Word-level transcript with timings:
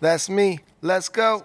That's 0.00 0.30
me. 0.30 0.60
Let's 0.80 1.08
go. 1.08 1.44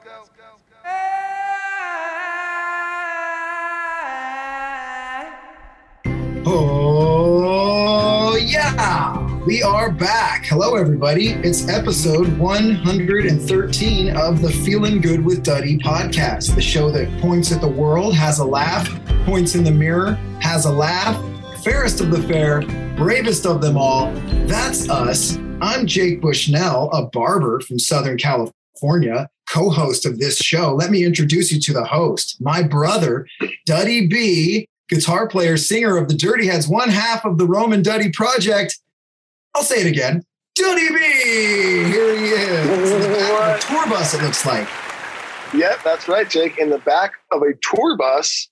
Oh, 6.45 8.37
yeah. 8.37 9.43
We 9.45 9.63
are 9.63 9.89
back. 9.89 10.45
Hello, 10.45 10.75
everybody. 10.75 11.29
It's 11.29 11.67
episode 11.67 12.37
113 12.37 14.15
of 14.15 14.41
the 14.41 14.51
Feeling 14.51 15.01
Good 15.01 15.25
with 15.25 15.43
Duddy 15.43 15.79
podcast, 15.79 16.53
the 16.53 16.61
show 16.61 16.91
that 16.91 17.09
points 17.21 17.51
at 17.51 17.59
the 17.59 17.67
world, 17.67 18.13
has 18.15 18.37
a 18.37 18.45
laugh, 18.45 18.87
points 19.25 19.55
in 19.55 19.63
the 19.63 19.71
mirror, 19.71 20.13
has 20.41 20.65
a 20.65 20.71
laugh, 20.71 21.17
fairest 21.63 22.01
of 22.01 22.11
the 22.11 22.21
fair, 22.23 22.61
bravest 22.97 23.45
of 23.45 23.61
them 23.61 23.77
all. 23.77 24.11
That's 24.47 24.89
us. 24.89 25.37
I'm 25.61 25.87
Jake 25.87 26.21
Bushnell, 26.21 26.91
a 26.91 27.05
barber 27.05 27.61
from 27.61 27.79
Southern 27.79 28.17
California, 28.17 29.29
co 29.49 29.69
host 29.69 30.05
of 30.05 30.19
this 30.19 30.37
show. 30.37 30.75
Let 30.75 30.91
me 30.91 31.05
introduce 31.05 31.53
you 31.53 31.61
to 31.61 31.73
the 31.73 31.85
host, 31.85 32.35
my 32.41 32.63
brother, 32.63 33.25
Duddy 33.65 34.07
B, 34.07 34.67
guitar 34.89 35.25
player, 35.25 35.55
singer 35.55 35.95
of 35.95 36.09
the 36.09 36.15
Dirty 36.15 36.47
Heads, 36.47 36.67
one 36.67 36.89
half 36.89 37.23
of 37.23 37.37
the 37.37 37.47
Rome 37.47 37.71
and 37.71 37.83
Duddy 37.83 38.11
Project. 38.11 38.77
I'll 39.55 39.63
say 39.63 39.79
it 39.79 39.87
again 39.87 40.21
Duddy 40.55 40.89
B. 40.89 40.95
Here 40.95 42.17
he 42.17 42.25
is. 42.25 42.91
In 42.91 43.01
the 43.01 43.07
back 43.07 43.31
of 43.31 43.55
a 43.55 43.59
tour 43.73 43.87
bus, 43.87 44.13
it 44.13 44.21
looks 44.21 44.45
like. 44.45 44.67
Yep, 45.53 45.79
that's 45.83 46.09
right, 46.09 46.29
Jake. 46.29 46.57
In 46.57 46.69
the 46.69 46.79
back 46.79 47.13
of 47.31 47.41
a 47.41 47.53
tour 47.61 47.95
bus 47.95 48.49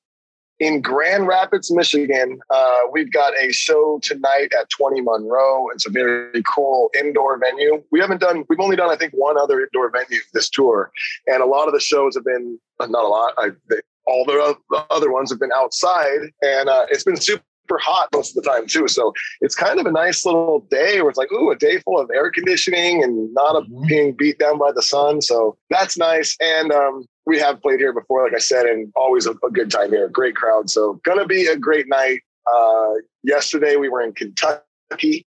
in 0.62 0.80
Grand 0.80 1.26
Rapids, 1.26 1.72
Michigan. 1.74 2.40
Uh, 2.52 2.82
we've 2.92 3.12
got 3.12 3.34
a 3.42 3.52
show 3.52 4.00
tonight 4.04 4.50
at 4.58 4.70
20 4.70 5.02
Monroe. 5.02 5.70
It's 5.74 5.88
a 5.88 5.90
very 5.90 6.44
cool 6.44 6.92
indoor 6.98 7.40
venue. 7.40 7.84
We 7.92 8.00
haven't 8.00 8.22
done, 8.22 8.46
we've 8.48 8.60
only 8.60 8.76
done, 8.76 8.92
I 8.92 8.96
think, 8.96 9.12
one 9.14 9.40
other 9.40 9.60
indoor 9.60 9.90
venue 9.90 10.20
this 10.36 10.52
tour. 10.52 10.92
And 11.26 11.42
a 11.42 11.48
lot 11.48 11.68
of 11.68 11.74
the 11.74 11.80
shows 11.80 12.14
have 12.14 12.26
been, 12.26 12.60
not 12.80 12.92
a 12.92 13.08
lot, 13.08 13.34
I, 13.40 13.50
they, 13.72 13.78
all 14.06 14.24
the 14.24 14.56
other 14.92 15.12
ones 15.12 15.32
have 15.32 15.40
been 15.40 15.52
outside. 15.56 16.20
And 16.44 16.70
uh, 16.70 16.86
it's 16.90 17.04
been 17.04 17.18
super 17.18 17.44
hot 17.78 18.10
most 18.14 18.36
of 18.36 18.44
the 18.44 18.50
time 18.50 18.68
too. 18.68 18.88
So 18.88 19.14
it's 19.42 19.56
kind 19.56 19.80
of 19.80 19.86
a 19.86 19.92
nice 19.92 20.26
little 20.26 20.66
day 20.70 21.02
where 21.02 21.10
it's 21.10 21.18
like, 21.18 21.32
ooh, 21.32 21.52
a 21.52 21.56
day 21.56 21.80
full 21.80 22.00
of 22.00 22.10
air 22.14 22.32
conditioning 22.32 23.04
and 23.04 23.34
not 23.34 23.56
a, 23.56 23.62
Mhm. 23.62 23.88
being 23.88 24.12
beat 24.14 24.40
down 24.40 24.58
by 24.58 24.72
the 24.72 24.82
sun. 24.82 25.22
So 25.22 25.58
that's 25.70 25.98
nice. 25.98 26.36
And 26.40 26.72
um, 26.72 27.06
we 27.26 27.40
have 27.40 27.62
played 27.62 27.80
here 27.80 27.94
before, 27.94 28.24
like 28.24 28.36
I 28.36 28.40
said, 28.40 28.66
and 28.66 28.92
always 28.96 29.26
a, 29.26 29.32
a 29.44 29.52
good 29.52 29.72
time 29.72 29.92
here. 29.92 30.08
Great 30.10 30.36
crowd. 30.36 30.70
So 30.70 31.00
gonna 31.04 31.26
be 31.26 31.46
a 31.46 31.58
great 31.58 31.88
night. 31.88 32.22
Uh, 32.52 32.94
yesterday 33.24 33.76
we 33.76 33.88
were 33.90 34.02
in 34.02 34.14
Kentucky 34.14 35.26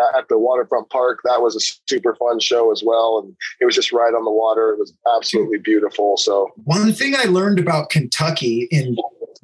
uh, 0.00 0.18
at 0.18 0.28
the 0.28 0.38
waterfront 0.38 0.88
park. 0.90 1.20
That 1.24 1.42
was 1.42 1.56
a 1.56 1.60
super 1.88 2.14
fun 2.14 2.40
show 2.40 2.70
as 2.72 2.82
well, 2.84 3.18
and 3.22 3.36
it 3.60 3.64
was 3.66 3.74
just 3.74 3.92
right 3.92 4.14
on 4.14 4.24
the 4.24 4.30
water. 4.30 4.70
It 4.72 4.78
was 4.78 4.94
absolutely 5.16 5.58
beautiful. 5.58 6.16
So 6.16 6.48
One 6.64 6.92
thing 6.92 7.14
I 7.16 7.24
learned 7.24 7.58
about 7.58 7.90
Kentucky 7.90 8.68
in 8.70 8.96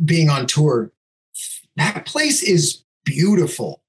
being 0.05 0.31
on 0.31 0.47
tour, 0.47 0.91
that 1.79 2.07
place 2.07 2.43
is 2.43 2.83
beautiful. 3.05 3.81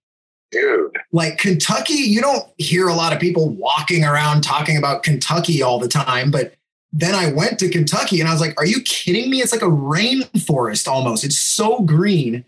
dude, 0.51 0.97
Like 1.11 1.37
Kentucky, 1.37 1.93
you 1.93 2.21
don't 2.21 2.45
hear 2.57 2.87
a 2.87 2.95
lot 2.95 3.13
of 3.13 3.19
people 3.19 3.49
walking 3.49 4.03
around 4.03 4.41
talking 4.41 4.77
about 4.77 5.03
Kentucky 5.03 5.61
all 5.61 5.77
the 5.79 5.87
time, 5.87 6.31
but 6.31 6.55
then 6.91 7.13
I 7.13 7.31
went 7.31 7.59
to 7.59 7.69
Kentucky 7.69 8.19
and 8.19 8.27
I 8.27 8.31
was 8.31 8.41
like, 8.41 8.59
are 8.59 8.65
you 8.65 8.81
kidding 8.81 9.29
me? 9.29 9.41
It's 9.41 9.51
like 9.51 9.61
a 9.61 9.65
rainforest 9.65 10.87
almost. 10.87 11.23
It's 11.23 11.37
so 11.37 11.81
green. 11.81 12.45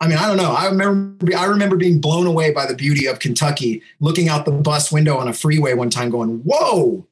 I 0.00 0.08
mean, 0.08 0.16
I 0.18 0.26
don't 0.28 0.36
know. 0.38 0.52
I 0.52 0.66
remember 0.66 1.36
I 1.36 1.44
remember 1.44 1.76
being 1.76 2.00
blown 2.00 2.26
away 2.26 2.52
by 2.52 2.66
the 2.66 2.74
beauty 2.74 3.06
of 3.06 3.18
Kentucky, 3.18 3.82
looking 4.00 4.28
out 4.28 4.44
the 4.44 4.50
bus 4.52 4.92
window 4.92 5.16
on 5.16 5.26
a 5.28 5.32
freeway 5.32 5.72
one 5.74 5.88
time 5.90 6.10
going, 6.10 6.40
"Whoa." 6.44 7.06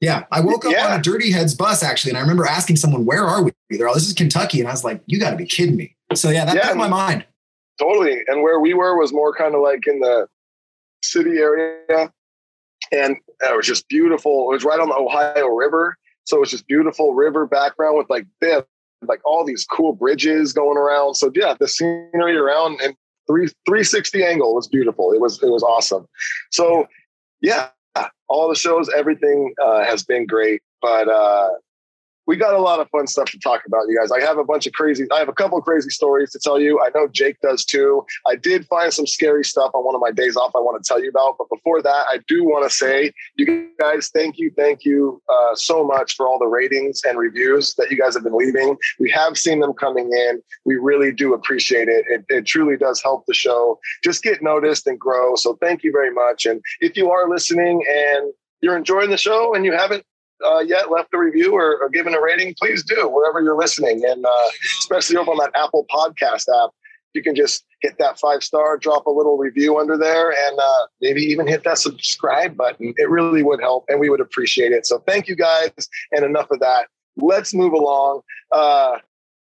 Yeah, 0.00 0.24
I 0.30 0.40
woke 0.40 0.64
up 0.64 0.72
Yeah. 0.72 0.86
on 0.92 1.00
a 1.00 1.02
Dirty 1.02 1.32
Heads 1.32 1.54
bus 1.54 1.82
actually, 1.82 2.10
and 2.10 2.18
I 2.18 2.20
remember 2.20 2.46
asking 2.46 2.76
someone, 2.76 3.04
"Where 3.04 3.24
are 3.24 3.42
we?" 3.42 3.50
They're 3.70 3.88
all, 3.88 3.94
"This 3.94 4.06
is 4.06 4.12
Kentucky," 4.12 4.60
and 4.60 4.68
I 4.68 4.72
was 4.72 4.84
like, 4.84 5.00
"You 5.06 5.18
got 5.18 5.30
to 5.30 5.36
be 5.36 5.44
kidding 5.44 5.74
me!" 5.76 5.96
So 6.14 6.30
yeah, 6.30 6.44
that 6.44 6.54
Yeah, 6.56 6.72
blew 6.72 6.78
my 6.78 6.88
mind. 6.88 7.26
totally. 7.78 8.18
And 8.28 8.42
where 8.42 8.60
we 8.60 8.74
were 8.74 8.96
was 8.98 9.12
more 9.12 9.34
kind 9.34 9.54
of 9.54 9.60
like 9.60 9.86
in 9.86 10.00
the 10.00 10.26
city 11.02 11.38
area, 11.38 12.12
and 12.92 13.16
it 13.40 13.56
was 13.56 13.66
just 13.66 13.88
beautiful. 13.88 14.50
It 14.50 14.54
was 14.54 14.64
right 14.64 14.80
on 14.80 14.88
the 14.88 14.96
Ohio 14.96 15.46
River, 15.48 15.96
so 16.24 16.38
it 16.38 16.40
was 16.40 16.50
just 16.50 16.66
beautiful 16.66 17.14
river 17.14 17.46
background 17.46 17.98
with 17.98 18.08
like 18.10 18.26
this, 18.40 18.62
like 19.06 19.20
all 19.24 19.44
these 19.44 19.64
cool 19.66 19.92
bridges 19.94 20.52
going 20.52 20.76
around. 20.78 21.14
So 21.14 21.30
yeah, 21.34 21.54
the 21.58 21.68
scenery 21.68 22.36
around 22.36 22.80
and 22.82 22.94
three 23.26 23.46
360 23.66 24.24
angle 24.24 24.54
was 24.54 24.66
beautiful. 24.66 25.12
It 25.12 25.20
was 25.20 25.42
it 25.42 25.50
was 25.50 25.62
awesome. 25.62 26.06
So 26.50 26.86
yeah, 27.42 27.68
all 28.28 28.48
the 28.48 28.54
shows, 28.56 28.88
everything 28.96 29.54
uh, 29.62 29.84
has 29.84 30.02
been 30.04 30.26
great, 30.26 30.62
but. 30.80 31.08
uh 31.08 31.50
we 32.28 32.36
got 32.36 32.54
a 32.54 32.58
lot 32.58 32.78
of 32.78 32.88
fun 32.90 33.06
stuff 33.06 33.30
to 33.30 33.38
talk 33.38 33.62
about, 33.66 33.84
you 33.88 33.98
guys. 33.98 34.12
I 34.12 34.20
have 34.20 34.36
a 34.36 34.44
bunch 34.44 34.66
of 34.66 34.74
crazy, 34.74 35.06
I 35.10 35.18
have 35.18 35.30
a 35.30 35.32
couple 35.32 35.60
crazy 35.62 35.88
stories 35.88 36.30
to 36.32 36.38
tell 36.38 36.60
you. 36.60 36.78
I 36.78 36.90
know 36.94 37.08
Jake 37.08 37.40
does 37.40 37.64
too. 37.64 38.04
I 38.26 38.36
did 38.36 38.66
find 38.66 38.92
some 38.92 39.06
scary 39.06 39.44
stuff 39.44 39.70
on 39.72 39.82
one 39.82 39.94
of 39.94 40.02
my 40.02 40.12
days 40.12 40.36
off 40.36 40.52
I 40.54 40.58
want 40.58 40.80
to 40.80 40.86
tell 40.86 41.02
you 41.02 41.08
about. 41.08 41.36
But 41.38 41.48
before 41.48 41.80
that, 41.80 42.04
I 42.10 42.18
do 42.28 42.44
want 42.44 42.68
to 42.68 42.76
say, 42.76 43.12
you 43.36 43.70
guys, 43.80 44.10
thank 44.12 44.36
you, 44.38 44.52
thank 44.56 44.84
you 44.84 45.22
uh, 45.30 45.54
so 45.54 45.82
much 45.82 46.16
for 46.16 46.28
all 46.28 46.38
the 46.38 46.46
ratings 46.46 47.00
and 47.08 47.18
reviews 47.18 47.74
that 47.76 47.90
you 47.90 47.96
guys 47.96 48.12
have 48.12 48.24
been 48.24 48.36
leaving. 48.36 48.76
We 49.00 49.10
have 49.10 49.38
seen 49.38 49.60
them 49.60 49.72
coming 49.72 50.12
in. 50.12 50.42
We 50.66 50.76
really 50.76 51.12
do 51.12 51.32
appreciate 51.32 51.88
it. 51.88 52.04
It, 52.10 52.24
it 52.28 52.46
truly 52.46 52.76
does 52.76 53.02
help 53.02 53.24
the 53.26 53.34
show 53.34 53.80
just 54.04 54.22
get 54.22 54.42
noticed 54.42 54.86
and 54.86 55.00
grow. 55.00 55.34
So 55.36 55.56
thank 55.62 55.82
you 55.82 55.92
very 55.92 56.12
much. 56.12 56.44
And 56.44 56.60
if 56.80 56.94
you 56.94 57.10
are 57.10 57.26
listening 57.26 57.82
and 57.90 58.34
you're 58.60 58.76
enjoying 58.76 59.08
the 59.08 59.16
show 59.16 59.54
and 59.54 59.64
you 59.64 59.72
haven't 59.72 60.04
uh, 60.46 60.60
yet 60.60 60.90
left 60.90 61.12
a 61.14 61.18
review 61.18 61.52
or, 61.54 61.78
or 61.80 61.88
given 61.88 62.14
a 62.14 62.20
rating, 62.20 62.54
please 62.58 62.82
do 62.82 63.08
wherever 63.08 63.40
you're 63.40 63.56
listening. 63.56 64.02
And 64.04 64.24
uh, 64.24 64.48
especially 64.80 65.16
over 65.16 65.30
on 65.30 65.38
that 65.38 65.50
Apple 65.54 65.86
Podcast 65.90 66.44
app, 66.62 66.70
you 67.14 67.22
can 67.22 67.34
just 67.34 67.64
hit 67.80 67.96
that 67.98 68.18
five 68.18 68.42
star, 68.42 68.76
drop 68.76 69.06
a 69.06 69.10
little 69.10 69.38
review 69.38 69.78
under 69.78 69.96
there, 69.96 70.30
and 70.30 70.58
uh, 70.58 70.86
maybe 71.00 71.22
even 71.22 71.46
hit 71.46 71.64
that 71.64 71.78
subscribe 71.78 72.56
button. 72.56 72.92
It 72.96 73.08
really 73.08 73.42
would 73.42 73.60
help, 73.60 73.84
and 73.88 73.98
we 73.98 74.10
would 74.10 74.20
appreciate 74.20 74.72
it. 74.72 74.86
So 74.86 74.98
thank 75.06 75.26
you 75.26 75.36
guys. 75.36 75.72
And 76.12 76.24
enough 76.24 76.50
of 76.50 76.60
that. 76.60 76.88
Let's 77.16 77.52
move 77.54 77.72
along. 77.72 78.20
Uh, 78.52 78.98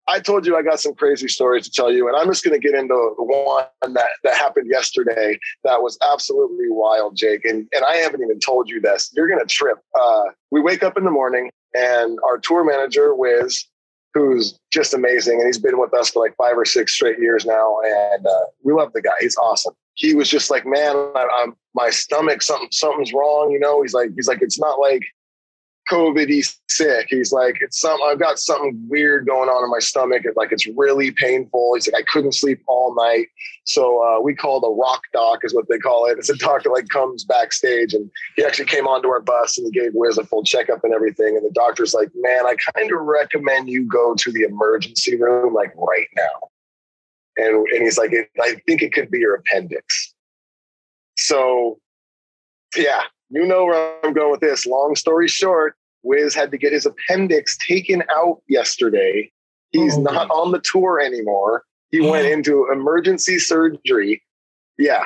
I 0.07 0.19
told 0.19 0.45
you 0.45 0.55
I 0.55 0.61
got 0.61 0.79
some 0.79 0.93
crazy 0.93 1.27
stories 1.27 1.65
to 1.65 1.71
tell 1.71 1.91
you, 1.91 2.07
and 2.07 2.15
I'm 2.15 2.27
just 2.27 2.43
going 2.43 2.59
to 2.59 2.67
get 2.67 2.77
into 2.77 3.15
one 3.17 3.65
that, 3.81 4.09
that 4.23 4.35
happened 4.35 4.69
yesterday 4.69 5.39
that 5.63 5.81
was 5.81 5.97
absolutely 6.11 6.67
wild, 6.69 7.15
Jake. 7.15 7.43
And, 7.43 7.67
and 7.73 7.83
I 7.87 7.95
haven't 7.97 8.21
even 8.21 8.39
told 8.39 8.69
you 8.69 8.79
this. 8.79 9.11
You're 9.15 9.27
going 9.27 9.39
to 9.39 9.47
trip. 9.47 9.77
Uh, 9.99 10.23
we 10.51 10.61
wake 10.61 10.83
up 10.83 10.97
in 10.97 11.05
the 11.05 11.11
morning, 11.11 11.49
and 11.73 12.17
our 12.23 12.37
tour 12.37 12.63
manager, 12.63 13.15
Wiz, 13.15 13.65
who's 14.13 14.57
just 14.71 14.93
amazing, 14.93 15.39
and 15.39 15.47
he's 15.47 15.59
been 15.59 15.79
with 15.79 15.93
us 15.93 16.11
for 16.11 16.23
like 16.23 16.35
five 16.37 16.57
or 16.57 16.65
six 16.65 16.93
straight 16.93 17.19
years 17.19 17.45
now, 17.45 17.77
and 17.83 18.25
uh, 18.25 18.45
we 18.63 18.73
love 18.73 18.93
the 18.93 19.01
guy. 19.01 19.11
He's 19.19 19.35
awesome. 19.37 19.73
He 19.95 20.13
was 20.13 20.29
just 20.29 20.51
like, 20.51 20.65
man, 20.65 20.95
I, 20.95 21.27
I'm 21.41 21.55
my 21.73 21.89
stomach, 21.89 22.41
something, 22.41 22.69
something's 22.71 23.11
wrong. 23.11 23.51
You 23.51 23.59
know, 23.59 23.81
he's 23.81 23.93
like, 23.93 24.11
he's 24.15 24.27
like, 24.27 24.41
it's 24.41 24.59
not 24.59 24.79
like 24.79 25.01
COVID 25.89 26.29
He's 26.29 26.59
sick. 26.69 27.07
He's 27.09 27.31
like, 27.31 27.57
it's 27.61 27.79
some, 27.79 27.99
I've 28.03 28.19
got 28.19 28.39
something 28.39 28.85
weird 28.87 29.27
going 29.27 29.49
on 29.49 29.63
in 29.63 29.71
my 29.71 29.79
stomach. 29.79 30.23
It's 30.25 30.37
like, 30.37 30.51
it's 30.51 30.67
really 30.67 31.11
painful. 31.11 31.73
He's 31.75 31.87
like, 31.87 32.01
I 32.01 32.05
couldn't 32.11 32.33
sleep 32.33 32.61
all 32.67 32.93
night. 32.95 33.27
So 33.63 34.03
uh, 34.03 34.21
we 34.21 34.35
call 34.35 34.63
a 34.63 34.75
rock 34.75 35.01
doc 35.13 35.39
is 35.43 35.53
what 35.53 35.67
they 35.69 35.77
call 35.77 36.05
it. 36.07 36.17
It's 36.17 36.29
a 36.29 36.35
doctor 36.35 36.69
like 36.69 36.89
comes 36.89 37.23
backstage 37.23 37.93
and 37.93 38.09
he 38.35 38.43
actually 38.43 38.65
came 38.65 38.87
onto 38.87 39.07
our 39.09 39.21
bus 39.21 39.57
and 39.57 39.65
he 39.65 39.79
gave 39.79 39.91
Wiz 39.93 40.17
a 40.17 40.25
full 40.25 40.43
checkup 40.43 40.83
and 40.83 40.93
everything. 40.93 41.37
And 41.37 41.45
the 41.45 41.53
doctor's 41.53 41.93
like, 41.93 42.09
man, 42.15 42.45
I 42.45 42.55
kind 42.75 42.91
of 42.91 42.99
recommend 43.01 43.69
you 43.69 43.85
go 43.85 44.15
to 44.15 44.31
the 44.31 44.43
emergency 44.43 45.15
room 45.15 45.53
like 45.53 45.73
right 45.75 46.07
now. 46.15 46.49
And, 47.37 47.67
and 47.67 47.83
he's 47.83 47.97
like, 47.97 48.11
I 48.41 48.55
think 48.65 48.81
it 48.81 48.93
could 48.93 49.11
be 49.11 49.19
your 49.19 49.35
appendix. 49.35 50.13
So 51.17 51.79
yeah, 52.75 53.01
you 53.29 53.45
know 53.45 53.65
where 53.65 53.97
I'm 54.03 54.13
going 54.13 54.31
with 54.31 54.41
this. 54.41 54.65
Long 54.65 54.95
story 54.95 55.27
short, 55.27 55.75
Wiz 56.03 56.33
had 56.35 56.51
to 56.51 56.57
get 56.57 56.73
his 56.73 56.85
appendix 56.85 57.57
taken 57.57 58.03
out 58.11 58.41
yesterday. 58.47 59.31
He's 59.71 59.97
oh, 59.97 60.01
not 60.01 60.29
on 60.29 60.51
the 60.51 60.61
tour 60.61 60.99
anymore. 60.99 61.63
He 61.91 62.01
went 62.01 62.27
into 62.27 62.67
emergency 62.71 63.39
surgery. 63.39 64.21
Yeah. 64.77 65.05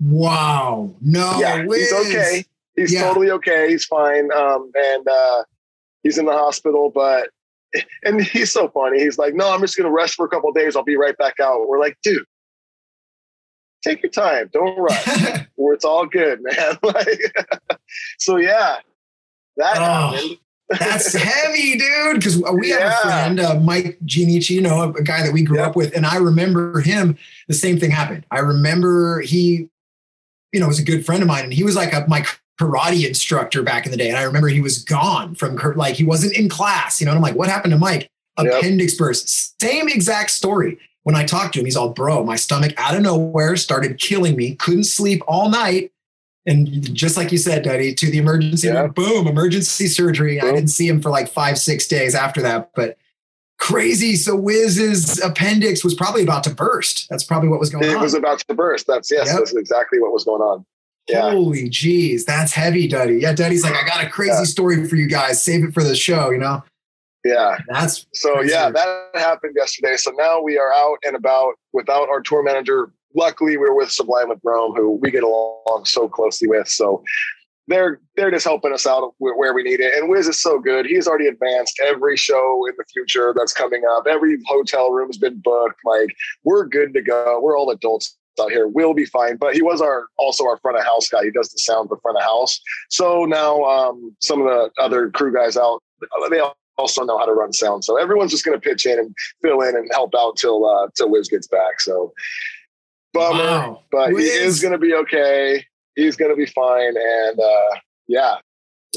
Wow. 0.00 0.94
No. 1.00 1.38
Yeah, 1.38 1.64
Wiz. 1.64 1.90
he's 1.90 2.06
okay. 2.06 2.44
He's 2.76 2.92
yeah. 2.92 3.04
totally 3.04 3.30
okay. 3.30 3.70
He's 3.70 3.84
fine. 3.84 4.30
Um, 4.32 4.70
and 4.74 5.08
uh, 5.08 5.44
he's 6.02 6.18
in 6.18 6.26
the 6.26 6.32
hospital, 6.32 6.90
but 6.94 7.30
and 8.04 8.22
he's 8.22 8.52
so 8.52 8.68
funny. 8.68 9.00
He's 9.00 9.18
like, 9.18 9.34
"No, 9.34 9.52
I'm 9.52 9.60
just 9.60 9.76
going 9.76 9.86
to 9.86 9.94
rest 9.94 10.14
for 10.14 10.26
a 10.26 10.28
couple 10.28 10.52
days. 10.52 10.76
I'll 10.76 10.84
be 10.84 10.96
right 10.96 11.16
back 11.16 11.40
out." 11.40 11.68
We're 11.68 11.80
like, 11.80 11.96
"Dude, 12.02 12.24
take 13.86 14.02
your 14.02 14.10
time. 14.10 14.50
Don't 14.52 14.76
rush. 14.78 15.46
Or 15.56 15.74
it's 15.74 15.84
all 15.84 16.06
good, 16.06 16.40
man. 16.42 16.78
like, 16.82 17.36
so 18.18 18.36
yeah, 18.36 18.78
that 19.56 19.76
oh, 19.76 19.80
happened. 19.80 20.38
that's 20.78 21.14
heavy, 21.14 21.78
dude. 21.78 22.16
Because 22.16 22.42
we 22.54 22.70
yeah. 22.70 22.90
have 22.90 22.98
a 22.98 23.02
friend, 23.02 23.40
uh, 23.40 23.60
Mike 23.60 23.98
Gianici, 24.04 24.50
you 24.50 24.62
know, 24.62 24.82
a 24.82 25.02
guy 25.02 25.22
that 25.22 25.32
we 25.32 25.42
grew 25.42 25.60
up 25.60 25.76
with, 25.76 25.94
and 25.96 26.04
I 26.04 26.16
remember 26.16 26.80
him. 26.80 27.16
The 27.48 27.54
same 27.54 27.78
thing 27.78 27.90
happened. 27.90 28.26
I 28.30 28.40
remember 28.40 29.20
he, 29.20 29.68
you 30.52 30.60
know, 30.60 30.68
was 30.68 30.78
a 30.78 30.84
good 30.84 31.06
friend 31.06 31.22
of 31.22 31.28
mine, 31.28 31.44
and 31.44 31.54
he 31.54 31.64
was 31.64 31.76
like 31.76 31.92
a, 31.92 32.04
my 32.08 32.24
karate 32.60 33.06
instructor 33.06 33.62
back 33.62 33.84
in 33.84 33.90
the 33.90 33.98
day. 33.98 34.08
And 34.08 34.16
I 34.16 34.22
remember 34.22 34.48
he 34.48 34.60
was 34.60 34.82
gone 34.82 35.34
from 35.34 35.56
like 35.76 35.94
he 35.94 36.04
wasn't 36.04 36.36
in 36.36 36.48
class, 36.48 37.00
you 37.00 37.04
know. 37.04 37.12
And 37.12 37.18
I'm 37.18 37.22
like, 37.22 37.36
what 37.36 37.48
happened 37.48 37.72
to 37.72 37.78
Mike? 37.78 38.10
Appendix 38.38 38.92
yep. 38.92 38.98
burst. 38.98 39.60
Same 39.60 39.88
exact 39.88 40.30
story 40.30 40.78
when 41.06 41.14
I 41.14 41.24
talked 41.24 41.54
to 41.54 41.60
him, 41.60 41.66
he's 41.66 41.76
all, 41.76 41.90
bro, 41.90 42.24
my 42.24 42.34
stomach 42.34 42.74
out 42.78 42.96
of 42.96 43.02
nowhere 43.02 43.54
started 43.54 44.00
killing 44.00 44.34
me, 44.34 44.56
couldn't 44.56 44.84
sleep 44.84 45.22
all 45.28 45.48
night. 45.48 45.92
And 46.46 46.92
just 46.96 47.16
like 47.16 47.30
you 47.30 47.38
said, 47.38 47.62
Duddy, 47.62 47.94
to 47.94 48.10
the 48.10 48.18
emergency 48.18 48.66
yeah. 48.66 48.80
room, 48.80 48.90
boom, 48.90 49.28
emergency 49.28 49.86
surgery. 49.86 50.40
Boom. 50.40 50.48
I 50.48 50.52
didn't 50.52 50.70
see 50.70 50.88
him 50.88 51.00
for 51.00 51.10
like 51.10 51.28
five, 51.28 51.58
six 51.58 51.86
days 51.86 52.16
after 52.16 52.42
that, 52.42 52.72
but 52.74 52.98
crazy. 53.60 54.16
So 54.16 54.34
Wiz's 54.34 55.22
appendix 55.22 55.84
was 55.84 55.94
probably 55.94 56.24
about 56.24 56.42
to 56.42 56.50
burst. 56.50 57.08
That's 57.08 57.22
probably 57.22 57.50
what 57.50 57.60
was 57.60 57.70
going 57.70 57.84
it 57.84 57.90
on. 57.90 57.98
It 57.98 58.00
was 58.00 58.14
about 58.14 58.40
to 58.40 58.54
burst. 58.54 58.88
That's 58.88 59.08
yes, 59.08 59.28
yep. 59.28 59.36
that's 59.36 59.54
exactly 59.54 60.00
what 60.00 60.12
was 60.12 60.24
going 60.24 60.42
on. 60.42 60.66
Yeah. 61.08 61.30
Holy 61.30 61.70
jeez, 61.70 62.24
that's 62.24 62.52
heavy, 62.52 62.88
Duddy. 62.88 63.18
Yeah, 63.20 63.32
Duddy's 63.32 63.62
like, 63.62 63.76
I 63.76 63.86
got 63.86 64.04
a 64.04 64.10
crazy 64.10 64.32
yeah. 64.32 64.42
story 64.42 64.88
for 64.88 64.96
you 64.96 65.06
guys. 65.06 65.40
Save 65.40 65.62
it 65.62 65.72
for 65.72 65.84
the 65.84 65.94
show, 65.94 66.30
you 66.30 66.38
know? 66.38 66.64
Yeah. 67.26 67.58
That's 67.68 68.06
so 68.12 68.34
crazy. 68.34 68.52
yeah, 68.52 68.70
that 68.70 69.10
happened 69.14 69.54
yesterday. 69.56 69.96
So 69.96 70.12
now 70.16 70.40
we 70.40 70.58
are 70.58 70.72
out 70.72 70.98
and 71.04 71.16
about 71.16 71.54
without 71.72 72.08
our 72.08 72.20
tour 72.20 72.42
manager. 72.42 72.92
Luckily, 73.14 73.56
we're 73.56 73.74
with 73.74 73.90
Sublime 73.90 74.28
with 74.28 74.40
Rome, 74.44 74.74
who 74.74 74.98
we 75.00 75.10
get 75.10 75.22
along 75.22 75.82
so 75.84 76.08
closely 76.08 76.48
with. 76.48 76.68
So 76.68 77.02
they're 77.68 78.00
they're 78.16 78.30
just 78.30 78.44
helping 78.44 78.72
us 78.72 78.86
out 78.86 79.14
where 79.18 79.52
we 79.52 79.62
need 79.62 79.80
it. 79.80 79.94
And 79.94 80.08
Wiz 80.08 80.28
is 80.28 80.40
so 80.40 80.58
good. 80.58 80.86
He's 80.86 81.08
already 81.08 81.26
advanced 81.26 81.80
every 81.84 82.16
show 82.16 82.66
in 82.68 82.74
the 82.78 82.84
future 82.92 83.34
that's 83.36 83.52
coming 83.52 83.82
up. 83.90 84.06
Every 84.06 84.38
hotel 84.46 84.90
room's 84.90 85.18
been 85.18 85.40
booked. 85.42 85.80
Like 85.84 86.14
we're 86.44 86.66
good 86.66 86.94
to 86.94 87.02
go. 87.02 87.40
We're 87.42 87.58
all 87.58 87.70
adults 87.70 88.16
out 88.40 88.50
here. 88.50 88.68
We'll 88.68 88.94
be 88.94 89.06
fine. 89.06 89.36
But 89.36 89.54
he 89.54 89.62
was 89.62 89.80
our 89.80 90.06
also 90.18 90.44
our 90.44 90.58
front 90.58 90.78
of 90.78 90.84
house 90.84 91.08
guy. 91.08 91.24
He 91.24 91.30
does 91.30 91.50
the 91.50 91.58
sound 91.58 91.88
for 91.88 91.98
front 91.98 92.18
of 92.18 92.24
house. 92.24 92.60
So 92.90 93.24
now 93.24 93.64
um, 93.64 94.14
some 94.20 94.40
of 94.40 94.46
the 94.46 94.70
other 94.80 95.10
crew 95.10 95.34
guys 95.34 95.56
out, 95.56 95.82
they 96.30 96.40
all 96.40 96.56
also 96.78 97.04
know 97.04 97.18
how 97.18 97.24
to 97.24 97.32
run 97.32 97.52
sound. 97.52 97.84
So 97.84 98.00
everyone's 98.00 98.30
just 98.30 98.44
going 98.44 98.58
to 98.58 98.68
pitch 98.68 98.86
in 98.86 98.98
and 98.98 99.14
fill 99.42 99.60
in 99.62 99.76
and 99.76 99.88
help 99.92 100.14
out 100.16 100.36
till 100.36 100.66
uh, 100.66 100.88
till 100.96 101.10
Wiz 101.10 101.28
gets 101.28 101.46
back. 101.46 101.80
So 101.80 102.12
bummer, 103.12 103.38
wow. 103.38 103.82
but 103.90 104.12
Wiz. 104.12 104.24
he 104.24 104.38
is 104.38 104.60
going 104.60 104.72
to 104.72 104.78
be 104.78 104.94
okay. 104.94 105.64
He's 105.94 106.16
going 106.16 106.30
to 106.30 106.36
be 106.36 106.46
fine, 106.46 106.94
and 106.96 107.40
uh, 107.40 107.78
yeah, 108.06 108.36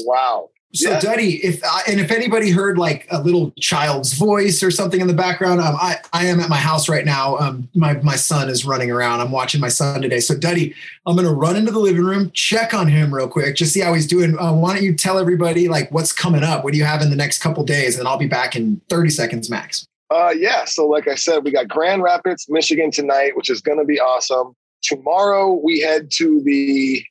wow. 0.00 0.50
So, 0.72 0.88
yeah. 0.88 1.00
Duddy, 1.00 1.44
if 1.44 1.60
uh, 1.64 1.80
and 1.88 1.98
if 1.98 2.12
anybody 2.12 2.50
heard 2.50 2.78
like 2.78 3.08
a 3.10 3.20
little 3.20 3.50
child's 3.58 4.12
voice 4.12 4.62
or 4.62 4.70
something 4.70 5.00
in 5.00 5.08
the 5.08 5.14
background, 5.14 5.60
um, 5.60 5.74
I 5.74 5.96
I 6.12 6.26
am 6.26 6.38
at 6.38 6.48
my 6.48 6.58
house 6.58 6.88
right 6.88 7.04
now. 7.04 7.36
Um, 7.38 7.68
my 7.74 7.94
my 7.94 8.14
son 8.14 8.48
is 8.48 8.64
running 8.64 8.88
around. 8.88 9.20
I'm 9.20 9.32
watching 9.32 9.60
my 9.60 9.68
son 9.68 10.00
today. 10.00 10.20
So, 10.20 10.36
Duddy, 10.36 10.72
I'm 11.06 11.16
gonna 11.16 11.32
run 11.32 11.56
into 11.56 11.72
the 11.72 11.80
living 11.80 12.04
room, 12.04 12.30
check 12.34 12.72
on 12.72 12.86
him 12.86 13.12
real 13.12 13.26
quick, 13.26 13.56
just 13.56 13.72
see 13.72 13.80
how 13.80 13.94
he's 13.94 14.06
doing. 14.06 14.38
Uh, 14.38 14.52
why 14.52 14.74
don't 14.74 14.84
you 14.84 14.94
tell 14.94 15.18
everybody 15.18 15.66
like 15.66 15.90
what's 15.90 16.12
coming 16.12 16.44
up? 16.44 16.62
What 16.62 16.72
do 16.72 16.78
you 16.78 16.84
have 16.84 17.02
in 17.02 17.10
the 17.10 17.16
next 17.16 17.42
couple 17.42 17.64
days? 17.64 17.98
And 17.98 18.06
I'll 18.06 18.16
be 18.16 18.28
back 18.28 18.54
in 18.54 18.80
30 18.88 19.10
seconds 19.10 19.50
max. 19.50 19.84
Uh, 20.08 20.32
yeah. 20.36 20.64
So, 20.66 20.86
like 20.86 21.08
I 21.08 21.16
said, 21.16 21.42
we 21.42 21.50
got 21.50 21.66
Grand 21.66 22.04
Rapids, 22.04 22.46
Michigan 22.48 22.92
tonight, 22.92 23.36
which 23.36 23.50
is 23.50 23.60
gonna 23.60 23.84
be 23.84 23.98
awesome. 23.98 24.54
Tomorrow 24.82 25.54
we 25.64 25.80
head 25.80 26.12
to 26.12 26.40
the 26.44 27.04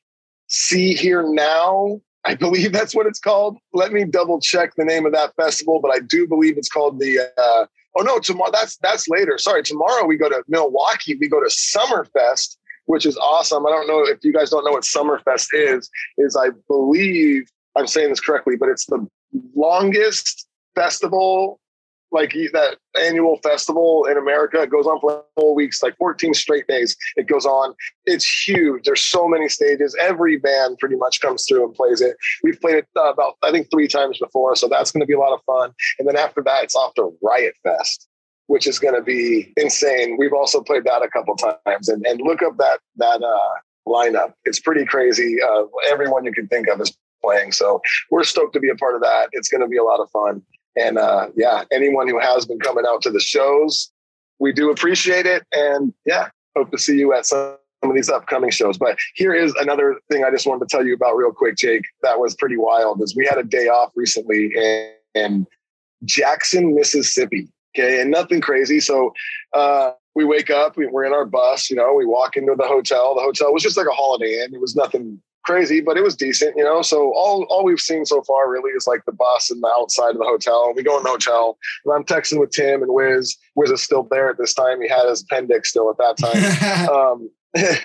Sea.Hear.Now 0.48 2.00
I 2.26 2.36
believe 2.36 2.74
that's 2.74 2.94
what 2.94 3.06
it's 3.06 3.20
called. 3.20 3.58
Let 3.74 3.92
me 3.92 4.04
double 4.04 4.40
check 4.40 4.76
the 4.76 4.86
name 4.86 5.06
of 5.06 5.14
that 5.14 5.36
festival, 5.36 5.80
but 5.82 5.92
I 5.92 6.00
do 6.00 6.28
believe 6.28 6.58
it's 6.58 6.70
called 6.70 7.00
the. 7.00 7.20
Uh, 7.38 7.66
oh 7.98 8.02
no, 8.02 8.20
tomorrow. 8.20 8.52
That's 8.52 8.78
that's 8.78 9.08
later. 9.08 9.38
Sorry, 9.38 9.64
tomorrow 9.64 10.06
we 10.06 10.18
go 10.18 10.30
to 10.30 10.44
Milwaukee. 10.48 11.16
We 11.16 11.30
go 11.30 11.40
to 11.40 11.50
Summerfest, 11.50 12.58
which 12.86 13.06
is 13.06 13.18
awesome. 13.18 13.66
I 13.66 13.70
don't 13.70 13.88
know 13.88 14.04
if 14.06 14.20
you 14.24 14.34
guys 14.34 14.50
don't 14.50 14.66
know 14.66 14.72
what 14.72 14.84
Summerfest 14.84 15.48
is. 15.54 15.90
Is 16.18 16.36
I 16.36 16.50
believe 16.68 17.50
I'm 17.78 17.88
saying 17.88 18.10
this 18.10 18.20
correctly, 18.20 18.56
but 18.58 18.70
it's 18.70 18.86
the 18.86 19.08
longest 19.56 20.48
festival 20.76 21.60
like 22.12 22.34
that 22.54 22.78
annual 23.00 23.38
festival 23.38 24.06
in 24.06 24.18
America. 24.18 24.62
It 24.62 24.70
goes 24.70 24.86
on 24.86 25.00
for 25.00 25.24
four 25.36 25.54
weeks, 25.56 25.84
like 25.84 25.98
14 25.98 26.34
straight 26.34 26.68
days. 26.68 26.96
It 27.16 27.28
goes 27.28 27.46
on. 27.46 27.76
It's 28.06 28.48
huge. 28.48 28.84
There's 28.86 29.02
so 29.02 29.28
many 29.28 29.50
stages. 29.50 29.96
Every 30.00 30.38
band 30.38 30.78
pretty 30.80 30.96
much 30.96 31.22
comes 31.22 31.46
through 31.48 31.66
and 31.66 31.74
plays 31.74 32.02
it. 32.02 32.16
We've 32.44 32.60
played 32.60 32.76
it 32.76 32.88
uh, 32.98 33.12
about, 33.12 33.36
I 33.44 33.52
think, 33.52 33.70
three 33.72 33.88
times 33.88 34.20
before. 34.20 34.56
So 34.56 34.68
that's 34.68 34.92
going 34.92 35.02
to 35.02 35.08
be 35.08 35.14
a 35.14 35.20
lot 35.20 35.34
of 35.34 35.42
fun. 35.46 35.72
And 36.00 36.08
then 36.08 36.16
after 36.16 36.42
that, 36.44 36.64
it's 36.64 36.76
off 36.76 36.94
to 36.96 37.16
Riot 37.22 37.56
Fest, 37.64 38.08
which 38.48 38.68
is 38.68 38.80
going 38.80 38.96
to 38.96 39.02
be 39.02 39.54
insane. 39.58 40.18
We've 40.18 40.34
also 40.34 40.62
played 40.62 40.86
that 40.86 41.04
a 41.04 41.10
couple 41.10 41.36
times. 41.36 41.90
And, 41.90 42.06
and 42.06 42.22
look 42.22 42.42
up 42.42 42.58
that, 42.58 42.80
that 42.98 43.22
uh, 43.22 43.60
lineup. 43.88 44.34
It's 44.46 44.60
pretty 44.60 44.86
crazy. 44.86 45.38
Uh, 45.42 45.64
everyone 45.90 46.26
you 46.26 46.34
can 46.34 46.48
think 46.48 46.68
of 46.68 46.82
is 46.82 46.96
playing. 47.22 47.52
So 47.52 47.82
we're 48.12 48.24
stoked 48.24 48.54
to 48.54 48.60
be 48.60 48.70
a 48.70 48.76
part 48.76 48.96
of 48.96 49.02
that. 49.02 49.30
It's 49.32 49.50
going 49.50 49.62
to 49.62 49.68
be 49.68 49.78
a 49.78 49.84
lot 49.84 50.00
of 50.00 50.10
fun. 50.12 50.42
And 50.80 50.98
uh, 50.98 51.28
yeah, 51.36 51.64
anyone 51.72 52.08
who 52.08 52.20
has 52.20 52.46
been 52.46 52.60
coming 52.60 52.86
out 52.88 53.02
to 53.04 53.12
the 53.12 53.20
shows, 53.20 53.92
we 54.40 54.54
do 54.54 54.72
appreciate 54.72 55.26
it. 55.26 55.44
And 55.52 55.94
yeah, 56.06 56.30
hope 56.56 56.72
to 56.72 56.78
see 56.78 56.98
you 56.98 57.14
at 57.14 57.26
some 57.26 57.58
of 57.84 57.94
these 57.94 58.10
upcoming 58.10 58.52
shows. 58.52 58.78
But 58.78 58.98
here 59.16 59.34
is 59.34 59.54
another 59.60 60.00
thing 60.10 60.24
I 60.24 60.32
just 60.32 60.48
wanted 60.48 60.68
to 60.68 60.76
tell 60.76 60.86
you 60.86 60.94
about 60.94 61.16
real 61.16 61.32
quick, 61.32 61.58
Jake. 61.58 61.84
That 62.02 62.20
was 62.20 62.36
pretty 62.36 62.58
wild. 62.58 63.02
Is 63.02 63.16
we 63.16 63.26
had 63.26 63.38
a 63.38 63.44
day 63.44 63.68
off 63.68 63.92
recently 63.96 64.52
in, 64.56 64.92
in 65.16 65.48
Jackson, 66.06 66.76
Mississippi. 66.76 67.50
Okay, 67.78 68.02
and 68.02 68.10
nothing 68.10 68.42
crazy. 68.42 68.80
So 68.80 69.14
uh, 69.54 69.92
we 70.16 70.26
wake 70.26 70.50
up, 70.50 70.76
we, 70.76 70.88
we're 70.88 71.06
in 71.06 71.14
our 71.14 71.26
bus. 71.26 71.70
You 71.70 71.76
know, 71.76 71.94
we 71.94 72.06
walk 72.06 72.36
into 72.36 72.56
the 72.58 72.68
hotel. 72.68 73.14
The 73.16 73.22
hotel 73.22 73.54
was 73.54 73.62
just 73.62 73.78
like 73.78 73.86
a 73.86 73.96
Holiday 73.96 74.44
Inn. 74.44 74.56
It 74.56 74.62
was 74.62 74.76
nothing 74.76 75.22
crazy, 75.50 75.82
but 75.82 75.98
it 75.98 76.04
was 76.04 76.16
decent, 76.16 76.56
you 76.56 76.64
know. 76.64 76.84
So 76.84 77.12
all 77.16 77.44
all 77.50 77.64
we've 77.64 77.80
seen 77.80 78.06
so 78.06 78.22
far 78.22 78.52
really 78.52 78.70
is 78.72 78.86
like 78.86 79.04
the 79.06 79.12
bus 79.12 79.50
and 79.50 79.62
the 79.64 79.74
outside 79.76 80.12
of 80.12 80.20
the 80.20 80.26
hotel. 80.26 80.72
We 80.76 80.84
go 80.84 80.98
in 80.98 81.04
the 81.04 81.10
hotel, 81.10 81.58
and 81.86 81.94
I'm 81.96 82.04
texting 82.04 82.40
with 82.40 82.52
Tim 82.52 82.84
and 82.84 82.94
Wiz. 82.94 83.36
Wiz 83.56 83.72
is 83.72 83.82
still 83.82 84.08
there 84.12 84.30
at 84.30 84.38
this 84.38 84.54
time. 84.54 84.80
He 84.80 84.88
had 84.88 85.10
his 85.10 85.24
appendix 85.24 85.72
still 85.72 85.90
at 85.90 85.98
that 85.98 86.18
time. 86.18 86.90
um, 86.96 87.30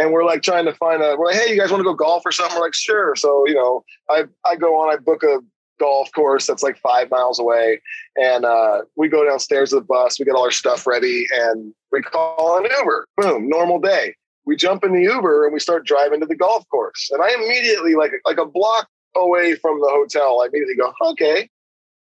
and 0.00 0.12
we're 0.12 0.24
like 0.24 0.42
trying 0.42 0.64
to 0.64 0.74
find 0.74 1.00
a. 1.00 1.14
We're 1.16 1.26
like, 1.26 1.36
hey, 1.36 1.54
you 1.54 1.60
guys 1.60 1.70
want 1.70 1.80
to 1.80 1.84
go 1.84 1.94
golf 1.94 2.22
or 2.26 2.32
something? 2.32 2.56
We're 2.56 2.64
like, 2.64 2.74
sure. 2.74 3.14
So 3.14 3.46
you 3.46 3.54
know, 3.54 3.84
I 4.10 4.24
I 4.44 4.56
go 4.56 4.80
on, 4.80 4.92
I 4.92 4.96
book 4.96 5.22
a 5.22 5.38
golf 5.78 6.10
course 6.12 6.46
that's 6.48 6.64
like 6.64 6.76
five 6.78 7.08
miles 7.08 7.38
away, 7.38 7.80
and 8.16 8.44
uh, 8.44 8.80
we 8.96 9.08
go 9.08 9.24
downstairs 9.24 9.70
to 9.70 9.76
the 9.76 9.82
bus. 9.82 10.18
We 10.18 10.24
get 10.24 10.34
all 10.34 10.44
our 10.44 10.50
stuff 10.50 10.88
ready, 10.88 11.26
and 11.32 11.72
we 11.92 12.02
call 12.02 12.58
an 12.58 12.66
Uber. 12.80 13.06
Boom, 13.16 13.48
normal 13.48 13.78
day 13.78 14.16
we 14.44 14.56
jump 14.56 14.84
in 14.84 14.92
the 14.92 15.02
Uber 15.02 15.44
and 15.44 15.54
we 15.54 15.60
start 15.60 15.86
driving 15.86 16.20
to 16.20 16.26
the 16.26 16.36
golf 16.36 16.68
course. 16.68 17.10
And 17.12 17.22
I 17.22 17.32
immediately, 17.34 17.94
like 17.94 18.12
like 18.24 18.38
a 18.38 18.46
block 18.46 18.88
away 19.16 19.54
from 19.56 19.80
the 19.80 19.88
hotel, 19.90 20.42
I 20.42 20.46
immediately 20.46 20.76
go, 20.76 20.92
okay, 21.10 21.48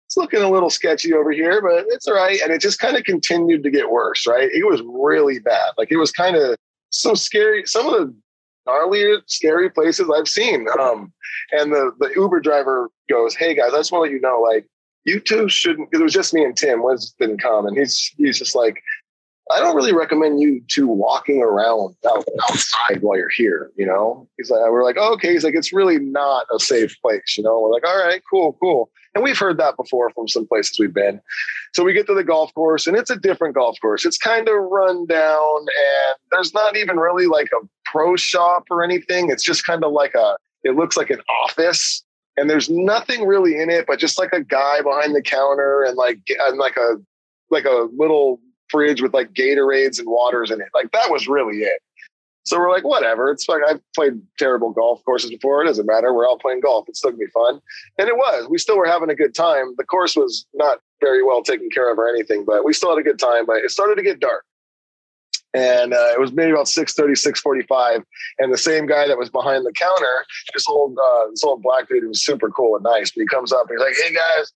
it's 0.07 0.17
looking 0.17 0.41
a 0.41 0.49
little 0.49 0.69
sketchy 0.69 1.13
over 1.13 1.31
here, 1.31 1.61
but 1.61 1.85
it's 1.89 2.07
all 2.07 2.15
right. 2.15 2.39
And 2.41 2.51
it 2.51 2.61
just 2.61 2.79
kind 2.79 2.95
of 2.95 3.03
continued 3.03 3.63
to 3.63 3.71
get 3.71 3.89
worse, 3.89 4.27
right? 4.27 4.49
It 4.51 4.65
was 4.65 4.81
really 4.85 5.39
bad. 5.39 5.71
Like 5.77 5.91
it 5.91 5.97
was 5.97 6.11
kind 6.11 6.35
of 6.35 6.55
so 6.89 7.15
scary. 7.15 7.65
Some 7.65 7.87
of 7.87 7.93
the 7.93 8.15
gnarly, 8.65 9.15
scary 9.27 9.69
places 9.69 10.09
I've 10.15 10.27
seen. 10.27 10.67
Um, 10.79 11.13
and 11.51 11.71
the 11.71 11.91
the 11.99 12.11
Uber 12.15 12.39
driver 12.39 12.89
goes, 13.09 13.35
"Hey 13.35 13.55
guys, 13.55 13.73
I 13.73 13.77
just 13.77 13.91
want 13.91 14.01
to 14.01 14.11
let 14.11 14.11
you 14.11 14.21
know, 14.21 14.39
like, 14.41 14.65
you 15.05 15.19
two 15.19 15.49
shouldn't." 15.49 15.89
Because 15.89 16.01
it 16.01 16.03
was 16.03 16.13
just 16.13 16.33
me 16.33 16.43
and 16.43 16.57
Tim. 16.57 16.83
Wiz 16.83 17.13
didn't 17.19 17.41
come, 17.41 17.65
and 17.65 17.77
he's 17.77 18.13
he's 18.17 18.39
just 18.39 18.55
like, 18.55 18.81
I 19.51 19.59
don't 19.59 19.75
really 19.75 19.93
recommend 19.93 20.41
you 20.41 20.61
to 20.69 20.87
walking 20.87 21.41
around 21.41 21.95
out, 22.07 22.25
outside 22.49 23.01
while 23.01 23.17
you're 23.17 23.29
here. 23.29 23.71
You 23.75 23.85
know, 23.85 24.27
he's 24.37 24.49
like, 24.49 24.61
we're 24.71 24.83
like, 24.83 24.97
oh, 24.99 25.13
okay. 25.13 25.33
He's 25.33 25.43
like, 25.43 25.53
it's 25.53 25.71
really 25.71 25.99
not 25.99 26.47
a 26.53 26.59
safe 26.59 26.95
place. 27.01 27.37
You 27.37 27.43
know, 27.43 27.59
we're 27.59 27.71
like, 27.71 27.85
all 27.85 27.97
right, 27.97 28.21
cool, 28.29 28.57
cool. 28.59 28.89
And 29.13 29.23
we've 29.23 29.37
heard 29.37 29.57
that 29.59 29.77
before 29.77 30.09
from 30.09 30.27
some 30.27 30.47
places 30.47 30.77
we've 30.79 30.93
been. 30.93 31.21
So 31.73 31.83
we 31.83 31.93
get 31.93 32.07
to 32.07 32.15
the 32.15 32.23
golf 32.23 32.53
course, 32.53 32.87
and 32.87 32.97
it's 32.97 33.09
a 33.09 33.15
different 33.15 33.55
golf 33.55 33.77
course. 33.81 34.05
It's 34.05 34.17
kind 34.17 34.49
of 34.49 34.55
run 34.55 35.05
down, 35.05 35.59
and 35.59 36.15
there's 36.31 36.53
not 36.53 36.75
even 36.75 36.97
really 36.97 37.27
like 37.27 37.49
a 37.53 37.65
pro 37.85 38.15
shop 38.15 38.65
or 38.71 38.83
anything. 38.83 39.29
It's 39.29 39.43
just 39.43 39.65
kind 39.65 39.83
of 39.83 39.91
like 39.91 40.15
a. 40.15 40.37
It 40.63 40.75
looks 40.75 40.97
like 40.97 41.11
an 41.11 41.21
office, 41.43 42.03
and 42.35 42.49
there's 42.49 42.69
nothing 42.69 43.25
really 43.25 43.57
in 43.57 43.69
it, 43.69 43.85
but 43.87 43.99
just 43.99 44.17
like 44.17 44.33
a 44.33 44.43
guy 44.43 44.81
behind 44.81 45.15
the 45.15 45.21
counter 45.21 45.83
and 45.83 45.95
like 45.95 46.19
and 46.39 46.57
like 46.57 46.75
a 46.75 46.95
like 47.51 47.65
a 47.65 47.87
little 47.95 48.39
fridge 48.69 49.01
with 49.01 49.13
like 49.13 49.33
Gatorades 49.33 49.99
and 49.99 50.07
waters 50.07 50.51
in 50.51 50.61
it. 50.61 50.69
Like 50.73 50.91
that 50.91 51.11
was 51.11 51.27
really 51.27 51.59
it. 51.59 51.81
So 52.45 52.59
we're 52.59 52.71
like, 52.71 52.83
whatever. 52.83 53.31
It's 53.31 53.49
like 53.49 53.61
I've 53.67 53.81
played 53.95 54.21
terrible 54.37 54.71
golf 54.71 55.03
courses 55.03 55.31
before. 55.31 55.63
It 55.63 55.65
doesn't 55.65 55.87
matter. 55.87 56.13
We're 56.13 56.27
all 56.27 56.37
playing 56.37 56.61
golf. 56.61 56.87
It's 56.87 56.99
still 56.99 57.11
gonna 57.11 57.25
be 57.25 57.31
fun. 57.31 57.59
And 57.97 58.07
it 58.07 58.15
was. 58.15 58.47
We 58.47 58.59
still 58.59 58.77
were 58.77 58.85
having 58.85 59.09
a 59.09 59.15
good 59.15 59.33
time. 59.33 59.73
The 59.77 59.83
course 59.83 60.15
was 60.15 60.45
not 60.53 60.79
very 61.01 61.23
well 61.23 61.41
taken 61.41 61.69
care 61.69 61.91
of 61.91 61.97
or 61.97 62.07
anything, 62.07 62.45
but 62.45 62.63
we 62.63 62.73
still 62.73 62.91
had 62.91 62.99
a 62.99 63.03
good 63.03 63.19
time. 63.19 63.47
But 63.47 63.57
it 63.57 63.71
started 63.71 63.95
to 63.95 64.03
get 64.03 64.19
dark. 64.19 64.45
And 65.55 65.93
uh, 65.93 66.11
it 66.11 66.19
was 66.19 66.33
maybe 66.33 66.51
about 66.51 66.65
6.30, 66.65 67.11
6.45. 67.11 68.03
And 68.39 68.53
the 68.53 68.57
same 68.57 68.85
guy 68.85 69.07
that 69.07 69.17
was 69.17 69.29
behind 69.29 69.65
the 69.65 69.71
counter, 69.71 70.25
this 70.53 70.67
old 70.67 70.97
uh, 71.01 71.29
this 71.29 71.43
old 71.43 71.63
black 71.63 71.87
dude 71.87 72.03
who 72.03 72.09
was 72.09 72.23
super 72.23 72.49
cool 72.49 72.75
and 72.75 72.83
nice, 72.83 73.11
but 73.11 73.21
he 73.21 73.27
comes 73.27 73.53
up 73.53 73.69
and 73.69 73.79
he's 73.79 73.85
like, 73.85 73.95
hey 73.95 74.13
guys, 74.13 74.51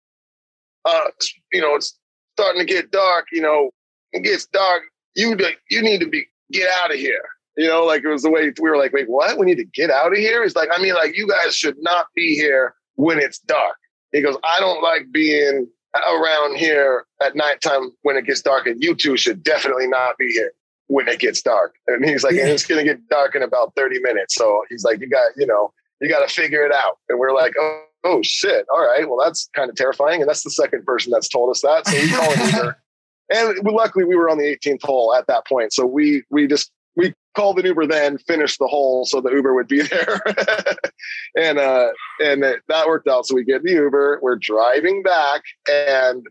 uh, 0.86 1.10
you 1.54 1.62
know, 1.62 1.74
it's 1.76 1.98
starting 2.38 2.60
to 2.60 2.72
get 2.72 2.92
dark. 2.92 3.28
You 3.32 3.42
know, 3.42 3.72
it 4.14 4.24
gets 4.24 4.46
dark, 4.48 4.84
you 5.16 5.38
you 5.70 5.82
need 5.82 6.00
to 6.00 6.08
be 6.08 6.26
get 6.52 6.70
out 6.82 6.92
of 6.92 6.98
here. 6.98 7.24
You 7.58 7.68
know, 7.68 7.84
like 7.84 8.04
it 8.04 8.08
was 8.08 8.24
the 8.24 8.30
way 8.30 8.52
we 8.62 8.70
were 8.70 8.78
like, 8.78 8.94
wait, 8.94 9.10
what? 9.10 9.38
We 9.38 9.46
need 9.46 9.58
to 9.58 9.66
get 9.66 9.90
out 9.90 10.14
of 10.14 10.18
here. 10.18 10.44
He's 10.44 10.56
like, 10.56 10.70
I 10.74 10.82
mean, 10.82 10.94
like 10.94 11.18
you 11.18 11.28
guys 11.28 11.56
should 11.56 11.76
not 11.80 12.08
be 12.16 12.36
here 12.36 12.74
when 12.96 13.20
it's 13.20 13.40
dark. 13.40 13.76
He 14.12 14.22
goes, 14.22 14.38
I 14.44 14.60
don't 14.60 14.82
like 14.82 15.12
being 15.12 15.68
around 15.96 16.58
here 16.58 17.06
at 17.22 17.36
nighttime 17.36 17.92
when 18.04 18.16
it 18.16 18.26
gets 18.26 18.42
dark, 18.42 18.68
and 18.68 18.82
you 18.82 18.96
two 18.96 19.18
should 19.18 19.44
definitely 19.44 19.88
not 19.88 20.18
be 20.18 20.32
here 20.32 20.54
when 20.88 21.08
it 21.08 21.20
gets 21.20 21.42
dark. 21.42 21.76
And 21.88 22.04
he's 22.06 22.24
like, 22.24 22.36
and 22.36 22.50
it's 22.50 22.66
gonna 22.66 22.84
get 22.84 23.08
dark 23.10 23.36
in 23.36 23.44
about 23.44 23.74
30 23.76 24.00
minutes. 24.02 24.36
So 24.36 24.64
he's 24.70 24.84
like, 24.84 25.02
you 25.02 25.10
got, 25.10 25.32
you 25.36 25.46
know, 25.46 25.74
you 26.02 26.10
got 26.10 26.28
to 26.28 26.34
figure 26.34 26.66
it 26.66 26.72
out. 26.74 26.98
And 27.10 27.20
we're 27.20 27.34
like, 27.34 27.54
oh, 27.60 27.84
oh 28.04 28.22
shit. 28.24 28.66
All 28.74 28.82
right. 28.82 29.08
Well, 29.08 29.20
that's 29.24 29.50
kind 29.54 29.70
of 29.70 29.76
terrifying. 29.76 30.22
And 30.22 30.30
that's 30.30 30.44
the 30.44 30.50
second 30.50 30.86
person 30.86 31.12
that's 31.12 31.28
told 31.28 31.50
us 31.50 31.62
that. 31.62 31.88
So 31.88 31.94
we 31.94 32.10
call 32.10 32.32
an 32.32 32.56
Uber. 32.56 32.84
And 33.30 33.58
luckily, 33.64 34.06
we 34.06 34.16
were 34.16 34.30
on 34.30 34.38
the 34.38 34.44
18th 34.44 34.84
hole 34.84 35.14
at 35.14 35.28
that 35.28 35.46
point, 35.46 35.74
so 35.74 35.86
we 35.86 36.24
we 36.30 36.48
just 36.48 36.72
we 36.96 37.14
called 37.36 37.58
the 37.58 37.64
Uber 37.64 37.88
then, 37.88 38.18
finished 38.18 38.60
the 38.60 38.68
hole, 38.68 39.06
so 39.06 39.22
the 39.22 39.32
Uber 39.32 39.54
would 39.54 39.68
be 39.68 39.82
there, 39.84 40.22
and 41.36 41.60
uh, 41.60 41.90
and 42.20 42.44
that 42.44 42.88
worked 42.88 43.08
out. 43.08 43.26
So 43.26 43.36
we 43.36 43.44
get 43.44 43.64
the 43.64 43.72
Uber, 43.72 44.20
we're 44.22 44.36
driving 44.36 45.04
back, 45.04 45.42
and 45.70 46.26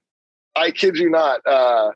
I 0.57 0.71
kid 0.71 0.97
you 0.97 1.09
not, 1.09 1.41
uh, 1.47 1.93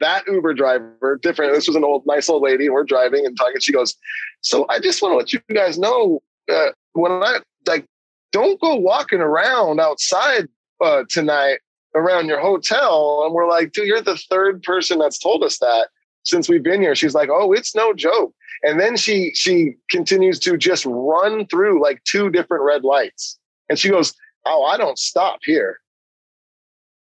that 0.00 0.26
Uber 0.26 0.54
driver, 0.54 1.18
different. 1.22 1.54
This 1.54 1.66
was 1.66 1.76
an 1.76 1.84
old, 1.84 2.04
nice 2.06 2.28
old 2.28 2.42
lady, 2.42 2.68
we're 2.68 2.84
driving 2.84 3.26
and 3.26 3.36
talking. 3.36 3.60
She 3.60 3.72
goes, 3.72 3.94
"So 4.40 4.66
I 4.68 4.80
just 4.80 5.02
want 5.02 5.12
to 5.12 5.16
let 5.16 5.32
you 5.32 5.40
guys 5.54 5.78
know 5.78 6.22
uh, 6.50 6.70
when 6.94 7.12
I 7.12 7.40
like, 7.66 7.86
don't 8.32 8.60
go 8.60 8.74
walking 8.76 9.20
around 9.20 9.78
outside 9.78 10.48
uh, 10.80 11.04
tonight 11.08 11.58
around 11.94 12.26
your 12.26 12.40
hotel. 12.40 13.22
And 13.24 13.34
we're 13.34 13.48
like, 13.48 13.72
dude, 13.72 13.86
you're 13.86 14.00
the 14.00 14.16
third 14.16 14.62
person 14.62 14.98
that's 14.98 15.18
told 15.18 15.44
us 15.44 15.58
that 15.58 15.88
since 16.24 16.48
we've 16.48 16.62
been 16.62 16.80
here. 16.80 16.94
She's 16.94 17.14
like, 17.14 17.28
oh, 17.30 17.52
it's 17.52 17.74
no 17.74 17.92
joke. 17.92 18.34
And 18.62 18.78
then 18.78 18.96
she 18.96 19.32
she 19.34 19.74
continues 19.90 20.38
to 20.40 20.56
just 20.56 20.86
run 20.86 21.46
through 21.46 21.82
like 21.82 22.02
two 22.04 22.30
different 22.30 22.62
red 22.62 22.84
lights. 22.84 23.38
And 23.68 23.78
she 23.78 23.88
goes, 23.88 24.14
Oh, 24.44 24.64
I 24.64 24.76
don't 24.76 24.98
stop 24.98 25.40
here. 25.42 25.78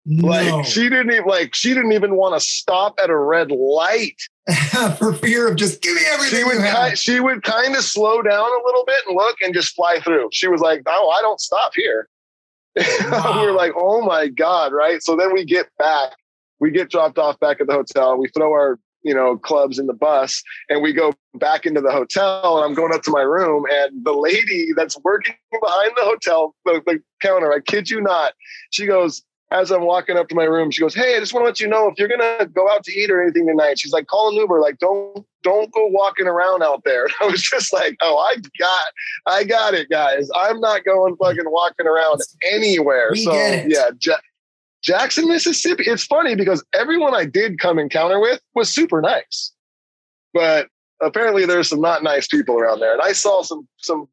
No. 0.07 0.29
Like 0.29 0.67
she 0.67 0.89
didn't 0.89 1.11
even 1.13 1.25
like 1.25 1.55
she 1.55 1.73
didn't 1.73 1.93
even 1.93 2.17
want 2.17 2.35
to 2.35 2.41
stop 2.41 2.99
at 3.03 3.09
a 3.09 3.17
red 3.17 3.51
light 3.51 4.21
for 4.99 5.15
fear 5.15 5.49
of 5.49 5.57
just 5.57 5.81
give 5.81 5.95
me 5.95 6.03
everything. 6.13 6.41
She 6.41 6.45
would 6.45 6.63
ki- 6.63 6.97
she 6.97 7.21
would 7.21 7.43
kind 7.43 7.75
of 7.75 7.83
slow 7.83 8.21
down 8.21 8.47
a 8.47 8.67
little 8.67 8.85
bit 8.87 9.01
and 9.07 9.17
look 9.17 9.37
and 9.41 9.55
just 9.55 9.75
fly 9.75 10.01
through. 10.01 10.29
She 10.33 10.47
was 10.47 10.61
like, 10.61 10.83
"Oh, 10.87 11.09
I 11.09 11.23
don't 11.23 11.41
stop 11.41 11.73
here." 11.75 12.09
Wow. 12.77 13.37
we 13.41 13.47
were 13.47 13.53
like, 13.53 13.73
oh 13.77 14.03
my 14.03 14.29
God, 14.29 14.73
right? 14.73 15.03
So 15.03 15.17
then 15.17 15.33
we 15.33 15.45
get 15.45 15.67
back, 15.79 16.11
we 16.61 16.71
get 16.71 16.91
dropped 16.91 17.19
off 17.19 17.39
back 17.41 17.61
at 17.61 17.67
the 17.67 17.73
hotel. 17.73 18.17
We 18.17 18.29
throw 18.29 18.53
our, 18.53 18.79
you 19.03 19.15
know, 19.15 19.37
clubs 19.37 19.79
in 19.79 19.87
the 19.87 19.95
bus 19.95 20.43
and 20.69 20.83
we 20.83 20.93
go 20.93 21.13
back 21.35 21.67
into 21.67 21.81
the 21.81 21.93
hotel. 21.93 22.57
And 22.57 22.65
I'm 22.65 22.75
going 22.75 22.95
up 22.95 23.03
to 23.03 23.11
my 23.11 23.23
room 23.23 23.65
and 23.71 24.05
the 24.05 24.13
lady 24.13 24.69
that's 24.77 24.99
working 25.05 25.35
behind 25.61 25.93
the 25.97 26.05
hotel, 26.05 26.55
the, 26.65 26.83
the 26.87 27.01
counter, 27.21 27.53
I 27.53 27.61
kid 27.61 27.91
you 27.91 28.01
not, 28.01 28.33
she 28.71 28.87
goes, 28.87 29.23
as 29.55 29.71
I'm 29.71 29.83
walking 29.83 30.17
up 30.17 30.29
to 30.29 30.35
my 30.35 30.45
room, 30.45 30.73
she 30.73 30.81
goes, 30.81 30.95
"Hey, 30.95 31.17
I 31.17 31.21
just 31.21 31.33
want 31.33 31.45
to 31.45 31.47
let 31.47 31.61
you 31.61 31.69
know 31.69 31.89
if 31.89 31.97
you're 31.97 32.09
gonna 32.09 32.47
go 32.47 32.69
out 32.69 32.83
to 32.85 32.93
eat 32.93 33.11
or 33.11 33.23
anything 33.23 33.47
tonight." 33.47 33.79
She's 33.79 33.93
like, 33.93 34.09
"Call 34.09 34.31
an 34.31 34.35
Uber. 34.35 34.61
Like, 34.61 34.79
don't 34.79 35.25
don't 35.45 35.73
go 35.73 35.87
walking 35.87 36.27
around 36.27 36.63
out 36.63 36.83
there." 36.85 37.05
And 37.05 37.15
I 37.21 37.27
was 37.27 37.41
just 37.41 37.73
like, 37.73 37.97
"Oh, 38.01 38.19
I 38.19 38.35
got, 38.59 38.87
I 39.27 39.45
got 39.45 39.75
it, 39.75 39.89
guys. 39.89 40.29
I'm 40.35 40.61
not 40.61 40.85
going 40.85 41.17
fucking 41.17 41.45
walking 41.47 41.87
around 41.87 42.21
anywhere." 42.51 43.11
We 43.13 43.25
so 43.25 43.33
yeah, 43.33 43.91
ja- 44.01 44.17
Jackson, 44.83 45.29
Mississippi. 45.29 45.85
It's 45.87 46.05
funny 46.05 46.35
because 46.35 46.65
everyone 46.75 47.15
I 47.15 47.25
did 47.25 47.61
come 47.61 47.79
encounter 47.79 48.19
with 48.19 48.41
was 48.55 48.69
super 48.69 49.01
nice, 49.01 49.53
but 50.35 50.67
apparently 51.01 51.47
there's 51.47 51.69
some 51.69 51.81
not 51.81 52.03
nice 52.03 52.27
people 52.27 52.59
around 52.59 52.81
there. 52.81 52.93
And 52.93 53.03
I 53.03 53.13
saw 53.13 53.43
some 53.43 53.69
some 53.77 54.09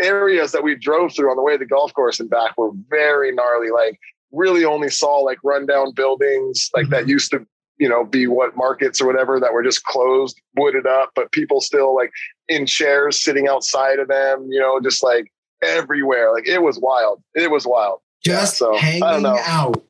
areas 0.00 0.52
that 0.52 0.62
we 0.62 0.76
drove 0.76 1.14
through 1.14 1.30
on 1.30 1.36
the 1.36 1.42
way 1.42 1.54
to 1.54 1.58
the 1.58 1.66
golf 1.66 1.92
course 1.94 2.18
and 2.20 2.30
back 2.30 2.56
were 2.56 2.70
very 2.88 3.32
gnarly. 3.32 3.70
Like 3.70 3.98
really 4.34 4.64
only 4.64 4.90
saw 4.90 5.18
like 5.18 5.38
rundown 5.44 5.92
buildings 5.92 6.70
like 6.74 6.88
that 6.88 7.02
mm-hmm. 7.02 7.10
used 7.10 7.30
to 7.30 7.46
you 7.78 7.88
know 7.88 8.04
be 8.04 8.26
what 8.26 8.56
markets 8.56 9.00
or 9.00 9.06
whatever 9.06 9.40
that 9.40 9.52
were 9.52 9.62
just 9.62 9.84
closed 9.84 10.40
wooded 10.56 10.86
up 10.86 11.10
but 11.14 11.32
people 11.32 11.60
still 11.60 11.94
like 11.94 12.10
in 12.48 12.66
chairs 12.66 13.22
sitting 13.22 13.48
outside 13.48 13.98
of 13.98 14.08
them 14.08 14.46
you 14.50 14.60
know 14.60 14.78
just 14.80 15.02
like 15.02 15.30
everywhere. 15.64 16.32
Like 16.32 16.46
it 16.46 16.62
was 16.62 16.78
wild. 16.78 17.22
It 17.34 17.50
was 17.50 17.66
wild. 17.66 18.00
Just 18.24 18.60
yeah, 18.60 18.66
so, 18.66 18.76
hanging 18.76 19.02
I 19.02 19.12
don't 19.12 19.22
know. 19.22 19.38
out. 19.44 19.84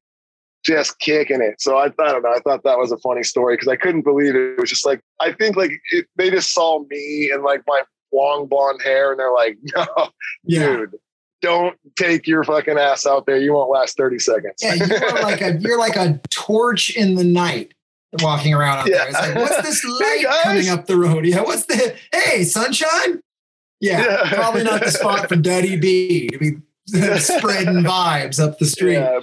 Just 0.65 0.99
kicking 0.99 1.43
it. 1.43 1.61
So 1.61 1.77
I, 1.77 1.87
I 1.87 2.13
don't 2.13 2.23
know. 2.23 2.33
I 2.33 2.41
thought 2.41 2.65
that 2.65 2.79
was 2.79 2.91
a 2.91 2.97
funny 2.99 3.23
story 3.23 3.55
because 3.55 3.69
i 3.69 3.77
couldn't 3.77 4.03
believe 4.03 4.35
it. 4.35 4.55
It 4.55 4.61
was 4.61 4.71
just 4.71 4.87
like 4.87 5.01
i 5.21 5.33
think 5.33 5.57
like 5.57 5.73
it, 5.93 6.07
they 6.17 6.31
just 6.31 6.53
saw 6.53 6.83
me 6.89 7.31
and 7.33 7.43
like 7.43 7.63
my 7.67 7.83
long 8.13 8.47
blonde 8.47 8.81
hair 8.83 9.11
and 9.11 9.21
they're 9.21 9.33
like 9.33 9.59
no 9.77 9.87
yeah. 10.45 10.67
dude 10.67 10.95
don't 11.45 11.79
take 11.95 12.27
your 12.27 12.43
fucking 12.43 12.79
ass 12.79 13.07
out 13.07 13.27
there. 13.27 13.37
You 13.37 13.53
won't 13.53 13.71
last 13.71 13.99
30 13.99 14.19
seconds. 14.19 14.55
yeah, 14.63 14.75
you're 14.75 15.23
like 15.23 15.43
a 15.43 15.59
you're 15.61 15.79
like 15.79 15.95
a 15.95 16.19
torch 16.31 16.97
in 16.97 17.17
the 17.17 17.25
night 17.25 17.75
walking 18.23 18.55
around 18.55 18.79
out 18.79 18.89
yeah. 18.89 18.97
there. 18.97 19.09
It's 19.09 19.21
like, 19.21 19.35
what's 19.35 19.63
this 19.63 19.85
light 19.85 20.27
hey 20.27 20.43
coming 20.43 20.69
up 20.71 20.87
the 20.87 20.97
road? 20.97 21.27
Yeah, 21.27 21.43
what's 21.43 21.67
the 21.67 21.95
hey, 22.13 22.45
sunshine? 22.45 23.21
Yeah, 23.81 24.01
yeah. 24.01 24.33
probably 24.33 24.65
not 24.65 24.83
the 24.83 24.91
spot 24.91 25.29
for 25.29 25.37
Duddy 25.37 25.77
B 25.77 26.29
to 26.29 26.39
be 26.39 26.57
spreading 27.19 27.83
vibes 27.83 28.43
up 28.43 28.59
the 28.59 28.67
street. 28.67 28.95
Yeah. 28.95 29.21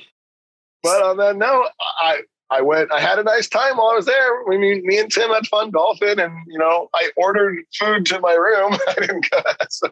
But 0.84 1.02
on 1.02 1.18
that 1.18 1.38
note, 1.38 1.70
I 2.00 2.22
I 2.52 2.62
went. 2.62 2.92
I 2.92 3.00
had 3.00 3.18
a 3.18 3.24
nice 3.24 3.48
time 3.48 3.78
while 3.78 3.92
I 3.92 3.96
was 3.96 4.06
there. 4.06 4.44
We 4.48 4.60
mean 4.60 4.86
me 4.86 5.00
and 5.00 5.12
Tim 5.12 5.32
had 5.32 5.48
fun 5.48 5.72
golfing, 5.72 6.20
and 6.20 6.34
you 6.48 6.60
know 6.60 6.88
I 6.94 7.10
ordered 7.18 7.64
food 7.80 8.06
to 8.08 8.20
my 8.20 8.34
room. 8.34 8.78
I 8.88 8.94
didn't 9.00 9.32
go. 9.32 9.42
So, 9.70 9.90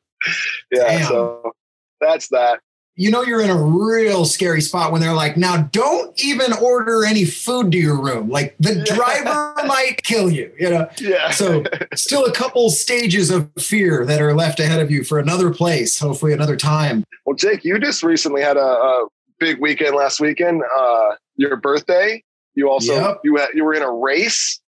yeah, 0.71 0.97
Damn. 0.97 1.07
so 1.07 1.53
that's 1.99 2.29
that. 2.29 2.59
You 2.95 3.11
know, 3.11 3.23
you're 3.23 3.41
in 3.41 3.49
a 3.49 3.55
real 3.55 4.25
scary 4.25 4.59
spot 4.59 4.91
when 4.91 4.99
they're 4.99 5.13
like, 5.13 5.37
now 5.37 5.69
don't 5.71 6.11
even 6.21 6.51
order 6.51 7.05
any 7.05 7.23
food 7.23 7.71
to 7.71 7.77
your 7.77 8.01
room. 8.01 8.29
Like 8.29 8.57
the 8.59 8.83
driver 8.83 9.53
might 9.65 10.03
kill 10.03 10.29
you, 10.29 10.51
you 10.59 10.69
know? 10.69 10.89
Yeah. 10.99 11.31
So, 11.31 11.63
still 11.95 12.25
a 12.25 12.33
couple 12.33 12.69
stages 12.71 13.29
of 13.29 13.49
fear 13.57 14.05
that 14.05 14.21
are 14.21 14.33
left 14.33 14.59
ahead 14.59 14.81
of 14.81 14.91
you 14.91 15.05
for 15.05 15.17
another 15.17 15.49
place, 15.49 15.97
hopefully 15.97 16.33
another 16.33 16.57
time. 16.57 17.05
Well, 17.25 17.37
Jake, 17.37 17.63
you 17.63 17.79
just 17.79 18.03
recently 18.03 18.41
had 18.41 18.57
a, 18.57 18.59
a 18.59 19.07
big 19.39 19.61
weekend 19.61 19.95
last 19.95 20.19
weekend. 20.19 20.61
Uh, 20.77 21.11
your 21.37 21.55
birthday. 21.55 22.21
You 22.55 22.69
also 22.69 22.93
yep. 22.93 23.21
you 23.23 23.39
you 23.53 23.63
were 23.63 23.73
in 23.73 23.81
a 23.81 23.91
race. 23.91 24.59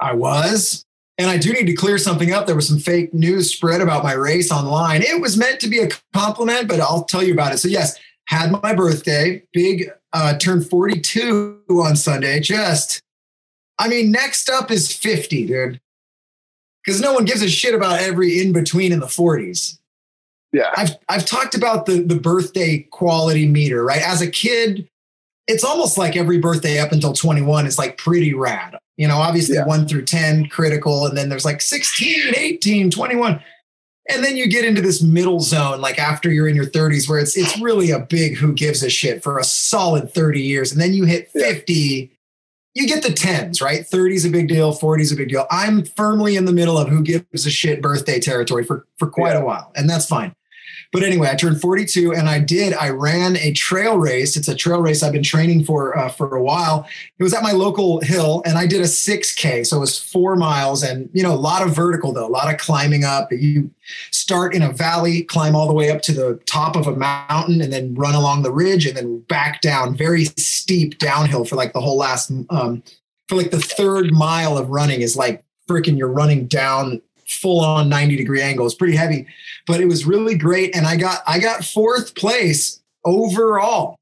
I 0.00 0.14
was. 0.14 0.85
And 1.18 1.30
I 1.30 1.38
do 1.38 1.52
need 1.52 1.66
to 1.66 1.74
clear 1.74 1.98
something 1.98 2.32
up. 2.32 2.46
There 2.46 2.56
was 2.56 2.68
some 2.68 2.78
fake 2.78 3.14
news 3.14 3.50
spread 3.50 3.80
about 3.80 4.04
my 4.04 4.12
race 4.12 4.52
online. 4.52 5.02
It 5.02 5.20
was 5.20 5.36
meant 5.36 5.60
to 5.60 5.68
be 5.68 5.78
a 5.80 5.88
compliment, 6.12 6.68
but 6.68 6.80
I'll 6.80 7.04
tell 7.04 7.22
you 7.22 7.32
about 7.32 7.54
it. 7.54 7.58
So, 7.58 7.68
yes, 7.68 7.98
had 8.28 8.52
my 8.62 8.74
birthday, 8.74 9.42
big, 9.52 9.90
uh, 10.12 10.36
turned 10.38 10.68
42 10.68 11.62
on 11.70 11.96
Sunday. 11.96 12.40
Just, 12.40 13.00
I 13.78 13.88
mean, 13.88 14.10
next 14.12 14.50
up 14.50 14.70
is 14.70 14.92
50, 14.92 15.46
dude. 15.46 15.80
because 16.84 17.00
no 17.00 17.12
one 17.12 17.24
gives 17.24 17.42
a 17.42 17.48
shit 17.48 17.74
about 17.74 18.00
every 18.00 18.40
in 18.40 18.52
between 18.52 18.92
in 18.92 19.00
the 19.00 19.06
40s. 19.06 19.78
Yeah. 20.52 20.70
I've 20.76 20.96
I've 21.08 21.26
talked 21.26 21.54
about 21.54 21.86
the 21.86 22.02
the 22.02 22.14
birthday 22.16 22.86
quality 22.90 23.46
meter, 23.48 23.84
right? 23.84 24.02
As 24.02 24.22
a 24.22 24.30
kid, 24.30 24.88
it's 25.46 25.64
almost 25.64 25.98
like 25.98 26.16
every 26.16 26.38
birthday 26.38 26.78
up 26.78 26.92
until 26.92 27.12
21 27.12 27.66
is 27.66 27.78
like 27.78 27.98
pretty 27.98 28.34
rad. 28.34 28.78
You 28.96 29.06
know, 29.08 29.16
obviously 29.18 29.56
Yeah. 29.56 29.66
1 29.66 29.86
through 29.88 30.04
10 30.06 30.46
critical 30.48 31.06
and 31.06 31.16
then 31.16 31.28
there's 31.28 31.44
like 31.44 31.60
16, 31.60 32.34
18, 32.36 32.90
21. 32.90 33.40
And 34.08 34.24
then 34.24 34.36
you 34.36 34.48
get 34.48 34.64
into 34.64 34.80
this 34.80 35.02
middle 35.02 35.40
zone 35.40 35.80
like 35.80 35.98
after 35.98 36.30
you're 36.30 36.46
in 36.48 36.54
your 36.56 36.64
30s 36.66 37.08
where 37.08 37.18
it's 37.18 37.36
it's 37.36 37.58
really 37.60 37.90
a 37.90 37.98
big 37.98 38.36
who 38.36 38.52
gives 38.52 38.82
a 38.82 38.88
shit 38.88 39.22
for 39.22 39.38
a 39.38 39.44
solid 39.44 40.12
30 40.14 40.40
years 40.40 40.70
and 40.72 40.80
then 40.80 40.94
you 40.94 41.04
hit 41.04 41.28
Yeah. 41.34 41.48
50 41.52 42.12
you 42.74 42.86
get 42.86 43.02
the 43.02 43.08
10s, 43.08 43.62
right? 43.62 43.86
30 43.86 44.16
is 44.16 44.24
a 44.26 44.28
big 44.30 44.48
deal, 44.48 44.70
40 44.70 45.02
is 45.02 45.10
a 45.10 45.16
big 45.16 45.30
deal. 45.30 45.46
I'm 45.50 45.82
firmly 45.82 46.36
in 46.36 46.44
the 46.44 46.52
middle 46.52 46.76
of 46.76 46.88
who 46.90 47.02
gives 47.02 47.46
a 47.46 47.50
shit 47.50 47.80
birthday 47.82 48.20
territory 48.20 48.64
for 48.64 48.86
for 48.98 49.08
quite 49.08 49.32
Yeah. 49.32 49.40
a 49.40 49.44
while 49.44 49.72
and 49.74 49.90
that's 49.90 50.06
fine. 50.06 50.34
But 50.96 51.02
anyway, 51.02 51.28
I 51.30 51.34
turned 51.34 51.60
42 51.60 52.14
and 52.14 52.26
I 52.26 52.38
did. 52.38 52.72
I 52.72 52.88
ran 52.88 53.36
a 53.36 53.52
trail 53.52 53.98
race. 53.98 54.34
It's 54.34 54.48
a 54.48 54.54
trail 54.54 54.80
race 54.80 55.02
I've 55.02 55.12
been 55.12 55.22
training 55.22 55.64
for 55.64 55.94
uh, 55.94 56.08
for 56.08 56.34
a 56.34 56.42
while. 56.42 56.88
It 57.18 57.22
was 57.22 57.34
at 57.34 57.42
my 57.42 57.52
local 57.52 58.00
hill 58.00 58.40
and 58.46 58.56
I 58.56 58.66
did 58.66 58.80
a 58.80 58.84
6K. 58.84 59.66
So 59.66 59.76
it 59.76 59.80
was 59.80 59.98
four 59.98 60.36
miles 60.36 60.82
and, 60.82 61.10
you 61.12 61.22
know, 61.22 61.34
a 61.34 61.36
lot 61.36 61.60
of 61.60 61.76
vertical 61.76 62.14
though, 62.14 62.26
a 62.26 62.32
lot 62.32 62.50
of 62.50 62.58
climbing 62.58 63.04
up. 63.04 63.30
You 63.30 63.70
start 64.10 64.54
in 64.54 64.62
a 64.62 64.72
valley, 64.72 65.22
climb 65.22 65.54
all 65.54 65.68
the 65.68 65.74
way 65.74 65.90
up 65.90 66.00
to 66.00 66.14
the 66.14 66.40
top 66.46 66.76
of 66.76 66.86
a 66.86 66.96
mountain 66.96 67.60
and 67.60 67.70
then 67.70 67.94
run 67.94 68.14
along 68.14 68.42
the 68.42 68.50
ridge 68.50 68.86
and 68.86 68.96
then 68.96 69.18
back 69.28 69.60
down 69.60 69.98
very 69.98 70.24
steep 70.24 70.96
downhill 70.96 71.44
for 71.44 71.56
like 71.56 71.74
the 71.74 71.80
whole 71.82 71.98
last, 71.98 72.32
um, 72.48 72.82
for 73.28 73.36
like 73.36 73.50
the 73.50 73.60
third 73.60 74.14
mile 74.14 74.56
of 74.56 74.70
running 74.70 75.02
is 75.02 75.14
like 75.14 75.44
freaking 75.68 75.98
you're 75.98 76.08
running 76.08 76.46
down 76.46 77.02
full 77.26 77.64
on 77.64 77.88
90 77.88 78.16
degree 78.16 78.40
angle. 78.40 78.66
It's 78.66 78.74
pretty 78.74 78.96
heavy 78.96 79.26
but 79.66 79.80
it 79.80 79.86
was 79.86 80.06
really 80.06 80.36
great. 80.36 80.74
And 80.74 80.86
i 80.86 80.96
got 80.96 81.22
i 81.26 81.38
got 81.38 81.64
fourth 81.64 82.14
place 82.14 82.80
overall. 83.04 83.96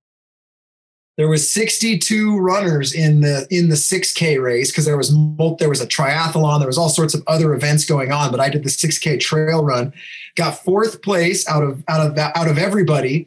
There 1.17 1.29
was 1.29 1.49
62 1.49 2.39
runners 2.39 2.93
in 2.93 3.21
the 3.21 3.47
in 3.51 3.69
the 3.69 3.77
6k 3.77 4.43
race 4.43 4.71
because 4.71 4.85
there 4.85 4.97
was 4.97 5.15
there 5.59 5.69
was 5.69 5.81
a 5.81 5.87
triathlon. 5.87 6.59
There 6.59 6.69
was 6.69 6.79
all 6.79 6.89
sorts 6.89 7.15
of 7.15 7.23
other 7.27 7.55
events 7.55 7.85
going 7.85 8.13
on 8.13 8.31
but 8.31 8.41
i 8.41 8.49
did 8.49 8.63
the 8.63 8.71
6k 8.71 9.21
trail 9.21 9.65
run. 9.65 9.93
Got 10.37 10.63
fourth 10.63 11.03
place 11.03 11.49
out 11.49 11.63
of 11.63 11.83
out 11.89 12.07
of 12.07 12.19
out 12.19 12.49
of 12.49 12.59
everybody. 12.59 13.27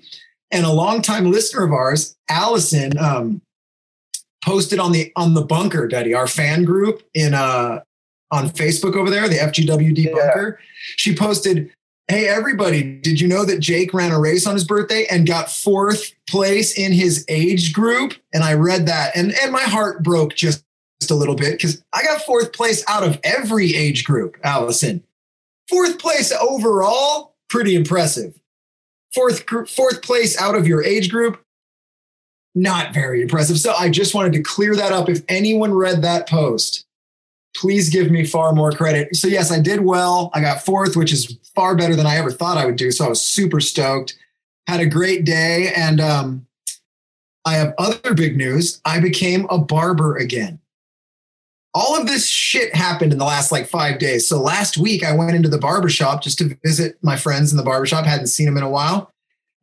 And 0.49 0.65
a 0.65 0.71
longtime 0.71 1.29
listener 1.29 1.65
of 1.65 1.73
ours 1.73 2.15
allison 2.29 2.97
um, 2.97 3.41
posted 4.45 4.79
on 4.79 4.93
the 4.93 5.11
on 5.15 5.33
the 5.33 5.41
bunker 5.41 5.87
Duddy 5.87 6.13
our 6.13 6.27
fan 6.27 6.63
group 6.63 7.03
in 7.13 7.33
uh 7.33 7.81
on 8.31 8.47
mm-hmm. 8.47 8.55
facebook 8.55 8.95
over 8.95 9.09
there 9.09 9.27
the 9.27 9.35
fgwd 9.35 9.97
Yeah. 9.97 10.11
bunker 10.13 10.59
she 10.95 11.15
posted 11.15 11.71
Hey, 12.09 12.29
everybody, 12.29 12.83
did 12.99 13.19
you 13.19 13.27
know 13.27 13.43
that 13.43 13.59
Jake 13.59 13.93
ran 13.93 14.13
a 14.13 14.19
race 14.19 14.47
on 14.47 14.53
his 14.53 14.63
birthday 14.63 15.05
and 15.11 15.27
got 15.27 15.51
fourth 15.51 16.13
place 16.29 16.77
in 16.77 16.93
his 16.93 17.25
age 17.27 17.73
group? 17.73 18.13
And 18.33 18.45
I 18.45 18.53
read 18.53 18.85
that 18.85 19.13
and, 19.13 19.33
and 19.43 19.51
my 19.51 19.63
heart 19.63 20.03
broke 20.03 20.33
just, 20.33 20.63
just 21.01 21.11
a 21.11 21.15
little 21.15 21.35
bit 21.35 21.51
because 21.51 21.83
I 21.91 22.03
got 22.03 22.21
fourth 22.21 22.53
place 22.53 22.81
out 22.87 23.03
of 23.03 23.19
every 23.25 23.75
age 23.75 24.05
group, 24.05 24.37
Allison. 24.41 25.03
Fourth 25.67 25.99
place 25.99 26.31
overall, 26.31 27.35
pretty 27.49 27.75
impressive. 27.75 28.39
Fourth, 29.13 29.43
fourth 29.69 30.01
place 30.01 30.39
out 30.39 30.55
of 30.55 30.65
your 30.65 30.81
age 30.81 31.11
group, 31.11 31.43
not 32.55 32.93
very 32.93 33.21
impressive. 33.21 33.59
So 33.59 33.73
I 33.73 33.89
just 33.89 34.15
wanted 34.15 34.31
to 34.31 34.41
clear 34.43 34.77
that 34.77 34.93
up. 34.93 35.09
If 35.09 35.23
anyone 35.27 35.73
read 35.73 36.03
that 36.03 36.29
post, 36.29 36.86
please 37.57 37.89
give 37.89 38.11
me 38.11 38.23
far 38.23 38.53
more 38.53 38.71
credit. 38.71 39.15
So 39.15 39.27
yes, 39.27 39.51
I 39.51 39.59
did 39.59 39.81
well. 39.81 40.29
I 40.33 40.41
got 40.41 40.63
fourth, 40.63 40.95
which 40.95 41.11
is 41.11 41.37
far 41.55 41.75
better 41.75 41.95
than 41.95 42.05
I 42.05 42.15
ever 42.17 42.31
thought 42.31 42.57
I 42.57 42.65
would 42.65 42.75
do. 42.75 42.91
So 42.91 43.05
I 43.05 43.09
was 43.09 43.21
super 43.21 43.59
stoked. 43.59 44.17
Had 44.67 44.79
a 44.79 44.85
great 44.85 45.23
day, 45.23 45.71
and 45.75 46.01
um, 46.01 46.45
I 47.45 47.53
have 47.53 47.73
other 47.77 48.13
big 48.13 48.35
news. 48.35 48.81
I 48.83 48.99
became 48.99 49.47
a 49.49 49.57
barber 49.57 50.17
again. 50.17 50.59
All 51.73 51.99
of 51.99 52.05
this 52.05 52.27
shit 52.27 52.75
happened 52.75 53.13
in 53.13 53.19
the 53.19 53.25
last 53.25 53.51
like 53.51 53.67
five 53.67 53.97
days. 53.97 54.27
So 54.27 54.41
last 54.41 54.77
week 54.77 55.05
I 55.05 55.15
went 55.15 55.35
into 55.35 55.47
the 55.47 55.57
barbershop 55.57 56.21
just 56.21 56.37
to 56.39 56.57
visit 56.65 56.97
my 57.01 57.15
friends 57.15 57.51
in 57.51 57.57
the 57.57 57.63
barbershop. 57.63 58.05
Hadn't 58.05 58.27
seen 58.27 58.45
them 58.45 58.57
in 58.57 58.63
a 58.63 58.69
while, 58.69 59.13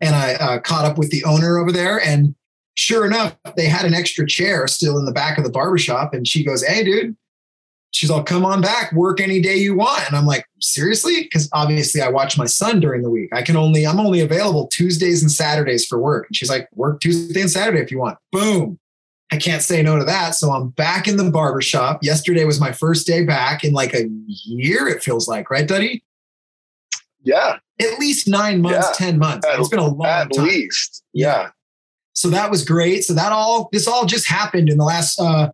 and 0.01 0.15
I 0.15 0.35
uh, 0.35 0.61
caught 0.61 0.87
up 0.87 0.97
with 0.97 1.11
the 1.11 1.25
owner 1.25 1.59
over 1.59 1.71
there. 1.71 2.01
And 2.01 2.35
sure 2.77 3.05
enough, 3.05 3.37
they 3.57 3.67
had 3.67 3.85
an 3.85 3.95
extra 3.95 4.27
chair 4.27 4.67
still 4.67 4.99
in 4.99 5.05
the 5.05 5.13
back 5.13 5.37
of 5.37 5.45
the 5.45 5.51
barbershop. 5.51 6.15
And 6.15 6.27
she 6.27 6.43
goes, 6.43 6.65
"Hey, 6.65 6.83
dude." 6.83 7.17
She's 7.95 8.11
all 8.11 8.23
come 8.25 8.45
on 8.45 8.61
back 8.61 8.93
work 8.93 9.21
any 9.21 9.41
day 9.41 9.57
you 9.57 9.75
want. 9.77 10.07
And 10.09 10.17
i'm 10.17 10.27
like 10.27 10.45
seriously? 10.61 11.23
Because 11.23 11.49
obviously 11.53 12.01
i 12.03 12.09
watch 12.09 12.37
my 12.37 12.45
son 12.47 12.81
during 12.81 13.03
the 13.03 13.11
week. 13.11 13.31
I 13.33 13.43
can 13.43 13.57
only 13.57 13.87
i'm 13.87 14.01
only 14.01 14.21
available 14.21 14.67
tuesdays 14.69 15.23
and 15.23 15.31
saturdays 15.31 15.87
for 15.87 15.99
work. 15.99 16.27
And 16.29 16.37
she's 16.37 16.51
like 16.51 16.69
work 16.75 17.01
tuesday 17.01 17.41
and 17.41 17.51
saturday 17.51 17.81
if 17.81 17.91
you 17.91 17.99
want. 17.99 18.19
Boom. 18.33 18.79
I 19.33 19.37
can't 19.39 19.63
say 19.63 19.83
no 19.83 19.99
to 19.99 20.05
that. 20.05 20.35
So 20.35 20.51
i'm 20.53 20.69
back 20.71 21.07
in 21.09 21.17
the 21.17 21.31
barber 21.31 21.63
shop 21.63 22.01
yesterday 22.03 22.45
was 22.45 22.61
my 22.61 22.73
first 22.73 23.07
day 23.07 23.25
back 23.25 23.65
in 23.65 23.73
like 23.73 23.95
a 23.95 24.09
year 24.45 24.89
it 24.89 25.03
feels 25.03 25.29
like 25.29 25.49
right 25.51 25.67
duddy? 25.67 26.03
Yeah. 27.23 27.59
at 27.81 27.99
least 27.99 28.29
nine 28.29 28.61
months 28.61 28.89
Yeah. 28.91 29.07
ten 29.07 29.19
months. 29.19 29.47
At- 29.47 29.59
it's 29.59 29.69
been 29.69 29.79
a 29.79 29.87
long 29.89 30.07
At 30.07 30.33
time. 30.33 30.45
At 30.45 30.51
least. 30.51 31.03
Yeah. 31.13 31.51
so 32.13 32.29
that 32.31 32.51
was 32.51 32.65
great. 32.65 33.05
So 33.05 33.15
that 33.15 33.33
all 33.33 33.69
this 33.73 33.87
all 33.89 34.05
just 34.05 34.29
happened 34.29 34.69
in 34.69 34.79
the 34.79 34.85
last 34.85 35.19
uh, 35.21 35.51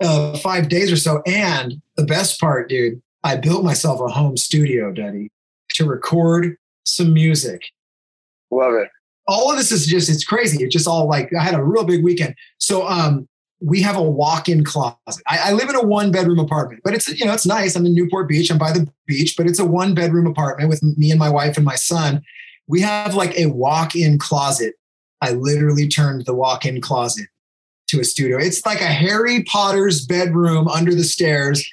uh, 0.00 0.36
five 0.38 0.68
days 0.68 0.90
or 0.90 0.96
so. 0.96 1.22
And 1.26 1.80
the 1.96 2.04
best 2.04 2.40
part, 2.40 2.68
dude, 2.68 3.00
I 3.22 3.36
built 3.36 3.64
myself 3.64 4.00
a 4.00 4.08
home 4.08 4.36
studio, 4.36 4.92
Duddy, 4.92 5.30
to 5.74 5.86
record 5.86 6.56
some 6.84 7.12
music. 7.12 7.62
Love 8.50 8.74
it. 8.74 8.88
All 9.26 9.50
of 9.50 9.56
this 9.56 9.72
is 9.72 9.86
just 9.86 10.10
it's 10.10 10.24
crazy. 10.24 10.62
It's 10.62 10.72
just 10.72 10.86
all 10.86 11.08
like 11.08 11.32
I 11.38 11.42
had 11.42 11.54
a 11.54 11.64
real 11.64 11.84
big 11.84 12.04
weekend. 12.04 12.34
So 12.58 12.86
um, 12.86 13.26
we 13.60 13.80
have 13.80 13.96
a 13.96 14.02
walk-in 14.02 14.64
closet. 14.64 15.22
I, 15.26 15.50
I 15.50 15.52
live 15.52 15.70
in 15.70 15.76
a 15.76 15.82
one-bedroom 15.82 16.38
apartment, 16.38 16.82
but 16.84 16.92
it's 16.92 17.08
you 17.08 17.24
know 17.24 17.32
it's 17.32 17.46
nice. 17.46 17.74
I'm 17.74 17.86
in 17.86 17.94
Newport 17.94 18.28
Beach. 18.28 18.50
I'm 18.50 18.58
by 18.58 18.72
the 18.72 18.86
beach, 19.06 19.34
but 19.36 19.46
it's 19.46 19.58
a 19.58 19.64
one-bedroom 19.64 20.26
apartment 20.26 20.68
with 20.68 20.82
me 20.82 21.10
and 21.10 21.18
my 21.18 21.30
wife 21.30 21.56
and 21.56 21.64
my 21.64 21.76
son. 21.76 22.22
We 22.66 22.82
have 22.82 23.14
like 23.14 23.38
a 23.38 23.46
walk-in 23.46 24.18
closet 24.18 24.74
I 25.24 25.30
literally 25.30 25.88
turned 25.88 26.26
the 26.26 26.34
walk-in 26.34 26.82
closet 26.82 27.28
to 27.88 28.00
a 28.00 28.04
studio. 28.04 28.38
It's 28.38 28.64
like 28.64 28.80
a 28.80 28.84
Harry 28.86 29.44
Potter's 29.44 30.06
bedroom 30.06 30.68
under 30.68 30.94
the 30.94 31.04
stairs, 31.04 31.64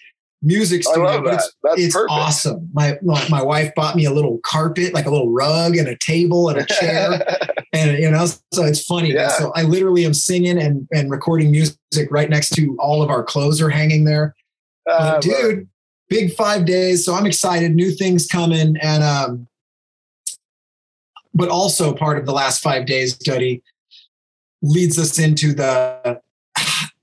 music 0.42 0.80
I 0.88 0.92
studio. 0.92 1.04
love 1.04 1.24
but 1.24 1.30
that. 1.32 1.36
It's, 1.36 1.56
That's 1.64 1.82
it's 1.82 1.96
perfect. 1.96 2.12
awesome. 2.12 2.70
My, 2.74 2.98
my 3.02 3.42
wife 3.42 3.74
bought 3.76 3.96
me 3.96 4.06
a 4.06 4.12
little 4.12 4.40
carpet, 4.44 4.94
like 4.94 5.06
a 5.06 5.12
little 5.12 5.32
rug 5.32 5.78
and 5.78 5.88
a 5.88 5.98
table 5.98 6.50
and 6.50 6.60
a 6.60 6.66
chair, 6.66 7.38
and 7.74 7.98
you 7.98 8.10
know, 8.12 8.26
so 8.26 8.64
it's 8.64 8.84
funny. 8.84 9.14
Yeah. 9.14 9.30
So 9.30 9.52
I 9.56 9.64
literally 9.64 10.06
am 10.06 10.14
singing 10.14 10.58
and 10.58 10.88
and 10.94 11.10
recording 11.12 11.52
music 11.52 11.78
right 12.10 12.30
next 12.30 12.50
to 12.56 12.76
all 12.80 13.02
of 13.02 13.10
our 13.10 13.24
clothes 13.24 13.62
are 13.62 13.70
hanging 13.70 14.04
there. 14.06 14.36
Uh, 14.90 15.14
But 15.14 15.22
dude, 15.22 15.68
big 16.10 16.34
five 16.34 16.66
days. 16.66 17.06
So 17.06 17.14
I'm 17.14 17.26
excited. 17.26 17.74
New 17.74 17.92
things 17.92 18.28
coming. 18.28 18.76
And 18.82 19.04
um, 19.04 19.48
but 21.34 21.48
also 21.50 21.94
part 21.94 22.18
of 22.18 22.26
the 22.26 22.34
last 22.34 22.62
five 22.62 22.86
days, 22.86 23.18
Duddy, 23.18 23.62
leads 24.62 24.98
us 24.98 25.20
into 25.20 25.54
the 25.54 26.22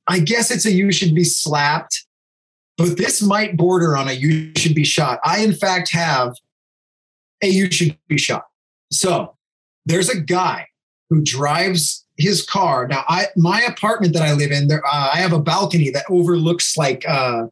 I 0.08 0.20
guess 0.20 0.50
it's 0.50 0.64
a 0.64 0.72
you 0.72 0.90
should 0.90 1.14
be 1.14 1.24
slapped, 1.24 2.06
but 2.78 2.96
this 2.96 3.22
might 3.22 3.56
border 3.56 3.96
on 3.96 4.08
a 4.08 4.12
you 4.12 4.52
should 4.56 4.74
be 4.74 4.84
shot. 4.84 5.20
I, 5.22 5.40
in 5.40 5.52
fact, 5.52 5.92
have 5.92 6.34
a 7.42 7.48
you 7.48 7.70
should 7.70 7.98
be 8.08 8.16
shot. 8.16 8.44
So 8.90 9.36
there's 9.84 10.08
a 10.08 10.18
guy 10.18 10.66
who 11.10 11.22
drives 11.22 12.06
his 12.16 12.44
car. 12.44 12.88
Now, 12.88 13.04
I 13.08 13.26
my 13.36 13.60
apartment 13.60 14.14
that 14.14 14.22
I 14.22 14.32
live 14.32 14.50
in, 14.50 14.68
there 14.68 14.84
uh, 14.84 15.10
I 15.12 15.18
have 15.18 15.32
a 15.32 15.38
balcony 15.38 15.90
that 15.90 16.04
overlooks 16.08 16.76
like 16.76 17.04
uh, 17.06 17.46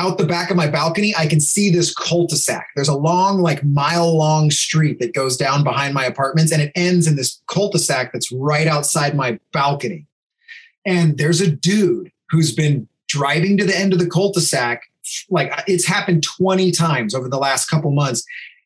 out 0.00 0.16
the 0.16 0.26
back 0.26 0.50
of 0.50 0.56
my 0.56 0.66
balcony. 0.66 1.14
I 1.16 1.26
can 1.26 1.40
see 1.40 1.70
this 1.70 1.94
cul-de-sac. 1.94 2.68
There's 2.74 2.88
a 2.88 2.96
long, 2.96 3.42
like 3.42 3.62
mile 3.62 4.16
long 4.16 4.50
street 4.50 4.98
that 4.98 5.12
goes 5.12 5.36
down 5.36 5.62
behind 5.62 5.92
my 5.92 6.04
apartments, 6.04 6.52
and 6.52 6.62
it 6.62 6.72
ends 6.74 7.06
in 7.06 7.16
this 7.16 7.42
cul-de-sac 7.46 8.12
that's 8.12 8.32
right 8.32 8.66
outside 8.66 9.14
my 9.14 9.38
balcony. 9.52 10.06
And 10.86 11.18
there's 11.18 11.42
a 11.42 11.50
dude 11.50 12.10
who's 12.30 12.54
been 12.54 12.88
driving 13.08 13.58
to 13.58 13.64
the 13.64 13.78
end 13.78 13.92
of 13.92 13.98
the 13.98 14.08
cul-de-sac. 14.08 14.82
Like 15.28 15.52
it's 15.66 15.84
happened 15.84 16.22
20 16.22 16.70
times 16.72 17.14
over 17.14 17.28
the 17.28 17.38
last 17.38 17.68
couple 17.68 17.90
months. 17.90 18.24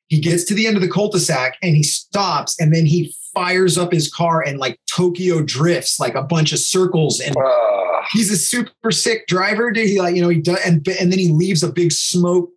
He 0.09 0.21
gets 0.21 0.45
to 0.45 0.55
the 0.55 0.67
end 0.67 0.77
of 0.77 0.83
the 0.83 0.89
cul-de-sac 0.89 1.57
and 1.63 1.75
he 1.75 1.83
stops 1.83 2.61
and 2.61 2.75
then 2.75 2.87
he 2.87 3.15
fires 3.33 3.77
up 3.77 3.93
his 3.93 4.13
car 4.13 4.43
and 4.43 4.59
like 4.59 4.79
Tokyo 4.87 5.43
drifts 5.43 5.99
like 5.99 6.15
a 6.15 6.23
bunch 6.23 6.53
of 6.53 6.59
circles 6.59 7.21
and 7.21 7.37
uh, 7.37 8.03
he's 8.13 8.31
a 8.31 8.37
super 8.37 8.91
sick 8.91 9.27
driver. 9.27 9.71
Dude. 9.73 9.89
He 9.89 10.01
like, 10.01 10.15
you 10.15 10.23
know, 10.23 10.29
he 10.29 10.41
does 10.41 10.59
and 10.65 10.87
and 11.01 11.11
then 11.11 11.19
he 11.19 11.31
leaves 11.31 11.63
a 11.63 11.73
big 11.73 11.91
smoke 11.91 12.51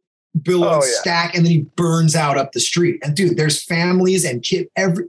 billow 0.44 0.68
Oh, 0.68 0.86
yeah. 0.86 0.92
stack 1.02 1.36
and 1.36 1.46
then 1.46 1.52
he 1.52 1.62
burns 1.76 2.16
out 2.16 2.38
up 2.38 2.52
the 2.52 2.60
street. 2.60 3.00
And 3.04 3.16
dude, 3.16 3.38
there's 3.38 3.64
families 3.64 4.24
and 4.24 4.44
kid 4.44 4.68
every 4.76 5.06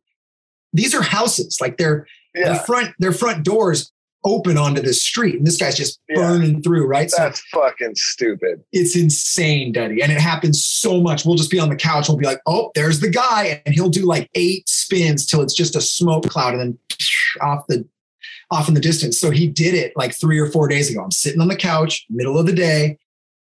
these 0.72 0.94
are 0.94 1.02
houses. 1.02 1.58
Like 1.60 1.76
they're 1.76 2.06
their 2.34 2.54
yeah. 2.54 2.62
front 2.62 2.94
their 2.98 3.12
front 3.12 3.44
doors 3.44 3.92
open 4.24 4.58
onto 4.58 4.82
the 4.82 4.92
street. 4.92 5.36
And 5.36 5.46
this 5.46 5.56
guy's 5.56 5.76
just 5.76 6.00
Yeah. 6.08 6.16
burning 6.16 6.62
through, 6.62 6.86
right? 6.86 7.10
So 7.10 7.16
That's 7.18 7.40
fucking 7.52 7.94
stupid. 7.94 8.60
it's 8.72 8.96
insane, 8.96 9.72
Duddy. 9.72 10.02
And 10.02 10.10
it 10.10 10.18
happens 10.20 10.62
so 10.62 11.00
much. 11.00 11.24
We'll 11.24 11.36
just 11.36 11.50
be 11.50 11.58
on 11.60 11.68
the 11.68 11.76
couch. 11.76 12.08
We'll 12.08 12.16
be 12.18 12.26
like, 12.26 12.40
oh, 12.46 12.70
there's 12.74 13.00
the 13.00 13.10
guy. 13.10 13.62
And 13.64 13.74
he'll 13.74 13.88
do 13.88 14.04
like 14.04 14.28
eight 14.34 14.68
spins 14.68 15.24
till 15.26 15.40
it's 15.40 15.54
just 15.54 15.76
a 15.76 15.80
smoke 15.80 16.28
cloud 16.28 16.54
and 16.54 16.60
then 16.60 16.78
off 17.40 17.64
the 17.68 17.86
off 18.50 18.66
in 18.68 18.74
the 18.74 18.80
distance. 18.80 19.18
So 19.20 19.30
he 19.30 19.46
did 19.46 19.74
it 19.74 19.92
like 19.94 20.18
three 20.18 20.38
or 20.38 20.46
four 20.46 20.68
days 20.68 20.90
ago. 20.90 21.02
I'm 21.02 21.10
sitting 21.10 21.40
on 21.40 21.48
the 21.48 21.56
couch, 21.56 22.06
middle 22.08 22.38
of 22.38 22.46
the 22.46 22.52
day, 22.54 22.98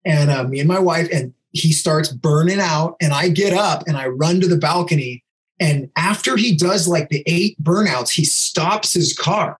and 0.05 0.29
uh, 0.29 0.43
me 0.43 0.59
and 0.59 0.67
my 0.67 0.79
wife, 0.79 1.07
and 1.11 1.33
he 1.51 1.71
starts 1.71 2.11
burning 2.11 2.59
out. 2.59 2.95
And 3.01 3.13
I 3.13 3.29
get 3.29 3.53
up 3.53 3.83
and 3.87 3.95
I 3.97 4.07
run 4.07 4.39
to 4.41 4.47
the 4.47 4.57
balcony. 4.57 5.23
And 5.59 5.89
after 5.95 6.35
he 6.37 6.55
does 6.55 6.87
like 6.87 7.09
the 7.09 7.23
eight 7.25 7.61
burnouts, 7.63 8.11
he 8.11 8.23
stops 8.25 8.93
his 8.93 9.13
car. 9.13 9.57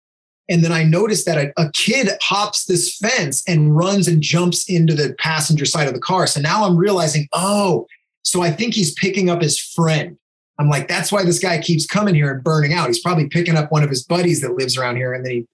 And 0.49 0.63
then 0.63 0.71
I 0.71 0.83
noticed 0.83 1.25
that 1.25 1.37
a, 1.37 1.53
a 1.57 1.71
kid 1.71 2.09
hops 2.21 2.65
this 2.65 2.97
fence 2.97 3.43
and 3.47 3.75
runs 3.75 4.07
and 4.07 4.21
jumps 4.21 4.67
into 4.69 4.95
the 4.95 5.15
passenger 5.19 5.65
side 5.65 5.87
of 5.87 5.93
the 5.93 5.99
car. 5.99 6.25
So 6.25 6.41
now 6.41 6.65
I'm 6.65 6.75
realizing, 6.75 7.27
oh, 7.33 7.85
so 8.23 8.41
I 8.41 8.51
think 8.51 8.73
he's 8.73 8.93
picking 8.93 9.29
up 9.29 9.41
his 9.41 9.59
friend. 9.59 10.17
I'm 10.57 10.69
like, 10.69 10.87
that's 10.87 11.11
why 11.11 11.23
this 11.23 11.39
guy 11.39 11.59
keeps 11.59 11.85
coming 11.85 12.15
here 12.15 12.33
and 12.33 12.43
burning 12.43 12.73
out. 12.73 12.87
He's 12.87 12.99
probably 12.99 13.29
picking 13.29 13.55
up 13.55 13.71
one 13.71 13.83
of 13.83 13.89
his 13.89 14.03
buddies 14.03 14.41
that 14.41 14.55
lives 14.55 14.77
around 14.77 14.97
here 14.97 15.13
and 15.13 15.25
then 15.25 15.31
he 15.31 15.45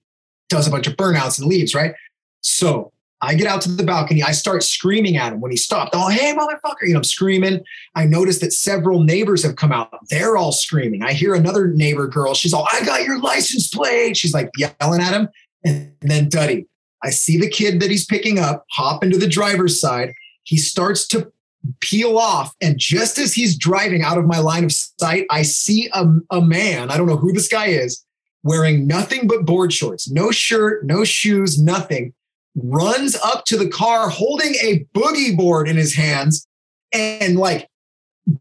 does 0.49 0.67
a 0.67 0.71
bunch 0.71 0.87
of 0.87 0.95
burnouts 0.95 1.37
and 1.37 1.47
leaves, 1.47 1.75
right? 1.75 1.93
So 2.41 2.91
I 3.25 3.33
get 3.33 3.47
out 3.47 3.61
to 3.61 3.69
the 3.69 3.83
balcony. 3.83 4.23
I 4.23 4.31
start 4.31 4.63
screaming 4.63 5.17
at 5.17 5.33
him 5.33 5.41
when 5.41 5.51
he 5.51 5.57
stopped. 5.57 5.95
Oh, 5.95 6.09
hey, 6.09 6.33
motherfucker. 6.33 6.83
You 6.83 6.93
know, 6.93 6.99
I'm 6.99 7.03
screaming. 7.03 7.63
I 7.95 8.05
notice 8.05 8.39
that 8.39 8.53
several 8.53 9.03
neighbors 9.03 9.43
have 9.43 9.55
come 9.55 9.71
out. 9.71 9.93
They're 10.09 10.37
all 10.37 10.51
screaming. 10.51 11.03
I 11.03 11.13
hear 11.13 11.33
another 11.33 11.67
neighbor 11.67 12.07
girl. 12.07 12.33
She's 12.33 12.53
all, 12.53 12.67
I 12.71 12.83
got 12.85 13.03
your 13.03 13.19
license 13.19 13.67
plate. 13.67 14.17
She's 14.17 14.33
like 14.33 14.49
yelling 14.57 15.01
at 15.01 15.13
him. 15.13 15.27
And 15.63 15.93
then 16.01 16.29
Duddy, 16.29 16.67
I 17.03 17.09
see 17.09 17.37
the 17.37 17.49
kid 17.49 17.79
that 17.81 17.91
he's 17.91 18.05
picking 18.05 18.39
up 18.39 18.65
hop 18.71 19.03
into 19.03 19.17
the 19.17 19.27
driver's 19.27 19.79
side. 19.79 20.13
He 20.43 20.57
starts 20.57 21.07
to 21.09 21.31
peel 21.81 22.17
off. 22.17 22.53
And 22.61 22.77
just 22.77 23.17
as 23.17 23.33
he's 23.33 23.57
driving 23.57 24.03
out 24.03 24.17
of 24.17 24.25
my 24.25 24.39
line 24.39 24.63
of 24.63 24.71
sight, 24.71 25.25
I 25.29 25.41
see 25.41 25.89
a, 25.93 26.05
a 26.31 26.41
man, 26.41 26.89
I 26.91 26.97
don't 26.97 27.07
know 27.07 27.17
who 27.17 27.31
this 27.31 27.47
guy 27.47 27.67
is, 27.67 28.03
wearing 28.43 28.87
nothing 28.87 29.27
but 29.27 29.45
board 29.45 29.73
shorts, 29.73 30.09
no 30.09 30.31
shirt, 30.31 30.85
no 30.85 31.03
shoes, 31.03 31.61
nothing, 31.61 32.13
runs 32.55 33.15
up 33.17 33.45
to 33.45 33.57
the 33.57 33.67
car 33.67 34.09
holding 34.09 34.53
a 34.55 34.85
boogie 34.93 35.35
board 35.35 35.67
in 35.67 35.75
his 35.75 35.93
hands 35.95 36.47
and 36.93 37.37
like 37.37 37.67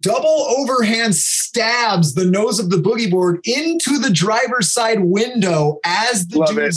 double 0.00 0.28
overhand 0.58 1.14
stabs 1.14 2.14
the 2.14 2.24
nose 2.24 2.58
of 2.58 2.70
the 2.70 2.76
boogie 2.76 3.10
board 3.10 3.40
into 3.44 3.98
the 3.98 4.10
driver's 4.10 4.70
side 4.72 5.00
window 5.00 5.78
as 5.84 6.26
the 6.28 6.38
Love 6.38 6.58
it. 6.58 6.74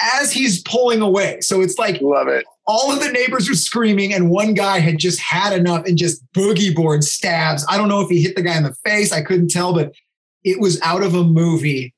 as 0.00 0.32
he's 0.32 0.62
pulling 0.62 1.00
away. 1.02 1.40
So 1.40 1.60
it's 1.60 1.78
like 1.78 2.00
Love 2.00 2.28
it. 2.28 2.46
all 2.66 2.92
of 2.92 3.00
the 3.00 3.10
neighbors 3.10 3.48
were 3.48 3.54
screaming, 3.56 4.14
and 4.14 4.30
one 4.30 4.54
guy 4.54 4.78
had 4.78 4.98
just 4.98 5.20
had 5.20 5.52
enough 5.52 5.84
and 5.84 5.98
just 5.98 6.22
boogie 6.32 6.74
board 6.74 7.02
stabs. 7.04 7.66
I 7.68 7.76
don't 7.76 7.88
know 7.88 8.00
if 8.00 8.08
he 8.08 8.22
hit 8.22 8.36
the 8.36 8.42
guy 8.42 8.56
in 8.56 8.62
the 8.62 8.74
face. 8.84 9.12
I 9.12 9.20
couldn't 9.22 9.48
tell, 9.50 9.74
but 9.74 9.92
it 10.44 10.60
was 10.60 10.80
out 10.82 11.02
of 11.02 11.14
a 11.14 11.24
movie. 11.24 11.92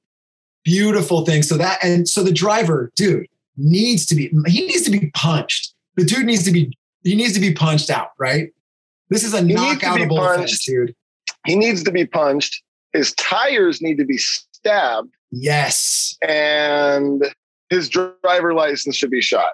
Beautiful 0.65 1.25
thing. 1.25 1.43
So 1.43 1.57
that 1.59 1.79
and 1.85 2.09
so 2.09 2.23
the 2.23 2.33
driver, 2.33 2.91
dude, 2.97 3.27
needs 3.61 4.07
to 4.07 4.15
be 4.15 4.31
he 4.47 4.67
needs 4.67 4.83
to 4.83 4.91
be 4.91 5.11
punched. 5.15 5.75
The 5.97 6.05
dude 6.05 6.27
needs 6.27 6.45
to 6.45 6.51
be 6.53 6.77
he 7.03 7.15
needs 7.15 7.35
to 7.35 7.41
be 7.41 7.53
punched 7.53 7.91
out, 7.91 8.11
right? 8.19 8.51
This 9.09 9.25
is 9.25 9.35
a 9.35 9.43
be 9.43 9.55
knockoutable 9.55 10.19
offense, 10.35 10.65
dude. 10.65 10.95
He 11.47 11.57
needs 11.57 11.83
to 11.85 11.91
be 11.91 12.05
punched. 12.07 12.63
His 12.93 13.13
tires 13.15 13.81
need 13.81 13.97
to 13.99 14.05
be 14.05 14.19
stabbed, 14.19 15.11
Yes. 15.31 16.17
and 16.27 17.25
his 17.71 17.89
driver 17.89 18.53
license 18.53 18.97
should 18.97 19.11
be 19.11 19.21
shot. 19.23 19.53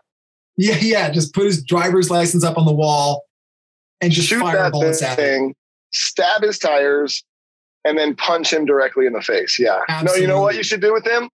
Yeah, 0.56 0.78
yeah. 0.80 1.10
Just 1.10 1.34
put 1.34 1.44
his 1.44 1.62
driver's 1.62 2.10
license 2.10 2.42
up 2.44 2.56
on 2.56 2.64
the 2.64 2.72
wall 2.72 3.24
and 4.00 4.10
just 4.10 4.28
Shoot 4.28 4.40
fire 4.40 4.70
bullets 4.70 5.02
at 5.02 5.18
him. 5.18 5.54
stab 5.92 6.42
his 6.42 6.58
tires, 6.58 7.22
and 7.84 7.96
then 7.98 8.14
punch 8.16 8.52
him 8.52 8.64
directly 8.64 9.06
in 9.06 9.12
the 9.12 9.22
face. 9.22 9.58
Yeah. 9.58 9.78
No, 10.02 10.14
you 10.14 10.26
know 10.26 10.40
what 10.40 10.56
you 10.56 10.62
should 10.62 10.80
do 10.80 10.92
with 10.92 11.06
him? 11.06 11.28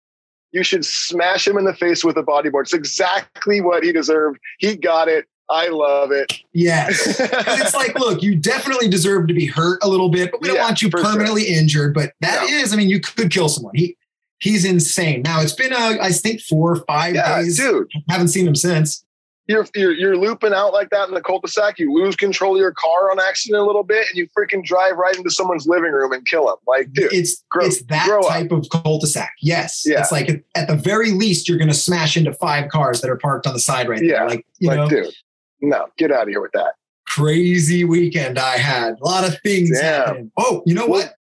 You 0.51 0.63
should 0.63 0.83
smash 0.85 1.47
him 1.47 1.57
in 1.57 1.65
the 1.65 1.73
face 1.73 2.03
with 2.03 2.17
a 2.17 2.23
bodyboard. 2.23 2.61
It's 2.63 2.73
exactly 2.73 3.61
what 3.61 3.83
he 3.83 3.91
deserved. 3.91 4.39
He 4.57 4.75
got 4.75 5.07
it. 5.07 5.25
I 5.51 5.67
love 5.69 6.11
it. 6.11 6.31
Yes. 6.53 7.19
it's 7.19 7.73
like, 7.73 7.97
look, 7.99 8.21
you 8.21 8.35
definitely 8.35 8.87
deserve 8.87 9.27
to 9.27 9.33
be 9.33 9.47
hurt 9.47 9.79
a 9.83 9.87
little 9.89 10.09
bit, 10.09 10.31
but 10.31 10.41
we 10.41 10.47
don't 10.47 10.57
Yeah, 10.57 10.63
want 10.63 10.81
you 10.81 10.89
for 10.91 10.97
sure. 10.99 11.07
permanently 11.11 11.43
injured. 11.47 11.93
But 11.93 12.13
that 12.21 12.41
No. 12.43 12.47
is, 12.57 12.71
I 12.71 12.75
mean, 12.75 12.89
you 12.89 12.99
could 12.99 13.31
kill 13.31 13.49
someone. 13.49 13.73
He 13.75 13.95
he's 14.39 14.63
insane. 14.63 15.21
Now 15.23 15.41
it's 15.41 15.53
been, 15.53 15.73
uh, 15.73 15.97
I 16.01 16.11
think, 16.11 16.41
four 16.41 16.71
or 16.73 16.83
five 16.87 17.15
yeah, 17.15 17.41
days. 17.41 17.57
dude. 17.57 17.87
Haven't 18.09 18.27
seen 18.29 18.47
him 18.47 18.55
since. 18.55 19.03
You're, 19.49 19.65
you're 19.73 19.93
you're 19.93 20.15
looping 20.17 20.53
out 20.53 20.73
like 20.73 20.91
that 20.91 21.09
in 21.09 21.15
the 21.15 21.21
cul-de-sac. 21.21 21.79
You 21.79 21.91
lose 21.91 22.15
control 22.15 22.53
of 22.55 22.59
your 22.59 22.71
car 22.71 23.11
on 23.11 23.19
accident 23.19 23.59
a 23.59 23.65
little 23.65 23.83
bit, 23.83 24.07
and 24.07 24.15
you 24.15 24.27
freaking 24.37 24.63
drive 24.63 24.95
right 24.95 25.15
into 25.17 25.31
someone's 25.31 25.65
living 25.65 25.91
room 25.91 26.11
and 26.11 26.23
kill 26.25 26.45
them. 26.45 26.57
Like, 26.67 26.93
dude, 26.93 27.11
it's 27.11 27.43
grow- 27.49 27.65
it's 27.65 27.81
that 27.85 28.05
grow 28.07 28.19
up. 28.21 28.27
type 28.29 28.51
of 28.51 28.67
cul-de-sac. 28.69 29.33
Yes. 29.41 29.83
Yeah. 29.87 30.01
It's 30.01 30.11
like 30.11 30.45
at, 30.55 30.67
the 30.67 30.75
very 30.75 31.11
least, 31.11 31.49
you're 31.49 31.57
going 31.57 31.67
to 31.67 31.73
smash 31.73 32.15
into 32.15 32.31
five 32.35 32.69
cars 32.69 33.01
that 33.01 33.09
are 33.09 33.17
parked 33.17 33.47
on 33.47 33.53
the 33.53 33.59
side 33.59 33.89
right 33.89 34.03
Yeah. 34.03 34.19
there. 34.19 34.29
Like 34.29 34.45
you 34.59 34.67
like, 34.69 34.77
know, 34.77 34.87
dude, 34.87 35.13
no, 35.61 35.87
get 35.97 36.11
out 36.11 36.23
of 36.23 36.29
here 36.29 36.41
with 36.41 36.51
that. 36.51 36.73
crazy 37.07 37.83
weekend 37.83 38.37
I 38.37 38.57
had. 38.57 38.99
A 39.01 39.03
lot 39.03 39.27
of 39.27 39.35
things 39.41 39.71
Damn. 39.71 39.81
happening. 40.05 40.31
Oh, 40.37 40.61
you 40.67 40.75
know 40.75 40.85
what? 40.85 41.15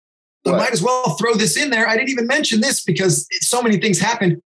I 0.46 0.50
might 0.52 0.72
as 0.72 0.82
well 0.82 1.16
throw 1.16 1.34
this 1.34 1.56
in 1.56 1.70
there. 1.70 1.88
I 1.88 1.96
didn't 1.96 2.10
even 2.10 2.26
mention 2.26 2.60
this 2.60 2.82
because 2.84 3.26
so 3.40 3.60
many 3.62 3.78
things 3.78 3.98
happened. 3.98 4.40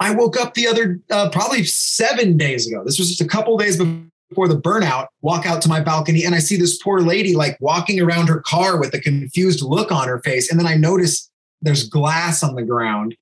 I 0.00 0.14
woke 0.14 0.38
up 0.40 0.54
the 0.54 0.66
other 0.66 1.00
uh, 1.10 1.30
probably 1.30 1.64
seven 1.64 2.36
days 2.36 2.66
ago. 2.66 2.82
This 2.84 2.98
was 2.98 3.08
just 3.08 3.20
a 3.20 3.26
couple 3.26 3.56
days 3.56 3.76
before 3.76 4.48
the 4.48 4.60
burnout. 4.60 5.06
Walk 5.22 5.46
out 5.46 5.62
to 5.62 5.68
my 5.68 5.80
balcony 5.80 6.24
and 6.24 6.34
I 6.34 6.40
see 6.40 6.56
this 6.56 6.76
poor 6.82 7.00
lady 7.00 7.34
like 7.34 7.56
walking 7.60 8.00
around 8.00 8.28
her 8.28 8.40
car 8.40 8.78
with 8.78 8.92
a 8.94 9.00
confused 9.00 9.62
look 9.62 9.92
on 9.92 10.08
her 10.08 10.20
face. 10.20 10.50
And 10.50 10.58
then 10.58 10.66
I 10.66 10.74
notice 10.74 11.30
there's 11.62 11.88
glass 11.88 12.42
on 12.42 12.54
the 12.54 12.62
ground. 12.62 13.16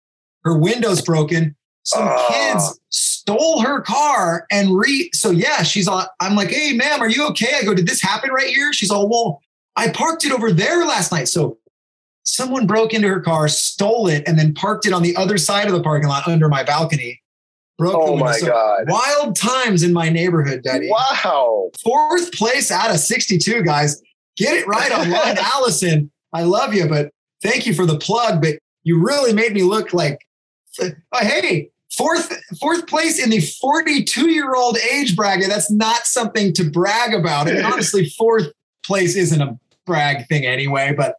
Her 0.45 0.57
window's 0.59 1.03
broken. 1.03 1.55
Some 1.85 2.09
Ah. 2.09 2.27
kids 2.29 2.81
stole 2.91 3.61
her 3.61 3.81
car 3.83 4.47
and 4.51 4.77
re. 4.77 5.11
So 5.13 5.31
yeah, 5.31 5.63
she's 5.63 5.87
all. 5.89 6.07
I'm 6.21 6.35
like, 6.37 6.51
hey, 6.51 6.73
ma'am, 6.73 7.01
are 7.01 7.09
you 7.11 7.27
okay? 7.29 7.59
I 7.61 7.65
go, 7.65 7.75
did 7.75 7.87
this 7.87 8.01
happen 8.01 8.31
right 8.31 8.49
here? 8.49 8.73
She's 8.73 8.91
all, 8.91 9.09
well, 9.09 9.41
I 9.77 9.89
parked 9.91 10.25
it 10.25 10.33
over 10.33 10.53
there 10.53 10.85
last 10.87 11.13
night. 11.13 11.29
So 11.29 11.59
someone 12.25 12.67
broke 12.67 12.93
into 12.93 13.09
her 13.09 13.21
car, 13.21 13.49
stole 13.49 14.09
it, 14.09 14.23
and 14.27 14.39
then 14.39 14.55
parked 14.55 14.87
it 14.87 14.93
on 14.93 15.03
the 15.03 15.17
other 15.17 15.39
side 15.39 15.67
of 15.67 15.73
the 15.73 15.83
parking 15.83 16.09
lot 16.09 16.27
under 16.29 16.49
my 16.49 16.63
balcony. 16.63 17.21
Broke 17.79 17.97
Oh 17.97 18.17
my 18.17 18.37
So 18.37 18.47
God. 18.47 18.89
Wild 18.89 19.37
times 19.37 19.83
in 19.83 19.93
my 19.93 20.09
neighborhood, 20.09 20.63
Duddy. 20.63 20.89
Wow. 20.91 21.71
Fourth 21.83 22.33
place 22.33 22.71
out 22.71 22.91
of 22.91 22.99
62, 22.99 23.63
guys. 23.63 24.01
Get 24.37 24.55
it 24.57 24.67
right 24.67 24.93
online. 24.93 25.39
Allison, 25.55 26.11
I 26.33 26.45
love 26.45 26.75
you, 26.75 26.89
but 26.89 27.11
thank 27.43 27.67
you 27.67 27.75
for 27.75 27.87
the 27.87 27.99
plug. 27.99 28.41
But 28.41 28.59
you 28.85 29.03
really 29.03 29.33
made 29.33 29.53
me 29.53 29.63
look 29.63 29.93
like, 29.93 30.19
uh, 30.81 30.91
hey, 31.21 31.71
fourth 31.97 32.33
fourth 32.61 32.87
place 32.87 33.23
in 33.23 33.31
the 33.31 33.41
42 33.41 34.31
year 34.31 34.55
old 34.55 34.79
age 34.79 35.17
bracket. 35.17 35.49
That's 35.49 35.71
not 35.71 36.07
something 36.07 36.53
to 36.55 36.65
brag 36.65 37.15
about. 37.15 37.49
I 37.49 37.55
mean, 37.55 37.65
honestly, 37.65 38.09
fourth 38.11 38.53
place 38.85 39.17
isn't 39.17 39.41
a 39.41 39.59
brag 39.87 40.27
thing 40.29 40.47
anyway, 40.47 40.95
but 40.97 41.17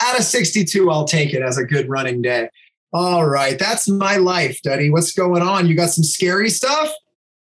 out 0.00 0.18
of 0.18 0.24
62, 0.24 0.90
I'll 0.90 1.06
take 1.06 1.32
it 1.32 1.42
as 1.42 1.58
a 1.58 1.64
good 1.64 1.88
running 1.88 2.22
day. 2.22 2.48
All 2.92 3.26
right, 3.26 3.58
that's 3.58 3.88
my 3.88 4.16
life, 4.16 4.60
Duddy. 4.62 4.90
What's 4.90 5.12
going 5.12 5.42
on? 5.42 5.66
You 5.66 5.74
got 5.74 5.90
some 5.90 6.04
scary 6.04 6.48
stuff? 6.50 6.92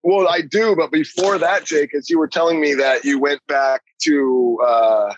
Well, 0.04 0.28
I 0.28 0.42
do, 0.42 0.76
but 0.76 0.92
before 0.92 1.38
that, 1.38 1.66
Jake, 1.66 1.94
as 1.94 2.10
you 2.10 2.18
were 2.18 2.28
telling 2.28 2.60
me 2.60 2.74
that 2.76 3.04
you 3.04 3.20
went 3.20 3.46
back 3.48 3.82
to 4.04 4.60
uh, 4.66 5.14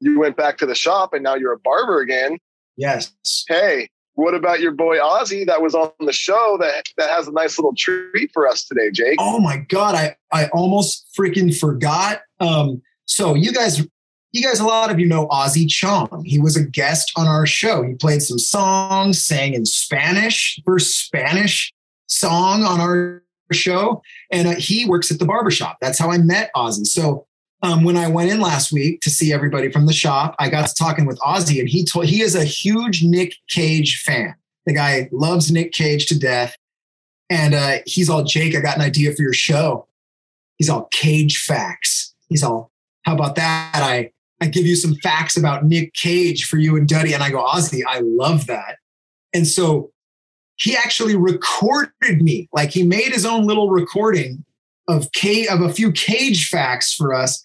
you 0.00 0.18
went 0.18 0.36
back 0.36 0.58
to 0.58 0.66
the 0.66 0.74
shop 0.74 1.12
and 1.12 1.22
now 1.22 1.34
you're 1.34 1.52
a 1.52 1.58
barber 1.58 2.00
again. 2.00 2.38
Yes. 2.76 3.12
Hey, 3.48 3.88
what 4.14 4.34
about 4.34 4.60
your 4.60 4.72
boy 4.72 4.98
Ozzy 4.98 5.46
that 5.46 5.62
was 5.62 5.74
on 5.74 5.92
the 6.00 6.12
show 6.12 6.56
that 6.60 6.86
that 6.96 7.10
has 7.10 7.28
a 7.28 7.32
nice 7.32 7.58
little 7.58 7.74
treat 7.76 8.30
for 8.32 8.48
us 8.48 8.64
today, 8.64 8.90
Jake? 8.90 9.16
Oh 9.20 9.38
my 9.38 9.58
god, 9.68 9.94
I 9.94 10.16
I 10.32 10.48
almost 10.48 11.06
freaking 11.16 11.56
forgot. 11.56 12.20
Um, 12.40 12.82
so 13.04 13.34
you 13.34 13.52
guys, 13.52 13.86
you 14.32 14.42
guys, 14.42 14.60
a 14.60 14.66
lot 14.66 14.90
of 14.90 14.98
you 14.98 15.06
know 15.06 15.26
Ozzy 15.28 15.68
Chong. 15.68 16.24
He 16.24 16.38
was 16.38 16.56
a 16.56 16.64
guest 16.64 17.12
on 17.16 17.26
our 17.26 17.46
show. 17.46 17.82
He 17.82 17.94
played 17.94 18.22
some 18.22 18.38
songs, 18.38 19.22
sang 19.22 19.54
in 19.54 19.64
Spanish, 19.64 20.60
first 20.64 21.06
Spanish 21.06 21.72
song 22.06 22.62
on 22.62 22.80
our 22.80 23.22
show, 23.52 24.02
and 24.30 24.48
uh, 24.48 24.54
he 24.54 24.84
works 24.84 25.10
at 25.10 25.18
the 25.18 25.24
barbershop. 25.24 25.78
That's 25.80 25.98
how 25.98 26.10
I 26.10 26.18
met 26.18 26.50
Ozzy. 26.54 26.86
So. 26.86 27.24
Um, 27.60 27.82
when 27.82 27.96
I 27.96 28.06
went 28.06 28.30
in 28.30 28.40
last 28.40 28.70
week 28.70 29.00
to 29.00 29.10
see 29.10 29.32
everybody 29.32 29.68
from 29.68 29.86
the 29.86 29.92
shop, 29.92 30.36
I 30.38 30.48
got 30.48 30.68
to 30.68 30.74
talking 30.76 31.06
with 31.06 31.18
Ozzy, 31.18 31.58
and 31.58 31.68
he 31.68 31.84
told 31.84 32.06
he 32.06 32.20
is 32.20 32.36
a 32.36 32.44
huge 32.44 33.02
Nick 33.02 33.34
Cage 33.50 34.00
fan. 34.02 34.36
The 34.64 34.74
guy 34.74 35.08
loves 35.10 35.50
Nick 35.50 35.72
Cage 35.72 36.06
to 36.06 36.16
death. 36.16 36.54
And 37.30 37.54
uh, 37.54 37.78
he's 37.86 38.08
all, 38.08 38.22
Jake, 38.22 38.54
I 38.54 38.60
got 38.60 38.76
an 38.76 38.82
idea 38.82 39.12
for 39.12 39.22
your 39.22 39.32
show. 39.32 39.88
He's 40.56 40.68
all 40.68 40.88
cage 40.90 41.38
facts. 41.38 42.14
He's 42.28 42.42
all, 42.42 42.70
how 43.02 43.14
about 43.14 43.36
that? 43.36 43.72
I, 43.74 44.12
I 44.40 44.46
give 44.46 44.66
you 44.66 44.76
some 44.76 44.94
facts 44.96 45.36
about 45.36 45.64
Nick 45.64 45.94
Cage 45.94 46.44
for 46.44 46.58
you 46.58 46.76
and 46.76 46.88
Duddy. 46.88 47.12
And 47.12 47.22
I 47.22 47.30
go, 47.30 47.44
Ozzy, 47.44 47.82
I 47.86 48.00
love 48.02 48.46
that. 48.46 48.76
And 49.34 49.46
so 49.46 49.90
he 50.56 50.76
actually 50.76 51.16
recorded 51.16 52.22
me. 52.22 52.48
Like 52.52 52.70
he 52.70 52.82
made 52.82 53.12
his 53.12 53.26
own 53.26 53.46
little 53.46 53.70
recording 53.70 54.44
of 54.88 55.08
ca- 55.14 55.48
of 55.48 55.60
a 55.60 55.72
few 55.72 55.92
cage 55.92 56.48
facts 56.48 56.94
for 56.94 57.14
us. 57.14 57.42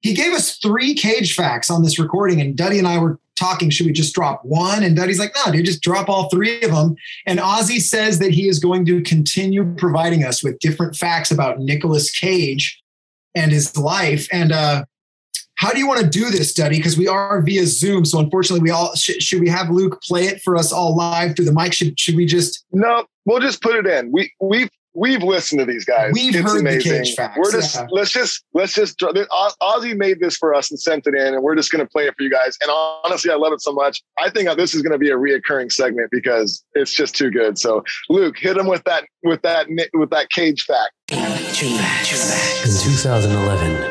He 0.00 0.14
gave 0.14 0.32
us 0.32 0.58
three 0.58 0.94
cage 0.94 1.34
facts 1.34 1.70
on 1.70 1.82
this 1.82 1.98
recording, 1.98 2.40
and 2.40 2.56
Duddy 2.56 2.78
and 2.78 2.86
I 2.86 2.98
were 2.98 3.18
talking. 3.38 3.70
Should 3.70 3.86
we 3.86 3.92
just 3.92 4.14
drop 4.14 4.44
one? 4.44 4.82
And 4.82 4.96
Duddy's 4.96 5.18
like, 5.18 5.34
no, 5.44 5.50
dude, 5.50 5.66
just 5.66 5.82
drop 5.82 6.08
all 6.08 6.28
three 6.28 6.62
of 6.62 6.70
them. 6.70 6.94
And 7.26 7.38
Ozzy 7.38 7.80
says 7.80 8.18
that 8.18 8.30
he 8.30 8.48
is 8.48 8.58
going 8.58 8.84
to 8.86 9.02
continue 9.02 9.74
providing 9.76 10.24
us 10.24 10.42
with 10.42 10.58
different 10.60 10.94
facts 10.94 11.30
about 11.30 11.58
Nicolas 11.58 12.10
Cage 12.10 12.80
and 13.34 13.50
his 13.50 13.76
life. 13.76 14.28
And 14.30 14.52
uh, 14.52 14.84
how 15.64 15.72
do 15.72 15.78
you 15.78 15.88
want 15.88 16.00
to 16.00 16.06
do 16.06 16.30
this 16.30 16.52
Duddy? 16.52 16.76
Because 16.76 16.98
we 16.98 17.08
are 17.08 17.40
via 17.40 17.64
Zoom, 17.66 18.04
so 18.04 18.18
unfortunately, 18.18 18.62
we 18.62 18.70
all 18.70 18.94
sh- 18.94 19.18
should 19.20 19.40
we 19.40 19.48
have 19.48 19.70
Luke 19.70 20.02
play 20.02 20.26
it 20.26 20.42
for 20.42 20.58
us 20.58 20.72
all 20.72 20.94
live 20.94 21.34
through 21.34 21.46
the 21.46 21.54
mic? 21.54 21.72
Should 21.72 21.98
should 21.98 22.16
we 22.16 22.26
just? 22.26 22.66
No, 22.70 23.06
we'll 23.24 23.40
just 23.40 23.62
put 23.62 23.74
it 23.74 23.86
in. 23.86 24.12
We 24.12 24.30
we've 24.40 24.68
we've 24.92 25.22
listened 25.22 25.60
to 25.60 25.64
these 25.64 25.86
guys. 25.86 26.12
We've 26.12 26.34
it's 26.34 26.44
heard 26.44 26.60
amazing. 26.60 26.92
the 26.92 26.98
cage 26.98 27.14
facts. 27.14 27.38
We're 27.38 27.50
just 27.50 27.76
yeah. 27.76 27.86
let's 27.90 28.10
just 28.10 28.44
let's 28.52 28.74
just 28.74 28.98
Ozzy 28.98 29.96
made 29.96 30.20
this 30.20 30.36
for 30.36 30.54
us 30.54 30.70
and 30.70 30.78
sent 30.78 31.06
it 31.06 31.14
in, 31.14 31.32
and 31.32 31.42
we're 31.42 31.56
just 31.56 31.72
going 31.72 31.82
to 31.82 31.90
play 31.90 32.08
it 32.08 32.14
for 32.14 32.24
you 32.24 32.30
guys. 32.30 32.58
And 32.60 32.70
honestly, 32.70 33.30
I 33.30 33.36
love 33.36 33.54
it 33.54 33.62
so 33.62 33.72
much. 33.72 34.02
I 34.18 34.28
think 34.28 34.54
this 34.58 34.74
is 34.74 34.82
going 34.82 34.92
to 34.92 34.98
be 34.98 35.08
a 35.10 35.16
reoccurring 35.16 35.72
segment 35.72 36.10
because 36.10 36.62
it's 36.74 36.92
just 36.92 37.16
too 37.16 37.30
good. 37.30 37.58
So, 37.58 37.82
Luke, 38.10 38.36
hit 38.38 38.58
him 38.58 38.66
with 38.66 38.84
that 38.84 39.04
with 39.22 39.40
that 39.42 39.66
with 39.94 40.10
that 40.10 40.28
cage 40.28 40.64
fact. 40.64 40.92
In 41.10 41.16
2011. 42.70 43.83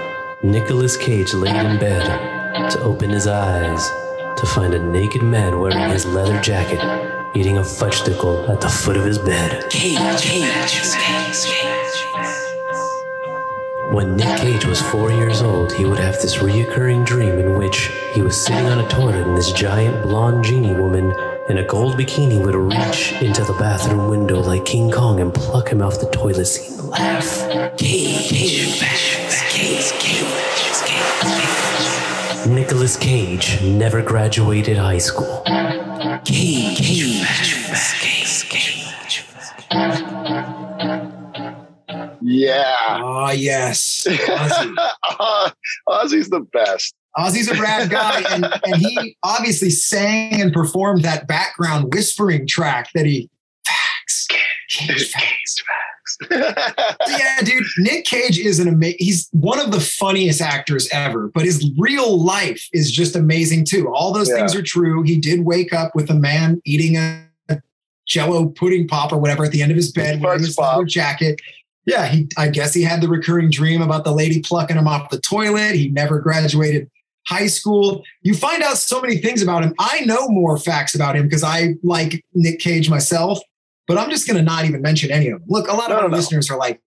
Nicolas 0.43 0.97
Cage 0.97 1.34
laid 1.34 1.56
in 1.56 1.79
bed 1.79 2.69
to 2.69 2.79
open 2.82 3.10
his 3.10 3.27
eyes 3.27 3.89
to 4.36 4.45
find 4.45 4.73
a 4.73 4.91
naked 4.91 5.23
man 5.23 5.58
wearing 5.58 5.89
his 5.89 6.06
leather 6.06 6.38
jacket 6.41 6.82
eating 7.34 7.60
a 7.60 7.62
fudgesticle 7.62 8.49
at 8.49 8.60
the 8.60 8.67
foot 8.67 8.97
of 8.97 9.06
his 9.06 9.17
bed. 9.17 9.69
Cage, 9.69 9.97
When 13.93 14.17
Nick 14.17 14.38
Cage 14.39 14.65
was 14.65 14.82
four 14.82 15.12
years 15.12 15.41
old, 15.41 15.71
he 15.71 15.86
would 15.86 15.99
have 15.99 16.21
this 16.21 16.36
reoccurring 16.36 17.06
dream 17.06 17.39
in 17.39 17.58
which 17.58 17.89
he 18.13 18.21
was 18.21 18.36
sitting 18.36 18.65
on 18.65 18.84
a 18.84 18.89
toilet 18.89 19.25
and 19.25 19.38
this 19.38 19.53
giant 19.53 20.03
blonde 20.03 20.43
genie 20.43 20.73
woman 20.73 21.13
in 21.47 21.60
a 21.60 21.63
gold 21.63 21.95
bikini 21.95 22.43
would 22.43 22.56
reach 22.56 23.13
into 23.21 23.45
the 23.45 23.53
bathroom 23.53 24.10
window 24.10 24.41
like 24.41 24.65
King 24.65 24.91
Kong 24.91 25.21
and 25.21 25.34
pluck 25.34 25.69
him 25.69 25.82
off 25.82 26.01
the 26.01 26.10
toilet 26.10 26.45
seat 26.45 26.77
and 26.77 26.89
laugh. 26.89 27.77
Cage, 27.77 28.27
Cage, 28.27 28.79
Cage, 29.49 29.91
Cage. 29.99 30.33
Nicolas 32.84 32.98
Cage 32.98 33.62
never 33.62 34.02
graduated 34.02 34.76
high 34.76 34.98
school. 34.98 35.41
Cage, 36.26 36.78
Cage, 36.80 38.50
Cage, 38.50 39.26
Yeah. 42.22 43.00
Oh 43.02 43.32
yes, 43.32 44.06
Ozzy. 44.06 44.76
Ozzy's 45.88 46.30
the 46.30 46.41
best. 46.52 46.93
Ozzy's 47.17 47.48
a 47.48 47.54
rad 47.54 47.89
guy, 47.89 48.22
and, 48.32 48.46
and 48.65 48.76
he 48.76 49.15
obviously 49.24 49.69
sang 49.69 50.41
and 50.41 50.52
performed 50.52 51.04
that 51.04 51.26
background 51.26 51.93
whispering 51.93 52.46
track 52.46 52.89
that 52.96 53.06
he 53.06 53.30
facts, 54.08 54.28
cage 54.70 55.12
facts. 55.12 56.18
yeah, 57.10 57.42
dude, 57.44 57.63
Nick 57.80 58.06
Cage 58.06 58.38
is 58.39 58.60
an 58.60 58.68
amazing. 58.68 58.98
He's 59.00 59.30
one 59.32 59.60
of 59.60 59.72
the 59.72 59.80
funniest 59.80 60.42
actors 60.42 60.88
ever, 60.92 61.30
but 61.34 61.44
his 61.46 61.72
real 61.78 62.22
life 62.24 62.68
is 62.74 62.92
just 62.92 63.16
amazing 63.16 63.66
too. 63.66 63.88
All 63.94 64.13
those 64.13 64.30
Yeah. 64.30 64.38
things 64.38 64.56
are 64.56 64.62
true. 64.62 65.02
He 65.04 65.18
did 65.20 65.46
wake 65.46 65.74
up 65.74 65.96
with 65.96 66.10
a 66.10 66.13
man 66.16 66.62
eating 66.66 66.98
a, 66.98 67.26
a 67.50 67.58
Jello 68.08 68.48
pudding 68.48 68.88
pop 68.88 69.12
or 69.13 69.18
whatever 69.18 69.46
at 69.46 69.52
the 69.52 69.62
end 69.62 69.72
of 69.72 69.78
his 69.78 69.92
bed, 69.92 70.22
wearing 70.22 70.39
his 70.44 70.56
pop. 70.56 70.76
leather 70.78 70.86
jacket. 70.86 71.39
Yeah, 71.86 72.08
he. 72.08 72.28
I 72.38 72.48
guess 72.50 72.74
he 72.74 72.82
had 72.84 73.02
the 73.02 73.10
recurring 73.10 73.50
dream 73.50 73.82
about 73.82 74.04
the 74.04 74.13
lady 74.13 74.42
plucking 74.42 74.78
him 74.78 74.88
off 74.88 75.10
the 75.10 75.20
toilet. 75.20 75.76
He 75.76 75.89
never 75.89 76.20
graduated 76.20 76.89
high 77.28 77.48
school. 77.48 78.04
You 78.22 78.36
find 78.36 78.62
out 78.63 78.78
so 78.78 79.02
many 79.02 79.18
things 79.18 79.42
about 79.42 79.63
him. 79.63 79.74
I 79.80 80.02
know 80.02 80.28
more 80.30 80.58
facts 80.58 80.96
about 80.96 81.16
him 81.16 81.24
because 81.24 81.44
I 81.44 81.76
like 81.84 82.24
Nick 82.34 82.60
Cage 82.60 82.89
myself, 82.89 83.39
but 83.88 83.98
I'm 83.98 84.10
just 84.10 84.28
going 84.28 84.38
to 84.38 84.43
not 84.43 84.65
even 84.65 84.82
mention 84.82 85.12
any 85.12 85.28
of 85.28 85.39
them. 85.39 85.48
Look, 85.48 85.67
a 85.67 85.74
lot 85.74 85.91
of 85.91 85.98
our 85.98 86.10
no, 86.10 86.15
listeners 86.15 86.50
are 86.50 86.58
like, 86.58 86.82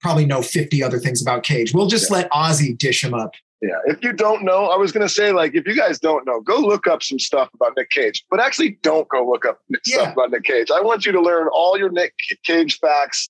probably 0.00 0.24
know 0.26 0.42
50 0.42 0.82
other 0.82 0.98
things 0.98 1.20
about 1.22 1.42
Cage. 1.42 1.72
We'll 1.74 1.86
just 1.86 2.10
let 2.10 2.30
Ozzy 2.30 2.76
dish 2.76 3.04
him 3.04 3.14
up. 3.14 3.32
Yeah. 3.62 3.76
If 3.84 4.02
you 4.02 4.14
don't 4.14 4.42
know, 4.42 4.66
I 4.68 4.76
was 4.76 4.90
going 4.90 5.06
to 5.06 5.12
say, 5.12 5.32
like, 5.32 5.54
if 5.54 5.66
you 5.66 5.76
guys 5.76 5.98
don't 5.98 6.26
know, 6.26 6.40
go 6.40 6.56
look 6.58 6.86
up 6.86 7.02
some 7.02 7.18
stuff 7.18 7.50
about 7.54 7.72
Nick 7.76 7.90
Cage, 7.90 8.24
but 8.30 8.40
actually 8.40 8.78
don't 8.82 9.06
go 9.10 9.28
look 9.28 9.44
up 9.44 9.58
stuff 9.84 10.02
Yeah. 10.06 10.12
about 10.12 10.30
Nick 10.30 10.44
Cage. 10.44 10.70
I 10.70 10.80
want 10.80 11.04
you 11.04 11.12
to 11.12 11.20
learn 11.20 11.48
all 11.52 11.76
your 11.78 11.90
Nick 11.90 12.14
Cage 12.44 12.78
facts 12.78 13.28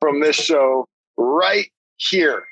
from 0.00 0.20
this 0.20 0.34
show 0.36 0.86
right 1.16 1.66
here. 1.98 2.42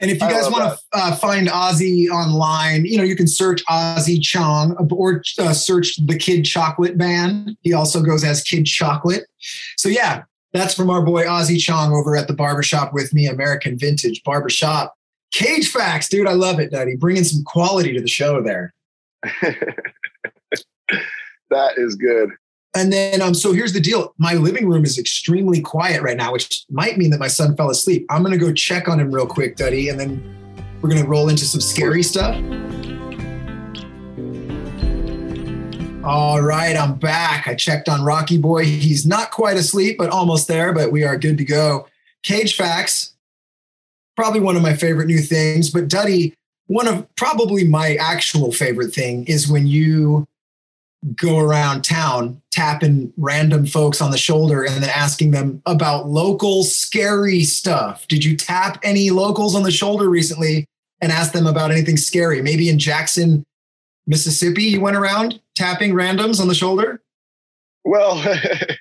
And 0.00 0.10
if 0.10 0.20
you 0.20 0.28
guys 0.28 0.50
want 0.50 0.64
to 0.64 0.78
uh, 0.92 1.16
find 1.16 1.48
Ozzy 1.48 2.08
online, 2.08 2.84
you 2.84 2.98
know, 2.98 3.02
you 3.04 3.16
can 3.16 3.26
search 3.26 3.64
Ozzy 3.64 4.20
Chong 4.20 4.76
or 4.92 5.22
uh, 5.38 5.52
search 5.54 5.96
the 6.06 6.18
Kid 6.18 6.44
Chocolate 6.44 6.98
Band. 6.98 7.56
He 7.62 7.72
also 7.72 8.02
goes 8.02 8.24
as 8.24 8.42
Kid 8.42 8.66
Chocolate. 8.66 9.24
So, 9.78 9.88
yeah, 9.88 10.24
that's 10.52 10.74
from 10.74 10.90
our 10.90 11.02
boy 11.02 11.24
Ozzy 11.24 11.58
Chong 11.58 11.92
over 11.92 12.14
at 12.14 12.28
the 12.28 12.34
barbershop 12.34 12.92
with 12.92 13.14
me, 13.14 13.26
American 13.26 13.78
Vintage 13.78 14.22
Barbershop. 14.22 14.94
Cage 15.32 15.70
Facts, 15.70 16.08
dude. 16.08 16.28
I 16.28 16.34
love 16.34 16.60
it, 16.60 16.70
Duddy. 16.70 16.96
Bringing 16.96 17.24
some 17.24 17.42
quality 17.44 17.92
to 17.94 18.00
the 18.00 18.08
show 18.08 18.42
there. 18.42 18.72
that 21.50 21.78
is 21.78 21.96
good. 21.96 22.30
And 22.76 22.92
then, 22.92 23.22
um, 23.22 23.34
so 23.34 23.52
here's 23.52 23.72
the 23.72 23.80
deal. 23.80 24.12
My 24.18 24.34
living 24.34 24.68
room 24.68 24.84
is 24.84 24.98
extremely 24.98 25.60
quiet 25.60 26.02
right 26.02 26.16
now, 26.16 26.32
which 26.32 26.64
might 26.70 26.98
mean 26.98 27.10
that 27.10 27.20
my 27.20 27.28
son 27.28 27.56
fell 27.56 27.70
asleep. 27.70 28.04
I'm 28.10 28.22
going 28.22 28.32
to 28.32 28.38
go 28.38 28.52
check 28.52 28.88
on 28.88 28.98
him 28.98 29.12
real 29.12 29.26
quick, 29.26 29.56
Duddy, 29.56 29.88
and 29.88 30.00
then 30.00 30.20
we're 30.82 30.90
going 30.90 31.00
to 31.00 31.08
roll 31.08 31.28
into 31.28 31.44
some 31.44 31.60
scary 31.60 32.02
stuff. 32.02 32.34
All 36.04 36.42
right, 36.42 36.76
I'm 36.76 36.96
back. 36.96 37.46
I 37.46 37.54
checked 37.54 37.88
on 37.88 38.02
Rocky 38.02 38.38
Boy. 38.38 38.64
He's 38.64 39.06
not 39.06 39.30
quite 39.30 39.56
asleep, 39.56 39.96
but 39.96 40.10
almost 40.10 40.48
there, 40.48 40.72
but 40.72 40.90
we 40.90 41.04
are 41.04 41.16
good 41.16 41.38
to 41.38 41.44
go. 41.44 41.86
Cage 42.24 42.56
Facts, 42.56 43.14
probably 44.16 44.40
one 44.40 44.56
of 44.56 44.62
my 44.62 44.74
favorite 44.74 45.06
new 45.06 45.20
things. 45.20 45.70
But 45.70 45.88
Duddy, 45.88 46.34
one 46.66 46.88
of 46.88 47.06
probably 47.14 47.64
my 47.64 47.94
actual 47.94 48.52
favorite 48.52 48.92
thing 48.92 49.24
is 49.26 49.48
when 49.48 49.66
you 49.66 50.26
go 51.16 51.38
around 51.38 51.84
town 51.84 52.40
tapping 52.50 53.12
random 53.16 53.66
folks 53.66 54.00
on 54.00 54.10
the 54.10 54.18
shoulder 54.18 54.64
and 54.64 54.82
then 54.82 54.90
asking 54.90 55.32
them 55.32 55.60
about 55.66 56.08
local 56.08 56.62
scary 56.62 57.42
stuff. 57.42 58.08
Did 58.08 58.24
you 58.24 58.36
tap 58.36 58.78
any 58.82 59.10
locals 59.10 59.54
on 59.54 59.64
the 59.64 59.70
shoulder 59.70 60.08
recently 60.08 60.66
and 61.00 61.12
ask 61.12 61.32
them 61.32 61.46
about 61.46 61.70
anything 61.70 61.96
scary? 61.96 62.40
Maybe 62.40 62.68
in 62.68 62.78
Jackson, 62.78 63.44
Mississippi, 64.06 64.64
you 64.64 64.80
went 64.80 64.96
around 64.96 65.40
tapping 65.54 65.92
randoms 65.92 66.40
on 66.40 66.48
the 66.48 66.54
shoulder? 66.54 67.02
Well, 67.84 68.22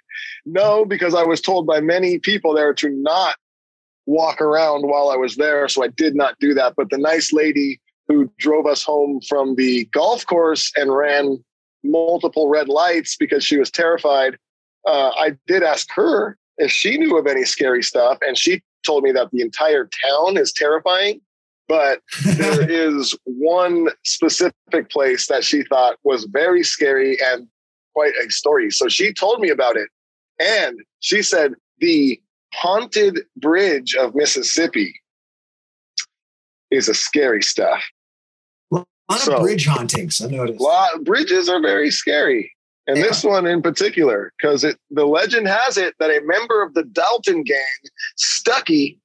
no, 0.45 0.85
because 0.85 1.15
I 1.15 1.23
was 1.23 1.41
told 1.41 1.67
by 1.67 1.81
many 1.81 2.19
people 2.19 2.53
there 2.53 2.73
to 2.75 2.89
not 2.89 3.35
walk 4.05 4.41
around 4.41 4.87
while 4.87 5.09
I 5.09 5.15
was 5.15 5.35
there. 5.35 5.67
So 5.67 5.83
I 5.83 5.87
did 5.87 6.15
not 6.15 6.35
do 6.39 6.53
that. 6.53 6.73
But 6.77 6.89
the 6.89 6.97
nice 6.97 7.33
lady 7.33 7.79
who 8.07 8.31
drove 8.37 8.65
us 8.65 8.83
home 8.83 9.21
from 9.27 9.55
the 9.55 9.85
golf 9.85 10.25
course 10.25 10.71
and 10.75 10.93
ran 10.93 11.43
multiple 11.83 12.47
red 12.47 12.69
lights 12.69 13.15
because 13.17 13.43
she 13.43 13.57
was 13.57 13.71
terrified, 13.71 14.37
uh, 14.87 15.09
I 15.15 15.37
did 15.47 15.63
ask 15.63 15.87
her 15.93 16.37
if 16.57 16.71
she 16.71 16.97
knew 16.97 17.17
of 17.17 17.27
any 17.27 17.45
scary 17.45 17.83
stuff. 17.83 18.17
And 18.21 18.37
she 18.37 18.61
told 18.85 19.03
me 19.03 19.11
that 19.13 19.31
the 19.31 19.41
entire 19.41 19.89
town 20.05 20.37
is 20.37 20.51
terrifying. 20.53 21.21
But 21.67 22.01
there 22.37 22.69
is 22.69 23.15
one 23.23 23.87
specific 24.03 24.89
place 24.89 25.27
that 25.27 25.43
she 25.43 25.63
thought 25.63 25.97
was 26.03 26.25
very 26.25 26.63
scary 26.63 27.17
and 27.21 27.47
quite 27.93 28.13
a 28.23 28.29
story. 28.29 28.71
So 28.71 28.87
she 28.89 29.13
told 29.13 29.39
me 29.39 29.49
about 29.49 29.77
it. 29.77 29.89
And 30.39 30.81
she 30.99 31.21
said 31.21 31.53
the 31.79 32.19
haunted 32.53 33.19
bridge 33.37 33.95
of 33.95 34.15
Mississippi 34.15 34.93
is 36.71 36.89
a 36.89 36.93
scary 36.93 37.41
stuff. 37.41 37.83
A 39.09 39.13
lot 39.13 39.21
So- 39.21 39.35
of 39.35 39.41
bridge 39.43 39.65
hauntings, 39.65 40.21
I 40.21 40.27
noticed. 40.27 40.59
Lot, 40.61 41.03
bridges 41.03 41.49
are 41.49 41.61
very 41.61 41.91
scary. 41.91 42.51
And 42.87 42.97
Yeah. 42.97 43.03
this 43.03 43.23
one 43.23 43.45
in 43.47 43.61
particular, 43.61 44.33
because 44.37 44.63
it 44.63 44.77
the 44.91 45.05
legend 45.05 45.47
has 45.47 45.77
it 45.77 45.95
that 45.99 46.09
a 46.11 46.21
member 46.25 46.61
of 46.61 46.73
the 46.73 46.83
Dalton 46.83 47.43
gang, 47.43 47.79
Stuckey, 48.17 48.97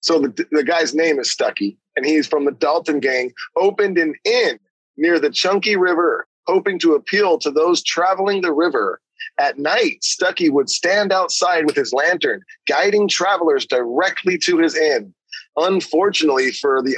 so 0.00 0.20
the, 0.20 0.46
the 0.52 0.62
guy's 0.62 0.94
name 0.94 1.18
is 1.18 1.34
Stuckey, 1.34 1.76
and 1.96 2.06
he's 2.06 2.26
from 2.28 2.44
the 2.44 2.52
Dalton 2.52 3.00
gang, 3.00 3.32
opened 3.56 3.98
an 3.98 4.14
inn 4.24 4.58
near 4.96 5.18
the 5.18 5.30
Chunky 5.30 5.74
River, 5.76 6.28
hoping 6.46 6.78
to 6.80 6.94
appeal 6.94 7.38
to 7.38 7.50
those 7.50 7.82
traveling 7.82 8.42
the 8.42 8.52
river. 8.52 9.00
At 9.38 9.58
night, 9.58 10.02
Stuckey 10.02 10.50
would 10.50 10.68
stand 10.70 11.12
outside 11.12 11.66
with 11.66 11.74
his 11.74 11.92
lantern, 11.92 12.42
guiding 12.68 13.08
travelers 13.08 13.66
directly 13.66 14.38
to 14.38 14.58
his 14.58 14.76
inn. 14.76 15.12
Unfortunately 15.56 16.52
for 16.52 16.82
the 16.82 16.96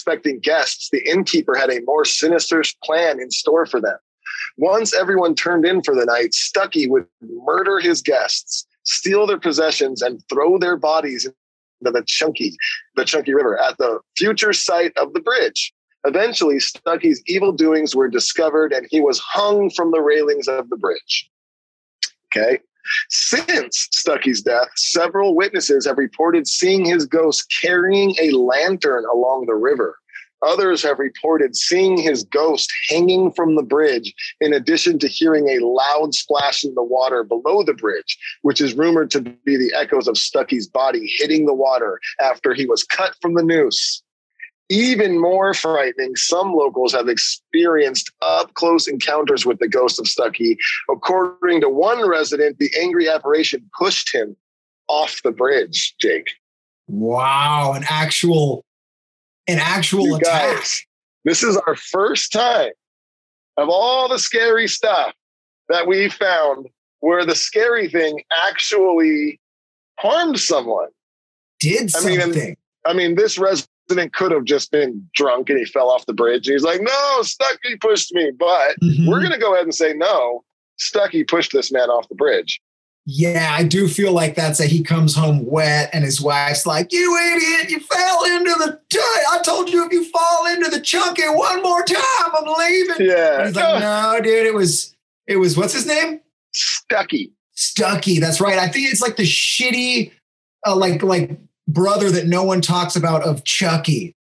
unsuspecting 0.00 0.40
guests, 0.40 0.88
the 0.90 1.02
innkeeper 1.08 1.54
had 1.54 1.70
a 1.70 1.80
more 1.82 2.04
sinister 2.04 2.62
plan 2.82 3.20
in 3.20 3.30
store 3.30 3.66
for 3.66 3.80
them. 3.80 3.96
Once 4.56 4.94
everyone 4.94 5.34
turned 5.34 5.66
in 5.66 5.82
for 5.82 5.94
the 5.94 6.04
night, 6.04 6.30
Stuckey 6.30 6.88
would 6.88 7.06
murder 7.44 7.80
his 7.80 8.02
guests, 8.02 8.66
steal 8.84 9.26
their 9.26 9.38
possessions, 9.38 10.02
and 10.02 10.22
throw 10.28 10.58
their 10.58 10.76
bodies 10.76 11.26
into 11.80 11.90
the 11.92 12.04
Chunky, 12.06 12.56
the 12.96 13.04
Chunky 13.04 13.34
River 13.34 13.60
at 13.60 13.76
the 13.78 14.00
future 14.16 14.52
site 14.52 14.92
of 14.96 15.12
the 15.12 15.20
bridge. 15.20 15.72
Eventually, 16.04 16.56
Stuckey's 16.56 17.22
evil 17.26 17.52
doings 17.52 17.94
were 17.94 18.08
discovered 18.08 18.72
and 18.72 18.86
he 18.90 19.00
was 19.00 19.18
hung 19.18 19.70
from 19.70 19.90
the 19.90 20.00
railings 20.00 20.48
of 20.48 20.68
the 20.70 20.76
bridge. 20.76 21.30
Okay. 22.26 22.60
Since 23.08 23.88
Stuckey's 23.92 24.42
death, 24.42 24.68
several 24.76 25.34
witnesses 25.34 25.86
have 25.86 25.98
reported 25.98 26.46
seeing 26.46 26.84
his 26.84 27.06
ghost 27.06 27.52
carrying 27.60 28.14
a 28.20 28.30
lantern 28.30 29.04
along 29.12 29.46
the 29.46 29.54
river. 29.54 29.96
Others 30.42 30.82
have 30.82 30.98
reported 30.98 31.54
seeing 31.54 31.98
his 31.98 32.24
ghost 32.24 32.72
hanging 32.88 33.30
from 33.32 33.56
the 33.56 33.62
bridge, 33.62 34.14
in 34.40 34.54
addition 34.54 34.98
to 35.00 35.08
hearing 35.08 35.48
a 35.48 35.64
loud 35.64 36.14
splash 36.14 36.64
in 36.64 36.74
the 36.74 36.82
water 36.82 37.22
below 37.22 37.62
the 37.62 37.74
bridge, 37.74 38.18
which 38.42 38.60
is 38.60 38.74
rumored 38.74 39.10
to 39.10 39.20
be 39.20 39.56
the 39.56 39.72
echoes 39.76 40.08
of 40.08 40.16
Stuckey's 40.16 40.66
body 40.66 41.12
hitting 41.18 41.44
the 41.44 41.54
water 41.54 42.00
after 42.20 42.54
he 42.54 42.66
was 42.66 42.84
cut 42.84 43.14
from 43.20 43.34
the 43.34 43.42
noose. 43.42 44.02
Even 44.70 45.20
more 45.20 45.52
frightening, 45.52 46.14
some 46.14 46.52
locals 46.54 46.92
have 46.92 47.08
experienced 47.08 48.10
up 48.22 48.54
close 48.54 48.86
encounters 48.86 49.44
with 49.44 49.58
the 49.58 49.66
ghost 49.66 49.98
of 49.98 50.06
Stuckey. 50.06 50.56
According 50.88 51.60
to 51.62 51.68
one 51.68 52.08
resident, 52.08 52.58
the 52.58 52.70
angry 52.80 53.08
apparition 53.08 53.68
pushed 53.76 54.14
him 54.14 54.36
off 54.86 55.20
the 55.24 55.32
bridge, 55.32 55.96
Jake. 56.00 56.30
Wow, 56.86 57.72
an 57.74 57.84
actual 57.88 58.64
an 59.48 59.58
actual 59.58 60.06
You 60.06 60.16
attack. 60.16 60.56
guys, 60.56 60.86
this 61.24 61.42
is 61.42 61.56
our 61.66 61.74
first 61.74 62.32
time 62.32 62.70
of 63.56 63.68
all 63.68 64.08
the 64.08 64.18
scary 64.18 64.68
stuff 64.68 65.12
that 65.68 65.88
we 65.88 66.08
found 66.08 66.68
where 67.00 67.24
the 67.24 67.34
scary 67.34 67.88
thing 67.88 68.22
actually 68.48 69.40
harmed 69.98 70.38
someone. 70.38 70.88
Did 71.58 71.94
I 71.96 72.06
mean, 72.06 72.20
something. 72.20 72.56
I 72.86 72.92
mean, 72.92 73.16
this 73.16 73.36
resident 73.38 73.69
could 74.12 74.30
have 74.32 74.44
just 74.44 74.70
been 74.70 75.08
drunk 75.14 75.50
and 75.50 75.58
he 75.58 75.64
fell 75.64 75.90
off 75.90 76.06
the 76.06 76.12
bridge. 76.14 76.46
And 76.48 76.54
he's 76.54 76.62
like, 76.62 76.80
no, 76.80 77.20
Stuckey 77.20 77.80
pushed 77.80 78.12
me. 78.14 78.30
But 78.38 78.76
Mhm. 78.82 79.06
we're 79.08 79.20
going 79.20 79.32
to 79.32 79.38
go 79.38 79.52
ahead 79.54 79.64
and 79.64 79.74
say, 79.74 79.92
no, 79.94 80.44
Stuckey 80.80 81.26
pushed 81.26 81.52
this 81.52 81.70
man 81.72 81.88
off 81.90 82.08
the 82.08 82.14
bridge. 82.14 82.60
Yeah, 83.06 83.54
I 83.58 83.64
do 83.64 83.88
feel 83.88 84.12
like 84.12 84.34
that's 84.34 84.60
a 84.60 84.66
he 84.66 84.82
comes 84.82 85.14
home 85.14 85.44
wet 85.46 85.90
and 85.92 86.04
his 86.04 86.20
wife's 86.20 86.66
like, 86.66 86.92
You 86.92 87.16
idiot, 87.16 87.70
you 87.70 87.80
fell 87.80 88.24
into 88.26 88.52
the 88.58 88.78
t- 88.90 88.98
I 89.32 89.40
told 89.42 89.70
you 89.70 89.84
if 89.86 89.92
you 89.92 90.04
fall 90.10 90.46
into 90.46 90.68
the 90.70 90.80
chunky 90.80 91.22
one 91.28 91.62
more 91.62 91.82
time, 91.82 91.98
I'm 92.38 92.44
leaving. 92.58 92.96
And 92.98 93.06
Yeah. 93.08 93.46
he's 93.46 93.56
like, 93.56 93.80
No, 93.80 94.20
dude, 94.22 94.46
it 94.46 94.54
was 94.54 94.94
it 95.26 95.36
was 95.36 95.56
what's 95.56 95.72
his 95.72 95.86
name? 95.86 96.20
Stuckey. 96.54 97.30
Stuckey. 97.56 98.20
That's 98.20 98.40
right. 98.40 98.58
I 98.58 98.68
think 98.68 98.90
it's 98.92 99.00
like 99.00 99.16
the 99.16 99.22
shitty 99.24 100.12
uh, 100.66 100.76
like 100.76 101.02
like 101.02 101.38
brother 101.72 102.10
that 102.10 102.26
no 102.26 102.42
one 102.44 102.60
talks 102.60 102.96
about 102.96 103.22
of 103.22 103.44
Chucky. 103.44 104.14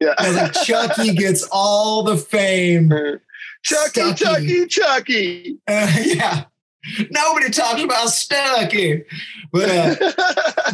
Yeah. 0.00 0.14
Like, 0.20 0.52
Chucky 0.64 1.14
gets 1.14 1.46
all 1.50 2.02
the 2.02 2.16
fame. 2.16 2.90
Chucky, 3.62 4.00
Stuckey. 4.00 4.16
Chucky, 4.16 4.66
Chucky. 4.66 5.58
Uh, 5.66 5.92
yeah. 6.04 6.44
Nobody 7.10 7.50
talks 7.50 7.82
about 7.82 8.08
Stuckey. 8.08 9.04
But 9.52 9.68
uh, 9.70 9.94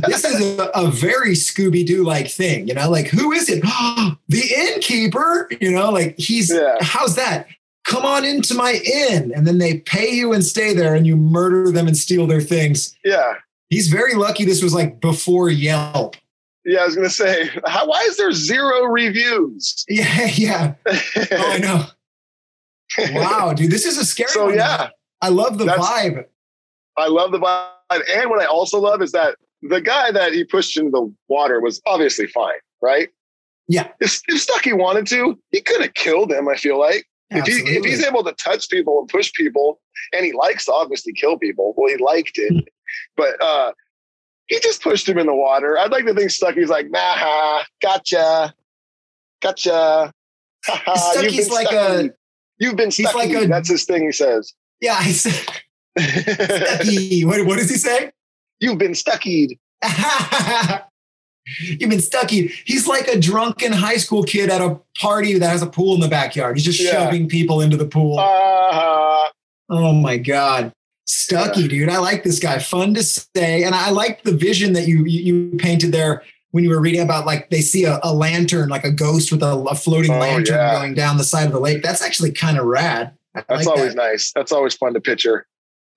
this 0.07 0.25
is 0.25 0.59
a, 0.59 0.71
a 0.75 0.91
very 0.91 1.33
Scooby 1.33 1.87
Doo 1.87 2.05
like 2.05 2.29
thing, 2.29 2.69
you 2.69 2.75
know. 2.75 2.91
Like, 2.91 3.07
who 3.09 3.33
is 3.33 3.49
it? 3.49 3.63
the 4.29 4.55
innkeeper, 4.55 5.49
you 5.61 5.71
know. 5.71 5.91
Like, 5.91 6.19
he's 6.19 6.53
Yeah. 6.53 6.77
how's 6.81 7.17
that? 7.17 7.47
Come 7.85 8.05
on 8.05 8.25
into 8.25 8.55
my 8.55 8.75
inn, 8.85 9.33
and 9.35 9.47
then 9.47 9.59
they 9.59 9.79
pay 9.79 10.11
you 10.11 10.33
and 10.33 10.45
stay 10.45 10.73
there, 10.75 10.95
and 10.95 11.07
you 11.07 11.17
murder 11.17 11.73
them 11.73 11.87
and 11.89 11.97
steal 11.97 12.27
their 12.27 12.41
things. 12.41 12.95
yeah. 13.05 13.35
He's 13.73 13.89
very 13.89 14.13
lucky. 14.13 14.45
This 14.45 14.63
was 14.63 14.75
like 14.75 15.01
before 15.01 15.49
Yelp. 15.49 16.17
Yeah, 16.67 16.81
I 16.81 16.85
was 16.85 16.95
to 16.95 17.09
say, 17.09 17.49
how, 17.67 17.87
why 17.87 18.03
is 18.03 18.19
there 18.19 18.31
zero 18.33 18.85
reviews? 18.85 19.85
Yeah, 19.89 20.27
yeah. 20.35 20.75
Oh, 20.87 21.53
I 21.53 21.59
know. 21.59 21.85
Wow, 23.19 23.55
dude, 23.55 23.71
this 23.71 23.87
is 23.87 23.97
a 23.97 24.05
scary. 24.05 24.29
so, 24.29 24.47
one. 24.47 24.57
yeah, 24.57 24.91
I 25.23 25.31
love 25.31 25.57
the 25.57 25.65
vibe. 25.65 26.27
I 26.99 27.07
love 27.09 27.33
the 27.33 27.41
vibe. 27.41 28.03
And 28.15 28.29
what 28.29 28.43
I 28.43 28.45
also 28.45 28.79
love 28.79 29.01
is 29.01 29.13
that 29.13 29.37
the 29.63 29.81
guy 29.81 30.13
that 30.13 30.35
he 30.35 30.45
pushed 30.45 30.77
into 30.77 30.91
the 30.91 31.15
water 31.29 31.59
was 31.59 31.81
obviously 31.87 32.27
fine, 32.27 32.61
right? 32.83 33.09
Yeah. 33.69 33.89
If, 34.01 34.21
if 34.29 34.47
Stuckey 34.47 34.77
wanted 34.77 35.07
to, 35.07 35.39
he 35.51 35.63
could 35.63 35.81
have 35.81 35.95
killed 35.95 36.31
him, 36.31 36.47
I 36.47 36.57
feel 36.57 36.79
like. 36.79 37.07
If, 37.31 37.47
he, 37.47 37.55
if 37.77 37.85
he's 37.87 38.05
able 38.05 38.23
to 38.25 38.33
touch 38.33 38.69
people 38.69 39.01
and 39.01 39.09
push 39.09 39.33
people, 39.33 39.81
and 40.13 40.27
he 40.27 40.33
likes 40.33 40.67
to 40.67 40.73
obviously 40.73 41.15
kill 41.15 41.39
people, 41.39 41.73
well, 41.79 41.89
he 41.89 41.97
liked 41.97 42.37
it, 42.37 42.69
but 43.17 43.41
uh, 43.43 43.73
he 44.47 44.59
just 44.61 44.83
pushed 44.83 45.09
him 45.09 45.19
in 45.19 45.27
the 45.27 45.35
water. 45.35 45.79
I'd 45.79 45.91
like 45.93 46.07
to 46.07 46.15
think 46.15 46.31
Stuckey's 46.31 46.69
like, 46.71 46.91
nah, 46.91 47.61
gotcha, 47.81 48.55
gotcha. 49.43 50.13
Stuckey's 50.69 51.51
like 51.51 51.69
Stuckey. 51.69 52.09
a- 52.11 52.15
You've 52.59 52.77
been 52.77 52.91
he's 52.91 53.07
Stuckey. 53.09 53.15
like 53.15 53.31
a- 53.31 53.47
That's 53.49 53.69
his 53.69 53.85
thing. 53.85 54.03
He 54.05 54.13
says, 54.13 54.53
yeah, 54.81 54.97
I 54.99 55.11
said 55.13 55.33
Stuckey. 55.99 57.25
what, 57.25 57.45
what 57.47 57.59
does 57.59 57.69
he 57.71 57.77
say? 57.77 58.13
"You've 58.61 58.79
been 58.79 58.93
Stuckied." 58.93 59.59
You've 61.61 61.91
been 61.91 61.99
Stuckey. 61.99 62.53
He's 62.65 62.87
like 62.87 63.09
a 63.09 63.19
drunken 63.19 63.73
high 63.73 63.97
school 63.97 64.23
kid 64.23 64.49
at 64.49 64.61
a 64.61 64.79
party 64.97 65.39
that 65.39 65.49
has 65.49 65.61
a 65.61 65.67
pool 65.67 65.95
in 65.95 66.01
the 66.01 66.07
backyard. 66.09 66.57
He's 66.57 66.65
just 66.65 66.81
Yeah. 66.81 66.93
shoving 66.93 67.29
people 67.29 67.61
into 67.61 67.77
the 67.77 67.85
pool. 67.87 68.17
Uh, 68.21 69.29
oh 69.69 69.93
my 69.93 70.19
god, 70.19 70.73
Stuckey, 71.09 71.69
dude! 71.69 71.89
I 71.89 71.99
like 71.99 72.23
this 72.23 72.39
guy. 72.39 72.59
Fun 72.59 72.95
to 72.95 73.03
say, 73.03 73.65
and 73.65 73.75
I 73.75 73.91
like 73.91 74.23
the 74.23 74.33
vision 74.33 74.73
that 74.75 74.87
you 74.87 75.05
you, 75.05 75.57
painted 75.59 75.93
there 75.93 76.23
when 76.53 76.63
you 76.65 76.71
were 76.71 76.81
reading 76.81 77.01
about 77.01 77.27
like 77.27 77.51
they 77.51 77.61
see 77.61 77.85
a, 77.85 77.99
a 78.03 78.13
lantern, 78.15 78.69
like 78.69 78.85
a 78.85 78.91
ghost 78.93 79.33
with 79.33 79.43
a, 79.43 79.53
a 79.69 79.75
floating 79.75 80.13
Oh, 80.13 80.19
lantern 80.19 80.57
yeah. 80.57 80.73
going 80.79 80.95
down 80.95 81.17
the 81.17 81.25
side 81.25 81.47
of 81.47 81.53
the 81.53 81.61
lake. 81.61 81.83
That's 81.83 82.03
actually 82.03 82.33
kind 82.33 82.59
of 82.59 82.67
rad. 82.67 83.13
I 83.35 83.43
That's 83.49 83.67
like 83.67 83.77
always 83.79 83.95
that. 83.95 84.03
nice. 84.03 84.33
That's 84.33 84.53
always 84.53 84.75
fun 84.75 84.95
to 84.95 85.01
picture. 85.01 85.47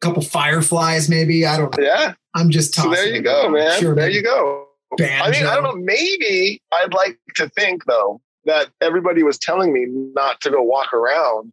A 0.02 0.06
couple 0.06 0.22
fireflies, 0.24 1.08
maybe. 1.10 1.46
I 1.46 1.58
don't 1.58 1.78
know. 1.78 1.84
Yeah. 1.84 2.14
I'm 2.34 2.50
just 2.50 2.74
So 2.76 2.90
there 2.90 3.08
you 3.08 3.22
go, 3.22 3.50
man. 3.50 3.80
Sure, 3.80 3.94
there 3.96 4.10
you 4.10 4.24
go. 4.24 4.68
I 5.00 5.30
mean, 5.30 5.46
I 5.46 5.56
don't 5.56 5.64
know. 5.64 5.76
Maybe 5.76 6.62
I'd 6.74 6.94
like 6.94 7.20
to 7.36 7.50
think 7.50 7.86
though 7.86 8.22
that 8.46 8.70
everybody 8.82 9.24
was 9.24 9.38
telling 9.38 9.74
me 9.74 9.86
not 9.88 10.40
to 10.42 10.52
go 10.52 10.62
walk 10.62 10.94
around 10.94 11.52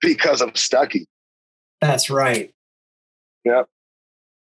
because 0.00 0.40
of 0.42 0.50
Stuckey. 0.54 1.04
That's 1.80 2.10
right. 2.10 2.52
Yep. 3.44 3.66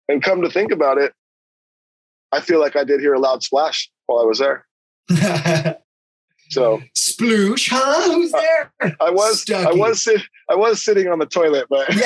And 0.08 0.22
come 0.22 0.42
to 0.42 0.50
think 0.50 0.70
about 0.70 0.98
it, 0.98 1.12
I 2.32 2.40
feel 2.40 2.60
like 2.60 2.76
I 2.76 2.84
did 2.84 3.00
hear 3.00 3.14
a 3.14 3.18
loud 3.18 3.42
splash 3.42 3.90
while 4.06 4.20
I 4.20 4.24
was 4.24 4.38
there. 4.38 4.66
So 6.50 6.82
Sploosh, 6.94 7.68
huh? 7.70 8.12
Who's 8.12 8.30
there? 8.30 8.72
I 9.00 9.10
was, 9.10 9.44
I 9.50 9.72
was, 9.72 10.02
sit, 10.02 10.20
I 10.48 10.54
was 10.54 10.82
sitting 10.82 11.08
on 11.08 11.18
the 11.18 11.26
toilet, 11.26 11.66
but. 11.70 11.88
Damn 11.88 11.98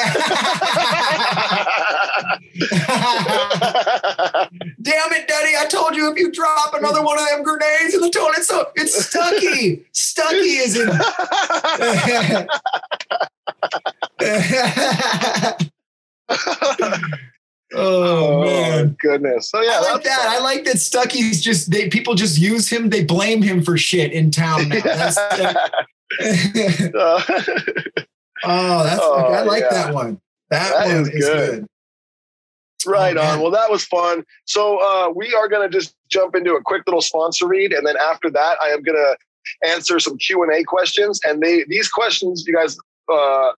it, 5.13 5.29
Daddy! 5.29 5.53
I 5.59 5.67
told 5.69 5.97
you 5.97 6.11
if 6.11 6.17
you 6.17 6.31
drop 6.33 6.73
another 6.75 7.03
one 7.03 7.19
of 7.19 7.27
them 7.29 7.43
grenades 7.43 7.95
in 7.95 8.01
the 8.01 8.11
toilet, 8.11 8.45
so 8.45 8.71
it's 8.77 9.13
Stuckey. 9.13 9.85
Stuckey 9.93 10.65
is 10.65 10.79
in. 10.81 10.89
oh 17.75 18.45
man. 18.45 18.97
goodness! 19.01 19.51
So 19.51 19.61
yeah, 19.63 19.81
I 19.83 19.93
like 19.93 20.03
that. 20.05 20.19
fun. 20.19 20.29
I 20.37 20.39
like 20.41 20.65
that 20.65 20.77
Stuckey's 20.77 21.41
just 21.43 21.71
they 21.71 21.89
people 21.89 22.15
just 22.15 22.39
use 22.39 22.69
him. 22.69 22.91
They 22.91 23.05
blame 23.05 23.43
him 23.43 23.63
for 23.63 23.77
shit 23.77 24.13
in 24.13 24.31
town 24.31 24.69
now. 24.69 24.81
That's, 24.81 25.17
uh, 25.19 25.55
Uh, 26.91 27.23
oh, 28.45 28.85
that's 28.85 29.01
Oh, 29.03 29.33
I 29.33 29.43
like 29.43 29.63
yeah. 29.65 29.69
that 29.71 29.95
one. 29.95 30.21
That, 30.51 30.73
That 30.73 30.87
one 30.87 30.97
is 31.03 31.09
is 31.09 31.25
good. 31.25 31.51
good. 31.61 32.91
right 32.91 33.17
Oh, 33.17 33.21
on. 33.23 33.41
Well, 33.41 33.51
that 33.51 33.71
was 33.71 33.85
fun. 33.85 34.25
So 34.47 34.79
uh, 34.81 35.11
we 35.15 35.35
are 35.35 35.49
going 35.49 35.69
to 35.69 35.77
just 35.77 35.95
jump 36.11 36.35
into 36.37 36.55
a 36.55 36.63
quick 36.63 36.83
little 36.87 37.03
sponsor 37.03 37.47
read, 37.47 37.73
and 37.73 37.87
then 37.87 37.97
after 37.99 38.31
that, 38.31 38.57
I 38.63 38.69
am 38.69 38.83
going 38.83 38.97
to 38.97 39.17
answer 39.69 39.99
some 39.99 40.17
Q 40.19 40.43
and 40.45 40.53
A 40.53 40.63
questions. 40.65 41.21
And 41.25 41.43
they 41.43 41.65
these 41.69 41.89
questions, 41.89 42.45
you 42.47 42.55
guys, 42.55 42.79
uh, 43.13 43.51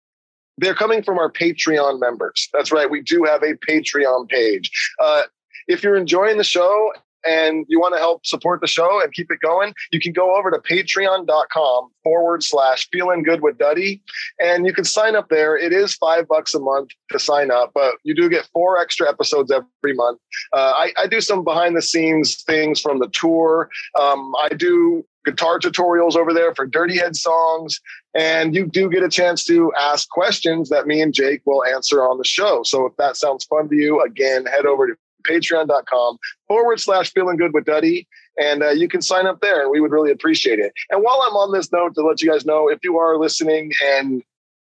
they're 0.61 0.75
coming 0.75 1.03
from 1.03 1.19
our 1.19 1.31
Patreon 1.31 2.01
members. 2.01 2.49
That's 2.53 2.71
right. 2.71 2.91
We 2.91 3.01
do 3.01 3.25
have 3.25 3.43
a 3.43 3.55
Patreon 3.55 4.29
page. 4.29 4.71
Uh, 5.01 5.23
if 5.69 5.83
you're 5.83 5.97
enjoying 5.97 6.39
the 6.39 6.45
show 6.45 6.93
and 7.25 7.67
you 7.69 7.79
want 7.79 7.95
to 7.95 7.99
help 7.99 8.25
support 8.25 8.61
the 8.61 8.67
show 8.67 9.03
and 9.03 9.13
keep 9.13 9.31
it 9.31 9.41
going, 9.41 9.75
you 9.93 10.01
can 10.01 10.13
go 10.13 10.37
over 10.37 10.51
to 10.51 10.59
patreon.com 10.59 11.91
forward 12.03 12.43
slash 12.43 12.89
feeling 12.91 13.23
good 13.23 13.43
with 13.43 13.59
Duddy 13.59 14.03
and 14.41 14.67
you 14.67 14.73
can 14.73 14.85
sign 14.85 15.17
up 15.17 15.29
there. 15.29 15.57
It 15.57 15.73
is 15.73 15.95
five 15.95 16.27
bucks 16.29 16.55
a 16.55 16.61
month 16.61 16.91
to 17.11 17.19
sign 17.19 17.51
up, 17.51 17.73
but 17.75 17.95
you 18.05 18.15
do 18.15 18.29
get 18.29 18.49
four 18.53 18.79
extra 18.81 19.09
episodes 19.09 19.51
every 19.51 19.95
month. 19.95 20.19
Uh, 20.53 20.73
I, 20.77 20.93
I 20.99 21.07
do 21.07 21.21
some 21.21 21.45
behind 21.45 21.77
the 21.77 21.83
scenes 21.83 22.43
things 22.43 22.81
from 22.81 22.99
the 22.99 23.09
tour. 23.09 23.69
Um, 24.01 24.35
I 24.43 24.49
do 24.49 25.05
guitar 25.25 25.59
tutorials 25.59 26.17
over 26.17 26.33
there 26.33 26.55
for 26.55 26.67
Dirty 26.67 26.97
Head 26.97 27.17
songs. 27.17 27.81
And 28.15 28.55
you 28.55 28.67
do 28.67 28.91
get 28.91 29.03
a 29.03 29.09
chance 29.09 29.45
to 29.45 29.73
ask 29.79 30.09
questions 30.09 30.69
that 30.71 30.87
me 30.87 31.01
and 31.01 31.15
Jake 31.15 31.43
will 31.45 31.65
answer 31.65 32.03
on 32.03 32.19
the 32.19 32.25
show. 32.25 32.63
So 32.65 32.87
if 32.87 32.97
that 32.97 33.17
sounds 33.17 33.45
fun 33.45 33.69
to 33.69 33.77
you, 33.77 34.03
again, 34.03 34.47
head 34.47 34.67
over 34.67 34.87
to 34.87 34.95
patreon.com 35.29 36.19
forward 36.49 36.81
slash 36.81 37.13
feeling 37.13 37.37
good 37.37 37.53
with 37.53 37.65
Duddy. 37.65 38.09
And 38.39 38.63
uh, 38.63 38.71
you 38.71 38.89
can 38.89 39.03
sign 39.03 39.27
up 39.27 39.41
there 39.41 39.63
and 39.63 39.71
we 39.71 39.81
would 39.81 39.93
really 39.93 40.11
appreciate 40.11 40.59
it. 40.59 40.73
And 40.91 41.03
while 41.03 41.23
I'm 41.27 41.37
on 41.37 41.53
this 41.53 41.71
note, 41.71 41.95
to 41.95 42.03
let 42.03 42.23
you 42.23 42.31
guys 42.31 42.47
know, 42.47 42.69
if 42.69 42.79
you 42.83 42.97
are 42.97 43.19
listening 43.19 43.73
and 43.85 44.23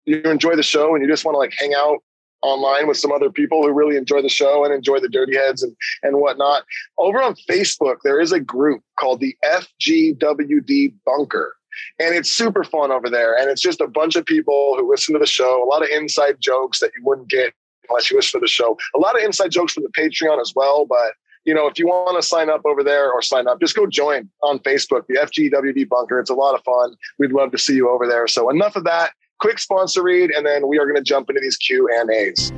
you 0.05 0.21
enjoy 0.23 0.55
the 0.55 0.63
show 0.63 0.95
and 0.95 1.03
you 1.03 1.11
just 1.11 1.25
want 1.25 1.35
to 1.35 1.39
like 1.39 1.55
hang 1.59 1.73
out 1.75 2.03
online 2.45 2.87
with 2.87 2.99
some 2.99 3.11
other 3.11 3.31
people 3.31 3.63
who 3.63 3.73
really 3.73 3.97
enjoy 3.97 4.23
the 4.23 4.29
show 4.29 4.65
and 4.65 4.73
enjoy 4.73 5.01
the 5.01 5.09
dirty 5.09 5.37
heads 5.37 5.63
and, 5.63 5.75
and 6.03 6.21
whatnot. 6.21 6.65
Over 6.99 7.23
on 7.23 7.35
Facebook, 7.49 7.97
there 8.05 8.21
is 8.21 8.33
a 8.33 8.41
group 8.41 8.83
called 8.99 9.21
the 9.21 9.37
FGWD 9.45 10.95
Bunker. 11.05 11.57
And 11.99 12.15
it's 12.15 12.31
super 12.31 12.63
fun 12.63 12.93
over 12.93 13.11
there. 13.11 13.37
And 13.37 13.51
it's 13.51 13.63
just 13.63 13.81
a 13.81 13.89
bunch 13.89 14.15
of 14.15 14.25
people 14.25 14.77
who 14.79 14.89
listen 14.89 15.15
to 15.15 15.19
the 15.19 15.27
show, 15.27 15.65
a 15.65 15.67
lot 15.67 15.83
of 15.83 15.89
inside 15.89 16.37
jokes 16.41 16.79
that 16.81 16.91
you 16.97 17.03
wouldn't 17.05 17.29
get 17.29 17.53
unless 17.89 18.11
you 18.11 18.17
listen 18.17 18.41
to 18.41 18.45
the 18.45 18.49
show. 18.49 18.77
A 18.95 18.99
lot 18.99 19.17
of 19.17 19.25
inside 19.25 19.51
jokes 19.51 19.73
from 19.73 19.83
the 19.83 19.91
Patreon 19.91 20.41
as 20.41 20.53
well. 20.55 20.87
But, 20.87 21.15
you 21.45 21.53
know, 21.53 21.67
if 21.67 21.79
you 21.79 21.87
want 21.87 22.21
to 22.21 22.27
sign 22.27 22.49
up 22.49 22.63
over 22.65 22.85
there 22.85 23.11
or 23.11 23.23
sign 23.23 23.49
up, 23.49 23.61
just 23.61 23.75
go 23.75 23.87
join 23.87 24.31
on 24.43 24.59
Facebook, 24.61 25.03
the 25.09 25.19
FGWD 25.19 25.89
Bunker. 25.89 26.21
It's 26.21 26.31
a 26.31 26.35
lot 26.35 26.55
of 26.55 26.63
fun. 26.63 26.95
We'd 27.19 27.33
love 27.33 27.51
to 27.53 27.59
see 27.59 27.75
you 27.75 27.91
over 27.91 28.07
there. 28.07 28.29
So 28.29 28.51
enough 28.51 28.77
of 28.77 28.85
that 28.85 29.13
quick 29.45 29.59
sponsor 29.59 30.03
read, 30.03 30.31
and 30.31 30.47
then 30.47 30.67
we 30.67 30.79
are 30.79 30.87
going 30.87 30.97
to 30.97 31.03
jump 31.03 31.29
into 31.29 31.39
these 31.39 31.59
Q 31.59 31.87
and 31.93 32.11
A's. 32.11 32.51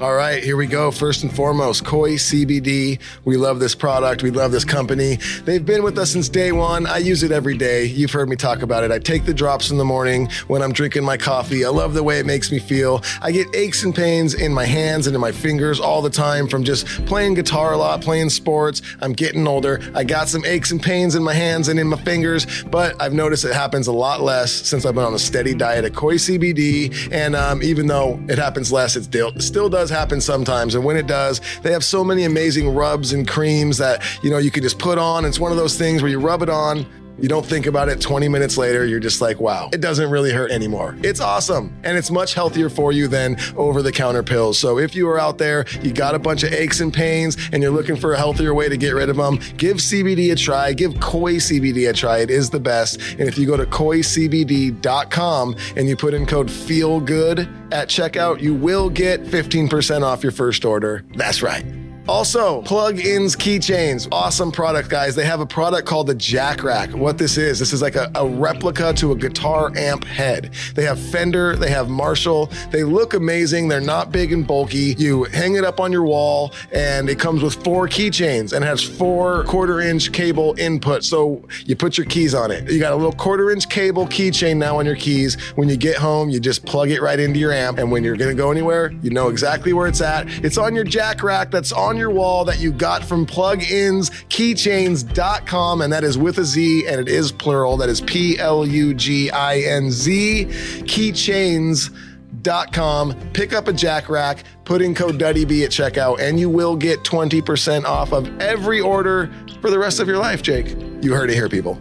All 0.00 0.14
right, 0.14 0.44
here 0.44 0.56
we 0.56 0.68
go. 0.68 0.92
First 0.92 1.24
and 1.24 1.34
foremost, 1.34 1.84
Koi 1.84 2.12
CBD. 2.12 3.00
We 3.24 3.36
love 3.36 3.58
this 3.58 3.74
product. 3.74 4.22
We 4.22 4.30
love 4.30 4.52
this 4.52 4.64
company. 4.64 5.16
They've 5.44 5.66
been 5.66 5.82
with 5.82 5.98
us 5.98 6.12
since 6.12 6.28
day 6.28 6.52
one. 6.52 6.86
I 6.86 6.98
use 6.98 7.24
it 7.24 7.32
every 7.32 7.56
day. 7.56 7.86
You've 7.86 8.12
heard 8.12 8.28
me 8.28 8.36
talk 8.36 8.62
about 8.62 8.84
it. 8.84 8.92
I 8.92 9.00
take 9.00 9.24
the 9.24 9.34
drops 9.34 9.72
in 9.72 9.76
the 9.76 9.84
morning 9.84 10.28
when 10.46 10.62
I'm 10.62 10.72
drinking 10.72 11.02
my 11.02 11.16
coffee. 11.16 11.64
I 11.64 11.70
love 11.70 11.94
the 11.94 12.04
way 12.04 12.20
it 12.20 12.26
makes 12.26 12.52
me 12.52 12.60
feel. 12.60 13.02
I 13.20 13.32
get 13.32 13.48
aches 13.56 13.82
and 13.82 13.92
pains 13.92 14.34
in 14.34 14.54
my 14.54 14.66
hands 14.66 15.08
and 15.08 15.16
in 15.16 15.20
my 15.20 15.32
fingers 15.32 15.80
all 15.80 16.00
the 16.00 16.10
time 16.10 16.46
from 16.46 16.62
just 16.62 16.86
playing 17.06 17.34
guitar 17.34 17.72
a 17.72 17.76
lot, 17.76 18.00
playing 18.00 18.30
sports. 18.30 18.82
I'm 19.00 19.14
getting 19.14 19.48
older. 19.48 19.80
I 19.96 20.04
got 20.04 20.28
some 20.28 20.44
aches 20.44 20.70
and 20.70 20.80
pains 20.80 21.16
in 21.16 21.24
my 21.24 21.34
hands 21.34 21.66
and 21.66 21.80
in 21.80 21.88
my 21.88 21.96
fingers, 21.96 22.62
but 22.70 22.94
I've 23.02 23.14
noticed 23.14 23.44
it 23.44 23.52
happens 23.52 23.88
a 23.88 23.92
lot 23.92 24.20
less 24.20 24.52
since 24.52 24.86
I've 24.86 24.94
been 24.94 25.02
on 25.02 25.14
a 25.14 25.18
steady 25.18 25.54
diet 25.54 25.84
of 25.84 25.92
Koi 25.96 26.18
CBD. 26.18 27.10
And 27.10 27.34
um, 27.34 27.64
even 27.64 27.88
though 27.88 28.20
it 28.28 28.38
happens 28.38 28.70
less, 28.70 28.94
it 28.94 29.02
still, 29.02 29.32
still 29.40 29.68
does 29.68 29.87
happen 29.90 30.20
sometimes. 30.20 30.74
And 30.74 30.84
when 30.84 30.96
it 30.96 31.06
does, 31.06 31.40
they 31.62 31.72
have 31.72 31.84
so 31.84 32.04
many 32.04 32.24
amazing 32.24 32.74
rubs 32.74 33.12
and 33.12 33.26
creams 33.26 33.78
that, 33.78 34.02
you 34.22 34.30
know, 34.30 34.38
you 34.38 34.50
can 34.50 34.62
just 34.62 34.78
put 34.78 34.98
on. 34.98 35.24
It's 35.24 35.40
one 35.40 35.52
of 35.52 35.58
those 35.58 35.76
things 35.76 36.02
where 36.02 36.10
you 36.10 36.20
rub 36.20 36.42
it 36.42 36.48
on, 36.48 36.86
you 37.18 37.28
don't 37.28 37.44
think 37.44 37.66
about 37.66 37.88
it 37.88 38.00
20 38.00 38.28
minutes 38.28 38.56
later, 38.56 38.86
you're 38.86 39.00
just 39.00 39.20
like, 39.20 39.40
wow, 39.40 39.68
it 39.72 39.80
doesn't 39.80 40.10
really 40.10 40.32
hurt 40.32 40.50
anymore. 40.50 40.96
It's 41.02 41.20
awesome. 41.20 41.76
And 41.84 41.98
it's 41.98 42.10
much 42.10 42.34
healthier 42.34 42.70
for 42.70 42.92
you 42.92 43.08
than 43.08 43.36
over 43.56 43.82
the 43.82 43.92
counter 43.92 44.22
pills. 44.22 44.58
So 44.58 44.78
if 44.78 44.94
you 44.94 45.08
are 45.08 45.18
out 45.18 45.38
there, 45.38 45.64
you 45.82 45.92
got 45.92 46.14
a 46.14 46.18
bunch 46.18 46.42
of 46.42 46.52
aches 46.52 46.80
and 46.80 46.92
pains, 46.92 47.36
and 47.52 47.62
you're 47.62 47.72
looking 47.72 47.96
for 47.96 48.12
a 48.12 48.16
healthier 48.16 48.54
way 48.54 48.68
to 48.68 48.76
get 48.76 48.90
rid 48.90 49.08
of 49.08 49.16
them, 49.16 49.38
give 49.56 49.78
CBD 49.78 50.32
a 50.32 50.36
try. 50.36 50.72
Give 50.72 50.98
Koi 51.00 51.34
CBD 51.34 51.88
a 51.90 51.92
try. 51.92 52.18
It 52.18 52.30
is 52.30 52.50
the 52.50 52.60
best. 52.60 53.00
And 53.18 53.28
if 53.28 53.38
you 53.38 53.46
go 53.46 53.56
to 53.56 53.66
koicbd.com 53.66 55.56
and 55.76 55.88
you 55.88 55.96
put 55.96 56.14
in 56.14 56.26
code 56.26 56.48
FEELGOOD 56.48 57.72
at 57.72 57.88
checkout, 57.88 58.40
you 58.40 58.54
will 58.54 58.90
get 58.90 59.22
15% 59.24 60.02
off 60.02 60.22
your 60.22 60.32
first 60.32 60.64
order. 60.64 61.04
That's 61.14 61.42
right. 61.42 61.64
Also, 62.08 62.62
Pluginz 62.62 63.36
keychains. 63.36 64.08
Awesome 64.10 64.50
product, 64.50 64.88
guys. 64.88 65.14
They 65.14 65.26
have 65.26 65.40
a 65.40 65.46
product 65.46 65.86
called 65.86 66.06
the 66.06 66.14
Jack 66.14 66.62
Rack. 66.62 66.90
What 66.94 67.18
this 67.18 67.36
is, 67.36 67.58
this 67.58 67.74
is 67.74 67.82
like 67.82 67.96
a, 67.96 68.10
a, 68.14 68.26
replica 68.26 68.94
to 68.94 69.12
a 69.12 69.14
guitar 69.14 69.70
amp 69.76 70.04
head. 70.04 70.54
They 70.74 70.84
have 70.84 70.98
Fender, 70.98 71.54
they 71.54 71.68
have 71.68 71.90
Marshall. 71.90 72.50
They 72.70 72.82
look 72.82 73.12
amazing. 73.12 73.68
They're 73.68 73.82
not 73.82 74.10
big 74.10 74.32
and 74.32 74.46
bulky. 74.46 74.94
You 74.96 75.24
hang 75.24 75.56
it 75.56 75.64
up 75.64 75.80
on 75.80 75.92
your 75.92 76.04
wall, 76.04 76.54
and 76.72 77.10
it 77.10 77.18
comes 77.18 77.42
with 77.42 77.62
four 77.62 77.86
keychains 77.86 78.54
and 78.54 78.64
has 78.64 78.82
four 78.82 79.44
quarter-inch 79.44 80.10
cable 80.12 80.54
input. 80.58 81.04
So 81.04 81.46
you 81.66 81.76
put 81.76 81.98
your 81.98 82.06
keys 82.06 82.34
on 82.34 82.50
it. 82.50 82.70
You 82.70 82.80
got 82.80 82.94
a 82.94 82.96
little 82.96 83.12
quarter-inch 83.12 83.68
cable 83.68 84.06
keychain 84.06 84.56
now 84.56 84.78
on 84.78 84.86
your 84.86 84.96
keys. 84.96 85.38
When 85.56 85.68
you 85.68 85.76
get 85.76 85.98
home, 85.98 86.30
you 86.30 86.40
just 86.40 86.64
plug 86.64 86.90
it 86.90 87.02
right 87.02 87.20
into 87.20 87.38
your 87.38 87.52
amp, 87.52 87.76
and 87.76 87.92
when 87.92 88.02
you're 88.02 88.16
gonna 88.16 88.32
go 88.32 88.50
anywhere, 88.50 88.92
you 89.02 89.10
know 89.10 89.28
exactly 89.28 89.74
where 89.74 89.88
it's 89.88 90.00
at. 90.00 90.26
It's 90.42 90.56
on 90.56 90.74
your 90.74 90.84
Jack 90.84 91.22
Rack. 91.22 91.50
That's 91.50 91.70
on 91.70 91.97
your 91.98 92.10
wall 92.10 92.44
that 92.44 92.60
you 92.60 92.70
got 92.72 93.04
from 93.04 93.26
pluginzkeychains.com, 93.26 95.82
and 95.82 95.92
that 95.92 96.04
is 96.04 96.16
with 96.16 96.38
a 96.38 96.44
Z, 96.44 96.86
and 96.86 97.00
it 97.00 97.08
is 97.08 97.32
plural. 97.32 97.76
That 97.76 97.88
is 97.88 98.00
P 98.00 98.38
L 98.38 98.64
U 98.66 98.94
G 98.94 99.30
I 99.30 99.58
N 99.58 99.90
Z, 99.90 100.46
keychains.com. 100.46 103.14
Pick 103.32 103.52
up 103.52 103.66
a 103.68 103.72
jack 103.72 104.08
rack, 104.08 104.44
put 104.64 104.80
in 104.80 104.94
code 104.94 105.18
DuddyB 105.18 105.64
at 105.64 105.70
checkout, 105.70 106.20
and 106.20 106.38
you 106.40 106.48
will 106.48 106.76
get 106.76 107.00
20% 107.00 107.84
off 107.84 108.12
of 108.12 108.40
every 108.40 108.80
order 108.80 109.30
for 109.60 109.68
the 109.70 109.78
rest 109.78 110.00
of 110.00 110.08
your 110.08 110.18
life, 110.18 110.42
Jake. 110.42 110.68
You 111.02 111.14
heard 111.14 111.30
it 111.30 111.34
here, 111.34 111.48
people. 111.48 111.80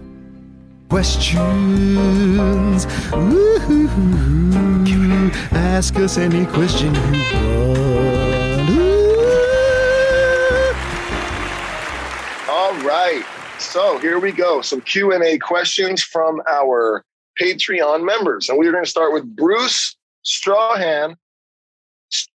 Questions. 0.89 2.85
Ask 5.51 5.97
us 5.97 6.17
any 6.17 6.45
question 6.45 6.95
you 6.95 7.01
want. 7.01 8.26
Right. 12.83 13.23
So 13.59 13.97
here 13.99 14.19
we 14.19 14.31
go. 14.31 14.61
Some 14.61 14.81
Q&A 14.81 15.37
questions 15.39 16.03
from 16.03 16.41
our 16.49 17.03
Patreon 17.39 18.05
members. 18.05 18.49
And 18.49 18.57
we're 18.57 18.71
going 18.71 18.83
to 18.83 18.89
start 18.89 19.13
with 19.13 19.35
Bruce 19.35 19.95
Strawhan. 20.25 21.15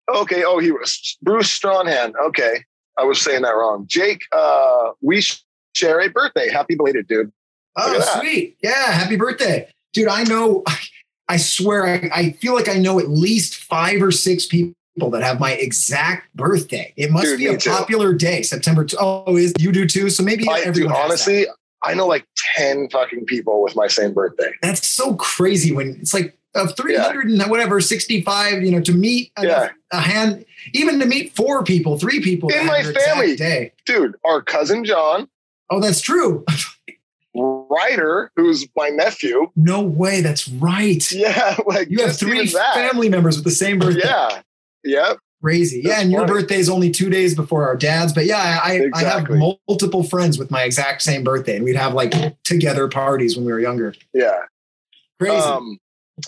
Okay. 0.09 0.45
Oh, 0.45 0.59
he 0.59 0.71
was 0.71 1.19
Bruce 1.23 1.59
Strawhan. 1.59 2.13
Okay. 2.27 2.65
I 2.97 3.05
was 3.05 3.21
saying 3.21 3.43
that 3.43 3.51
wrong. 3.51 3.85
Jake, 3.89 4.23
uh, 4.33 4.91
we 5.01 5.23
share 5.75 6.01
a 6.01 6.09
birthday. 6.09 6.51
Happy 6.51 6.75
belated, 6.75 7.07
dude. 7.07 7.33
Oh, 7.77 8.19
sweet. 8.19 8.57
Yeah. 8.63 8.93
Happy 8.93 9.17
birthday. 9.17 9.69
Dude, 9.93 10.09
I 10.09 10.25
know, 10.25 10.65
I 11.29 11.37
swear, 11.37 11.87
I, 11.87 12.11
I 12.13 12.31
feel 12.33 12.55
like 12.55 12.69
I 12.69 12.79
know 12.79 12.99
at 12.99 13.09
least 13.09 13.57
five 13.57 14.03
or 14.03 14.11
six 14.11 14.47
people 14.47 14.75
that 15.11 15.23
have 15.23 15.39
my 15.41 15.53
exact 15.53 16.35
birthday. 16.35 16.93
It 16.97 17.11
must 17.11 17.25
Dude, 17.27 17.39
be 17.39 17.47
a 17.47 17.57
too. 17.57 17.71
popular 17.71 18.13
day, 18.13 18.43
September. 18.43 18.85
T- 18.85 18.97
oh, 19.01 19.37
is 19.37 19.53
you 19.59 19.71
do 19.73 19.87
too? 19.87 20.11
So 20.11 20.23
maybe 20.23 20.49
I, 20.49 20.61
everyone. 20.61 20.95
has 20.95 21.05
honestly. 21.05 21.47
I 21.85 21.95
know 21.95 22.09
like 22.09 22.27
10 22.57 22.89
fucking 22.91 23.27
people 23.27 23.63
with 23.63 23.77
my 23.77 23.87
same 23.87 24.13
birthday. 24.13 24.51
that's 24.63 24.87
so 24.89 25.15
crazy. 25.15 25.73
When 25.73 25.97
it's 26.01 26.13
like 26.13 26.37
of 26.57 26.77
three 26.77 26.97
hundred 26.97 27.27
and 27.29 27.41
whatever 27.51 27.81
sixty 27.81 28.21
five, 28.23 28.63
you 28.65 28.73
know, 28.73 28.81
to 28.81 28.93
meet 28.93 29.31
a, 29.37 29.47
Yeah. 29.47 29.69
a 29.93 30.01
hand, 30.01 30.45
even 30.73 30.99
to 30.99 31.07
meet 31.07 31.37
four 31.37 31.63
people, 31.63 31.97
three 31.99 32.21
people 32.21 32.49
In 32.51 32.67
my 32.67 32.79
have 32.79 32.85
your 32.87 32.93
exact 32.95 33.11
family. 33.17 33.37
day. 33.37 33.73
Dude, 33.87 34.17
our 34.25 34.43
cousin 34.43 34.85
John, 34.85 35.29
Oh, 35.71 35.79
that's 35.81 36.01
true. 36.01 36.45
Ryder, 37.35 38.33
who's 38.37 38.67
my 38.77 38.89
nephew. 38.89 39.51
No 39.55 39.81
way. 39.83 40.21
That's 40.23 40.49
right. 40.49 41.11
Yeah, 41.13 41.57
like 41.67 41.89
You 41.91 42.05
have 42.05 42.17
three 42.19 42.47
family 42.49 43.09
members 43.09 43.37
with 43.37 43.45
the 43.45 43.51
same 43.51 43.79
birthday. 43.79 44.01
Yeah. 44.05 44.41
Yep. 44.89 45.19
Crazy. 45.43 45.83
Yeah. 45.85 45.91
That's 45.91 46.03
And 46.03 46.11
your 46.11 46.23
funny. 46.23 46.33
birthday 46.33 46.57
is 46.57 46.69
only 46.69 46.91
two 46.91 47.11
days 47.11 47.35
before 47.35 47.69
our 47.69 47.77
dad's. 47.77 48.13
But 48.13 48.25
yeah, 48.25 48.61
I, 48.63 48.89
I 48.95 49.05
have 49.05 49.29
multiple 49.31 50.03
friends 50.03 50.39
with 50.39 50.51
my 50.51 50.65
exact 50.65 51.03
same 51.03 51.23
birthday. 51.23 51.57
And 51.57 51.65
we'd 51.65 51.77
have 51.77 51.95
like 51.95 52.13
together 52.43 52.89
parties 52.89 53.37
when 53.37 53.45
we 53.45 53.53
were 53.53 53.61
younger. 53.61 53.95
Yeah. 54.13 54.41
Crazy. 55.21 55.37
Um, 55.37 55.79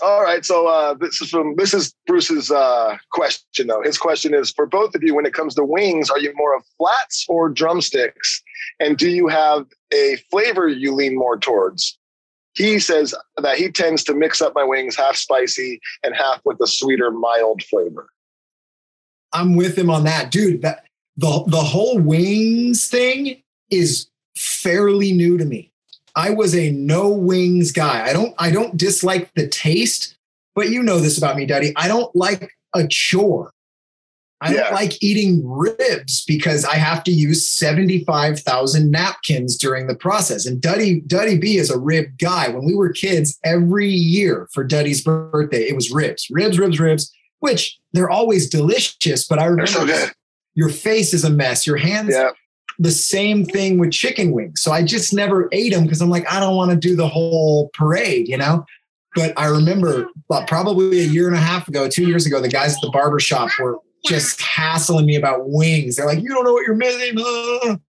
all 0.01 0.23
right. 0.23 0.45
So 0.45 0.67
uh, 0.67 0.93
this 0.93 1.21
is 1.21 1.29
from 1.29 1.55
this 1.57 1.73
is 1.73 1.93
Bruce's 2.07 2.51
uh, 2.51 2.97
question 3.11 3.67
though. 3.67 3.81
His 3.81 3.97
question 3.97 4.33
is 4.33 4.51
for 4.51 4.65
both 4.65 4.95
of 4.95 5.03
you. 5.03 5.13
When 5.13 5.25
it 5.25 5.33
comes 5.33 5.55
to 5.55 5.65
wings, 5.65 6.09
are 6.09 6.19
you 6.19 6.31
more 6.35 6.55
of 6.55 6.63
flats 6.77 7.25
or 7.27 7.49
drumsticks? 7.49 8.41
And 8.79 8.97
do 8.97 9.09
you 9.09 9.27
have 9.27 9.65
a 9.93 10.17
flavor 10.29 10.69
you 10.69 10.93
lean 10.93 11.17
more 11.17 11.37
towards? 11.37 11.97
He 12.53 12.79
says 12.79 13.13
that 13.41 13.57
he 13.57 13.69
tends 13.69 14.03
to 14.05 14.13
mix 14.13 14.41
up 14.41 14.53
my 14.55 14.63
wings 14.63 14.95
half 14.95 15.15
spicy 15.15 15.79
and 16.03 16.15
half 16.15 16.41
with 16.45 16.57
a 16.61 16.67
sweeter, 16.67 17.11
mild 17.11 17.63
flavor. 17.63 18.07
I'm 19.33 19.55
with 19.55 19.77
him 19.77 19.89
on 19.89 20.03
that, 20.05 20.31
dude. 20.31 20.61
That 20.61 20.85
the 21.17 21.43
the 21.47 21.57
whole 21.57 21.99
wings 21.99 22.87
thing 22.87 23.41
is 23.69 24.07
fairly 24.35 25.11
new 25.13 25.37
to 25.37 25.45
me. 25.45 25.71
I 26.15 26.31
was 26.31 26.55
a 26.55 26.71
no 26.71 27.09
wings 27.09 27.71
guy. 27.71 28.05
I 28.05 28.13
don't 28.13 28.33
I 28.37 28.51
don't 28.51 28.77
dislike 28.77 29.33
the 29.35 29.47
taste, 29.47 30.15
but 30.55 30.69
you 30.69 30.83
know 30.83 30.99
this 30.99 31.17
about 31.17 31.37
me, 31.37 31.45
Duddy. 31.45 31.73
I 31.75 31.87
don't 31.87 32.13
like 32.15 32.51
a 32.75 32.87
chore. 32.87 33.51
I 34.43 34.53
Yeah. 34.53 34.63
don't 34.63 34.73
like 34.73 35.01
eating 35.03 35.47
ribs 35.47 36.25
because 36.25 36.65
I 36.65 36.75
have 36.75 37.03
to 37.03 37.11
use 37.11 37.47
75,000 37.47 38.89
napkins 38.89 39.55
during 39.55 39.85
the 39.85 39.95
process. 39.95 40.47
And 40.47 40.59
Duddy, 40.59 41.01
Duddy 41.01 41.37
B 41.37 41.57
is 41.57 41.69
a 41.69 41.77
rib 41.77 42.17
guy. 42.17 42.49
When 42.49 42.65
we 42.65 42.73
were 42.73 42.89
kids, 42.89 43.37
every 43.43 43.89
year 43.89 44.47
for 44.51 44.63
Duddy's 44.63 45.03
birthday, 45.03 45.63
it 45.69 45.75
was 45.75 45.91
ribs, 45.91 46.27
ribs, 46.31 46.57
ribs, 46.57 46.79
ribs, 46.79 47.11
which 47.41 47.77
they're 47.93 48.09
always 48.09 48.49
delicious. 48.49 49.27
But 49.27 49.37
I 49.39 49.45
remember 49.45 49.67
so 49.69 49.85
good. 49.85 50.11
your 50.55 50.69
face 50.69 51.13
is 51.13 51.23
a 51.25 51.29
mess. 51.29 51.67
Your 51.67 51.77
hands, 51.77 52.13
Yeah. 52.15 52.29
the 52.79 52.89
same 52.91 53.45
thing 53.45 53.77
with 53.77 53.91
chicken 53.91 54.31
wings. 54.31 54.61
So 54.61 54.71
I 54.71 54.81
just 54.83 55.13
never 55.13 55.49
ate 55.51 55.73
them 55.73 55.83
because 55.83 56.01
I'm 56.01 56.09
like, 56.09 56.25
I 56.31 56.39
don't 56.39 56.55
want 56.55 56.71
to 56.71 56.77
do 56.77 56.95
the 56.95 57.07
whole 57.07 57.69
parade, 57.73 58.27
you 58.27 58.37
know? 58.37 58.65
But 59.15 59.33
I 59.37 59.47
remember 59.47 60.07
about 60.29 60.47
probably 60.47 61.01
a 61.01 61.05
year 61.05 61.27
and 61.27 61.35
a 61.35 61.39
half 61.39 61.67
ago, 61.67 61.89
two 61.89 62.05
years 62.07 62.25
ago, 62.25 62.39
the 62.39 62.47
guys 62.47 62.73
at 62.75 62.81
the 62.81 62.89
barber 62.91 63.19
shop 63.19 63.49
were 63.59 63.77
just 64.05 64.41
hassling 64.41 65.05
me 65.05 65.15
about 65.17 65.49
wings. 65.49 65.97
They're 65.97 66.05
like, 66.07 66.21
you 66.21 66.29
don't 66.29 66.45
know 66.45 66.53
what 66.53 66.65
you're 66.65 66.75
missing. 66.75 67.17
uh." 67.19 67.75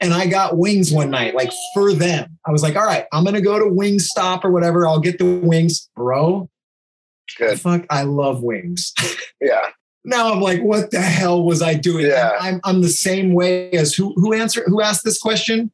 And 0.00 0.12
I 0.12 0.26
got 0.26 0.58
wings 0.58 0.92
one 0.92 1.08
night, 1.10 1.34
like 1.34 1.50
for 1.72 1.94
them. 1.94 2.36
I 2.44 2.50
was 2.50 2.62
like, 2.62 2.74
all 2.76 2.84
right, 2.84 3.04
I'm 3.12 3.22
going 3.22 3.36
to 3.36 3.40
go 3.40 3.58
to 3.58 3.64
Wingstop 3.64 4.44
or 4.44 4.50
whatever. 4.50 4.86
I'll 4.86 4.98
get 5.00 5.18
the 5.18 5.36
wings. 5.36 5.88
Bro, 5.94 6.50
Good. 7.38 7.60
fuck, 7.60 7.86
I 7.90 8.02
love 8.02 8.42
wings. 8.42 8.92
Yeah. 9.40 9.68
now 10.06 10.32
I'm 10.32 10.40
like, 10.40 10.62
what 10.62 10.90
the 10.90 11.02
hell 11.02 11.42
was 11.42 11.60
I 11.60 11.74
doing? 11.74 12.06
Yeah. 12.06 12.32
I'm, 12.40 12.60
I'm 12.64 12.80
the 12.80 12.88
same 12.88 13.34
way 13.34 13.70
as 13.72 13.92
who, 13.94 14.14
who 14.16 14.32
answered, 14.32 14.64
who 14.66 14.80
asked 14.80 15.04
this 15.04 15.18
question? 15.18 15.70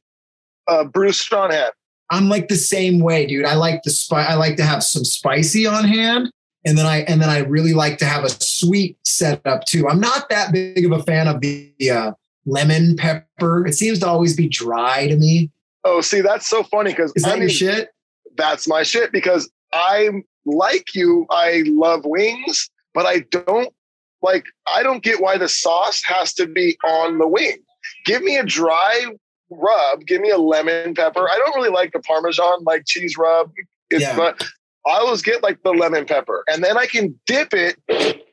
Uh, 0.66 0.82
Bruce 0.84 1.24
Strawnhat. 1.24 1.70
I'm 2.10 2.28
like 2.28 2.48
the 2.48 2.56
same 2.56 2.98
way, 2.98 3.26
dude. 3.26 3.44
I 3.44 3.54
like 3.54 3.82
the 3.84 3.90
spi- 3.90 4.24
I 4.26 4.34
like 4.34 4.56
to 4.56 4.64
have 4.64 4.82
some 4.82 5.04
spicy 5.04 5.66
on 5.66 5.84
hand, 5.84 6.32
and 6.66 6.76
then 6.76 6.84
I 6.84 7.02
and 7.02 7.22
then 7.22 7.28
I 7.30 7.38
really 7.38 7.72
like 7.72 7.98
to 7.98 8.04
have 8.04 8.24
a 8.24 8.28
sweet 8.28 8.98
setup 9.04 9.64
too. 9.66 9.88
I'm 9.88 10.00
not 10.00 10.28
that 10.30 10.50
big 10.52 10.84
of 10.84 10.90
a 10.90 11.02
fan 11.04 11.28
of 11.28 11.40
the 11.40 11.72
uh, 11.88 12.12
lemon 12.46 12.96
pepper. 12.96 13.64
It 13.64 13.74
seems 13.74 14.00
to 14.00 14.08
always 14.08 14.34
be 14.36 14.48
dry 14.48 15.06
to 15.06 15.16
me. 15.16 15.52
Oh, 15.84 16.00
see, 16.00 16.20
that's 16.20 16.48
so 16.48 16.64
funny 16.64 16.90
because 16.90 17.12
Is 17.14 17.22
that 17.22 17.34
I 17.34 17.36
your 17.36 17.46
mean, 17.46 17.48
shit? 17.54 17.90
that's 18.36 18.66
my 18.66 18.82
shit 18.82 19.12
because 19.12 19.48
I'm 19.72 20.24
like 20.50 20.94
you. 20.94 21.26
I 21.30 21.64
love 21.66 22.04
wings, 22.04 22.70
but 22.94 23.06
I 23.06 23.20
don't 23.30 23.72
like, 24.22 24.44
I 24.66 24.82
don't 24.82 25.02
get 25.02 25.20
why 25.20 25.38
the 25.38 25.48
sauce 25.48 26.02
has 26.04 26.34
to 26.34 26.46
be 26.46 26.76
on 26.84 27.18
the 27.18 27.26
wing. 27.26 27.58
Give 28.04 28.22
me 28.22 28.36
a 28.36 28.44
dry 28.44 29.06
rub, 29.50 30.06
give 30.06 30.20
me 30.20 30.30
a 30.30 30.38
lemon 30.38 30.94
pepper. 30.94 31.28
I 31.28 31.36
don't 31.38 31.54
really 31.56 31.70
like 31.70 31.92
the 31.92 32.00
Parmesan, 32.00 32.64
like 32.64 32.84
cheese 32.86 33.16
rub. 33.16 33.50
It's 33.90 34.02
Yeah. 34.02 34.16
but 34.16 34.42
I 34.86 34.98
always 34.98 35.22
get 35.22 35.42
like 35.42 35.62
the 35.62 35.72
lemon 35.72 36.06
pepper 36.06 36.44
and 36.48 36.62
then 36.64 36.78
I 36.78 36.86
can 36.86 37.18
dip 37.26 37.52
it 37.52 37.76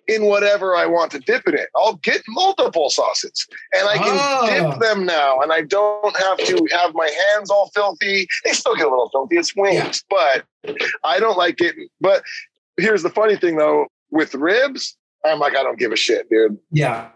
in 0.07 0.25
whatever 0.25 0.75
I 0.75 0.85
want 0.85 1.11
to 1.11 1.19
dip 1.19 1.47
it 1.47 1.53
in. 1.55 1.65
I'll 1.75 1.95
get 1.97 2.21
multiple 2.27 2.89
sauces 2.89 3.45
and 3.73 3.87
I 3.87 3.97
can 3.97 4.17
Oh. 4.19 4.71
dip 4.71 4.79
them 4.79 5.05
now 5.05 5.39
and 5.41 5.51
I 5.51 5.61
don't 5.61 6.15
have 6.17 6.37
to 6.37 6.67
have 6.71 6.93
my 6.93 7.09
hands 7.33 7.49
all 7.49 7.69
filthy. 7.75 8.27
They 8.45 8.51
still 8.51 8.75
get 8.75 8.85
a 8.87 8.89
little 8.89 9.09
filthy. 9.09 9.37
It's 9.37 9.55
wings, 9.55 10.03
but 10.09 10.45
I 11.03 11.19
don't 11.19 11.37
like 11.37 11.57
getting. 11.57 11.87
But 11.99 12.23
here's 12.77 13.03
the 13.03 13.09
funny 13.09 13.35
thing 13.35 13.57
though 13.57 13.87
with 14.11 14.33
ribs, 14.35 14.95
I'm 15.25 15.39
like, 15.39 15.55
I 15.57 15.63
don't 15.63 15.77
give 15.79 15.91
a 15.91 15.97
shit, 15.97 16.29
dude. 16.29 16.57
Yeah. 16.71 17.09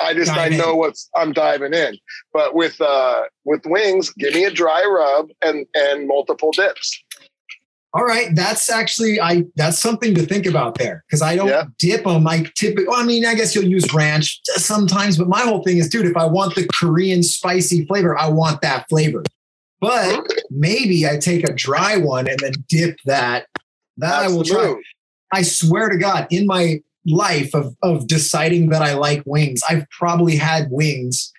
I 0.00 0.14
just 0.14 0.30
I 0.30 0.36
Dive 0.48 0.52
in. 0.52 0.58
know 0.58 0.74
what's 0.76 1.10
I'm 1.14 1.32
diving 1.32 1.74
in. 1.74 1.98
But 2.32 2.54
with 2.54 2.80
uh 2.80 3.22
with 3.44 3.60
wings, 3.66 4.10
give 4.14 4.32
me 4.32 4.44
a 4.44 4.50
dry 4.50 4.82
rub 4.84 5.28
and 5.42 5.66
and 5.74 6.06
multiple 6.08 6.52
dips. 6.52 7.02
All 7.94 8.04
right, 8.04 8.28
that's 8.34 8.70
actually 8.70 9.20
I 9.20 9.44
that's 9.54 9.78
something 9.78 10.14
to 10.14 10.24
think 10.24 10.46
about 10.46 10.78
there 10.78 11.04
because 11.06 11.20
I 11.20 11.36
don't 11.36 11.48
Yeah. 11.48 11.64
dip 11.78 12.04
them. 12.04 12.26
I 12.26 12.46
typically, 12.54 12.86
well, 12.86 13.00
I 13.00 13.04
mean, 13.04 13.26
I 13.26 13.34
guess 13.34 13.54
you'll 13.54 13.64
use 13.66 13.92
ranch 13.92 14.40
sometimes, 14.56 15.18
but 15.18 15.28
my 15.28 15.40
whole 15.40 15.62
thing 15.62 15.76
is, 15.76 15.88
dude, 15.90 16.06
if 16.06 16.16
I 16.16 16.24
want 16.24 16.54
the 16.54 16.66
Korean 16.74 17.22
spicy 17.22 17.84
flavor, 17.84 18.18
I 18.18 18.28
want 18.28 18.62
that 18.62 18.88
flavor. 18.88 19.22
But 19.80 20.24
maybe 20.50 21.06
I 21.06 21.18
take 21.18 21.46
a 21.46 21.52
dry 21.52 21.96
one 21.98 22.28
and 22.28 22.38
then 22.38 22.52
dip 22.68 22.96
that. 23.04 23.46
That 23.98 24.22
I 24.22 24.28
will 24.28 24.44
try. 24.44 24.74
I 25.34 25.42
swear 25.42 25.90
to 25.90 25.98
God, 25.98 26.26
in 26.30 26.46
my 26.46 26.80
life 27.04 27.54
of 27.54 27.76
of 27.82 28.06
deciding 28.06 28.70
that 28.70 28.80
I 28.80 28.94
like 28.94 29.22
wings, 29.26 29.60
I've 29.68 29.88
probably 29.90 30.36
had 30.36 30.70
wings 30.70 31.30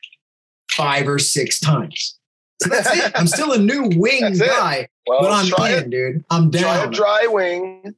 five 0.70 1.08
or 1.08 1.18
six 1.18 1.60
times. 1.60 2.20
So 2.62 2.70
that's 2.70 2.96
it. 2.96 3.12
I'm 3.16 3.28
still 3.28 3.52
a 3.52 3.58
new 3.58 3.84
wing 3.96 4.38
guy, 4.38 4.88
Well, 5.08 5.22
but 5.22 5.32
I'm 5.32 5.48
try 5.48 5.72
in, 5.72 5.80
it. 5.86 5.90
dude. 5.90 6.24
I'm 6.30 6.52
Try 6.52 6.84
a 6.84 6.90
dry 6.90 7.28
wing 7.30 7.96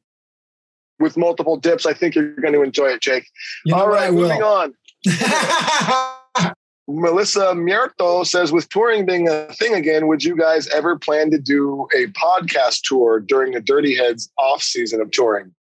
with 1.00 1.18
multiple 1.18 1.58
dips. 1.58 1.86
I 1.86 1.94
think 1.94 2.16
you're 2.16 2.36
going 2.38 2.54
to 2.54 2.62
enjoy 2.64 2.88
it, 2.88 3.02
Jake. 3.02 3.28
You 3.66 3.74
know 3.76 3.82
All 3.82 3.88
right, 3.90 4.12
moving 4.12 4.42
on. 4.42 4.74
Melissa 6.88 7.54
Mierto 7.56 8.26
says, 8.26 8.52
with 8.52 8.70
touring 8.70 9.06
being 9.08 9.28
a 9.28 9.52
thing 9.54 9.74
again, 9.74 10.08
would 10.08 10.24
you 10.24 10.38
guys 10.38 10.68
ever 10.70 10.98
plan 10.98 11.32
to 11.32 11.40
do 11.40 11.88
a 11.96 12.08
podcast 12.08 12.82
tour 12.84 13.20
during 13.20 13.54
the 13.54 13.60
Dirty 13.62 13.96
Heads 13.96 14.32
off 14.38 14.62
season 14.62 15.02
of 15.02 15.10
touring? 15.12 15.54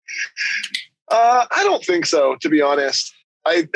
Uh, 1.10 1.46
I 1.50 1.64
don't 1.64 1.82
think 1.82 2.04
so, 2.04 2.36
to 2.42 2.48
be 2.50 2.60
honest. 2.60 3.12
I 3.46 3.68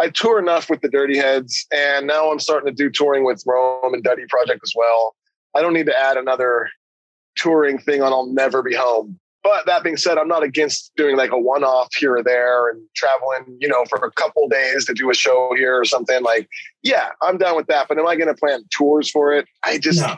I 0.00 0.10
tour 0.10 0.38
enough 0.38 0.70
with 0.70 0.80
the 0.80 0.88
Dirty 0.88 1.18
Heads, 1.18 1.66
and 1.72 2.06
now 2.06 2.30
I'm 2.30 2.38
starting 2.38 2.68
to 2.68 2.74
do 2.74 2.88
touring 2.90 3.24
with 3.24 3.42
Rome 3.46 3.94
and 3.94 4.02
Duddy 4.02 4.24
Project 4.28 4.60
as 4.62 4.72
well. 4.76 5.16
I 5.56 5.60
don't 5.60 5.72
need 5.72 5.86
to 5.86 5.98
add 5.98 6.16
another 6.16 6.68
touring 7.36 7.78
thing 7.78 8.02
on 8.02 8.12
I'll 8.12 8.26
Never 8.26 8.62
Be 8.62 8.74
Home. 8.74 9.18
But 9.42 9.66
that 9.66 9.82
being 9.82 9.96
said, 9.96 10.18
I'm 10.18 10.28
not 10.28 10.42
against 10.42 10.92
doing 10.96 11.16
like 11.16 11.30
a 11.30 11.38
one 11.38 11.64
off 11.64 11.94
here 11.94 12.16
or 12.16 12.22
there 12.22 12.68
and 12.68 12.82
traveling, 12.94 13.56
you 13.60 13.68
know, 13.68 13.84
for 13.86 13.98
a 14.04 14.10
couple 14.12 14.46
days 14.48 14.84
to 14.86 14.94
do 14.94 15.10
a 15.10 15.14
show 15.14 15.54
here 15.56 15.80
or 15.80 15.84
something. 15.84 16.22
Like, 16.22 16.48
yeah, 16.82 17.10
I'm 17.22 17.38
down 17.38 17.56
with 17.56 17.66
that. 17.68 17.88
But 17.88 17.98
am 17.98 18.06
I 18.06 18.16
going 18.16 18.28
to 18.28 18.34
plan 18.34 18.64
tours 18.70 19.10
for 19.10 19.32
it? 19.32 19.46
I 19.64 19.78
just, 19.78 20.02
no. 20.02 20.16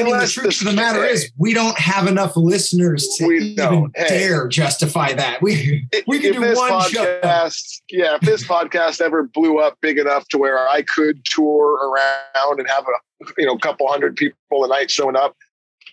I 0.00 0.04
mean, 0.04 0.18
the 0.18 0.26
truth 0.26 0.60
of 0.60 0.66
the 0.66 0.72
matter 0.72 1.04
hey, 1.04 1.12
is, 1.12 1.32
we 1.36 1.54
don't 1.54 1.78
have 1.78 2.06
enough 2.06 2.36
listeners 2.36 3.08
to 3.18 3.30
even. 3.30 3.92
Hey. 3.94 4.08
dare 4.08 4.48
justify 4.48 5.12
that. 5.14 5.42
We 5.42 5.86
if- 5.92 6.04
we 6.06 6.20
can 6.20 6.32
do 6.32 6.40
one 6.40 6.82
show. 6.90 7.20
podcast, 7.20 7.80
yeah, 7.90 8.16
if 8.16 8.20
this 8.22 8.44
podcast 8.44 9.00
ever 9.00 9.24
blew 9.24 9.58
up 9.58 9.78
big 9.80 9.98
enough 9.98 10.26
to 10.28 10.38
where 10.38 10.68
I 10.68 10.82
could 10.82 11.24
tour 11.24 11.74
around 11.74 12.60
and 12.60 12.68
have 12.68 12.84
a 12.84 13.32
you 13.38 13.46
know 13.46 13.56
couple 13.56 13.88
hundred 13.88 14.16
people 14.16 14.64
a 14.64 14.68
night 14.68 14.90
showing 14.90 15.16
up, 15.16 15.36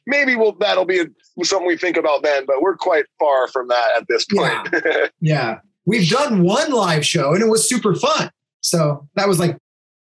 maybe 0.08 0.36
we'll 0.36 0.54
that'll 0.54 0.86
be 0.86 1.00
a, 1.00 1.06
something 1.44 1.68
we 1.68 1.78
think 1.78 1.98
about 1.98 2.24
then. 2.24 2.46
But 2.46 2.62
we're 2.62 2.78
quite 2.78 3.06
far 3.20 3.48
from 3.48 3.68
that 3.70 3.90
at 3.98 4.08
this 4.08 4.26
point. 4.26 4.70
Yeah, 5.22 5.60
we've 5.86 6.10
done 6.10 6.44
one 6.44 6.72
live 6.72 7.06
show 7.06 7.34
and 7.34 7.42
it 7.42 7.48
was 7.48 7.68
super 7.68 7.96
fun. 7.96 8.30
So 8.62 9.08
that 9.16 9.28
was 9.28 9.40
like 9.40 9.58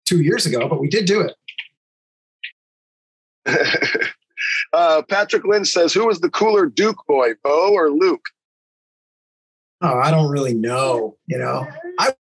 two 0.05 0.21
years 0.21 0.45
ago, 0.45 0.67
but 0.67 0.79
we 0.79 0.89
did 0.89 1.05
do 1.05 1.21
it. 1.21 1.33
uh, 4.73 5.01
Patrick 5.09 5.45
Lynch 5.45 5.67
says, 5.69 5.93
"Who 5.93 6.07
was 6.07 6.19
the 6.19 6.29
cooler 6.29 6.65
Duke 6.65 7.05
boy, 7.07 7.33
Bo 7.43 7.73
or 7.73 7.89
Luke?" 7.91 8.25
Oh, 9.81 9.97
I 9.99 10.11
don't 10.11 10.29
really 10.29 10.53
know. 10.53 11.17
You 11.27 11.37
know, 11.37 11.67
I 11.99 12.13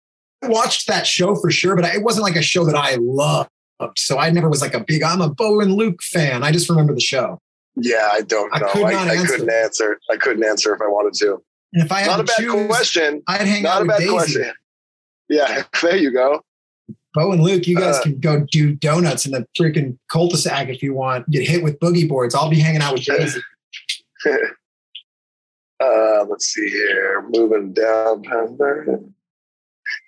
watched 0.43 0.87
that 0.87 1.07
show 1.07 1.35
for 1.35 1.49
sure, 1.51 1.75
but 1.75 1.85
it 1.85 2.03
wasn't 2.03 2.23
like 2.23 2.35
a 2.35 2.41
show 2.41 2.65
that 2.65 2.75
I 2.75 2.95
loved. 2.99 3.49
So 3.95 4.17
I 4.17 4.29
never 4.31 4.49
was 4.49 4.61
like 4.61 4.73
a 4.73 4.83
big. 4.83 5.03
I'm 5.03 5.21
a 5.21 5.29
Bo 5.29 5.59
and 5.59 5.73
Luke 5.73 6.01
fan. 6.01 6.43
I 6.43 6.51
just 6.51 6.69
remember 6.69 6.93
the 6.93 6.99
show. 7.01 7.39
Yeah, 7.75 8.09
I 8.11 8.21
don't 8.21 8.53
I 8.55 8.59
know. 8.59 8.67
could 8.71 8.85
I, 8.85 9.07
I 9.21 9.25
couldn't 9.25 9.51
answer. 9.51 9.99
I 10.09 10.17
couldn't 10.17 10.43
answer 10.43 10.73
if 10.73 10.81
I 10.81 10.87
wanted 10.87 11.13
to. 11.19 11.41
And 11.73 11.83
if 11.83 11.91
I 11.91 11.99
had 11.99 12.07
Not 12.07 12.19
a 12.21 12.23
bad 12.23 12.37
choose, 12.37 12.67
question. 12.67 13.21
I'd 13.27 13.41
hang 13.41 13.63
Not 13.63 13.77
out 13.77 13.83
a 13.83 13.85
bad 13.85 13.99
Daisy. 13.99 14.11
question. 14.11 14.51
Yeah, 15.29 15.63
there 15.81 15.97
you 15.97 16.13
go. 16.13 16.41
Bo 17.17 17.31
and 17.31 17.41
Luke, 17.41 17.65
you 17.65 17.75
guys 17.75 17.95
Uh, 17.95 18.03
can 18.03 18.19
go 18.19 18.45
do 18.51 18.75
donuts 18.75 19.25
in 19.25 19.31
the 19.31 19.47
freaking 19.59 19.97
cul-de-sac 20.11 20.69
if 20.69 20.83
you 20.83 20.93
want. 20.93 21.27
Get 21.31 21.47
hit 21.47 21.63
with 21.63 21.79
boogie 21.79 22.07
boards. 22.07 22.35
I'll 22.35 22.47
be 22.47 22.59
hanging 22.59 22.81
out 22.81 22.93
with 22.93 23.05
Daisy. 23.05 23.41
Uh, 25.79 26.25
let's 26.27 26.47
see 26.47 26.67
here. 26.67 27.23
Moving 27.29 27.71
down. 27.71 28.23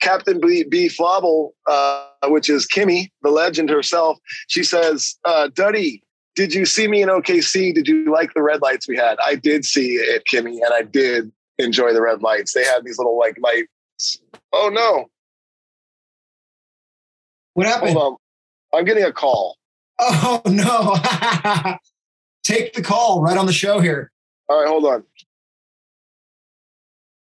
Captain 0.01 0.41
B, 0.41 0.63
B 0.63 0.87
Flobble, 0.87 1.51
uh, 1.67 2.07
which 2.25 2.49
is 2.49 2.65
Kimmy, 2.65 3.11
the 3.21 3.29
legend 3.29 3.69
herself. 3.69 4.17
She 4.47 4.63
says, 4.63 5.19
uh, 5.25 5.49
Duddy, 5.53 6.01
did 6.33 6.55
you 6.55 6.65
see 6.65 6.87
me 6.87 7.03
in 7.03 7.09
OKC? 7.09 7.71
Did 7.71 7.87
you 7.87 8.11
like 8.11 8.33
the 8.33 8.41
red 8.41 8.63
lights 8.63 8.87
we 8.87 8.97
had? 8.97 9.19
I 9.23 9.35
did 9.35 9.63
see 9.63 9.91
it, 9.91 10.23
Kimmy, 10.25 10.53
and 10.53 10.73
I 10.73 10.81
did 10.81 11.31
enjoy 11.59 11.93
the 11.93 12.01
red 12.01 12.23
lights. 12.23 12.53
They 12.53 12.65
had 12.65 12.83
these 12.83 12.97
little 12.97 13.19
like 13.19 13.37
lights. 13.39 14.19
Oh 14.51 14.71
no. 14.73 15.11
What 17.59 17.67
happened? 17.67 17.91
Hold 17.97 18.17
on. 18.71 18.79
I'm 18.79 18.85
getting 18.85 19.03
a 19.03 19.11
call. 19.11 19.57
Oh 19.99 20.41
no! 20.45 20.95
Take 22.45 22.71
the 22.71 22.81
call 22.81 23.21
right 23.21 23.37
on 23.37 23.47
the 23.47 23.51
show 23.51 23.81
here. 23.81 24.13
All 24.47 24.61
right, 24.61 24.69
hold 24.69 24.85
on. 24.85 25.03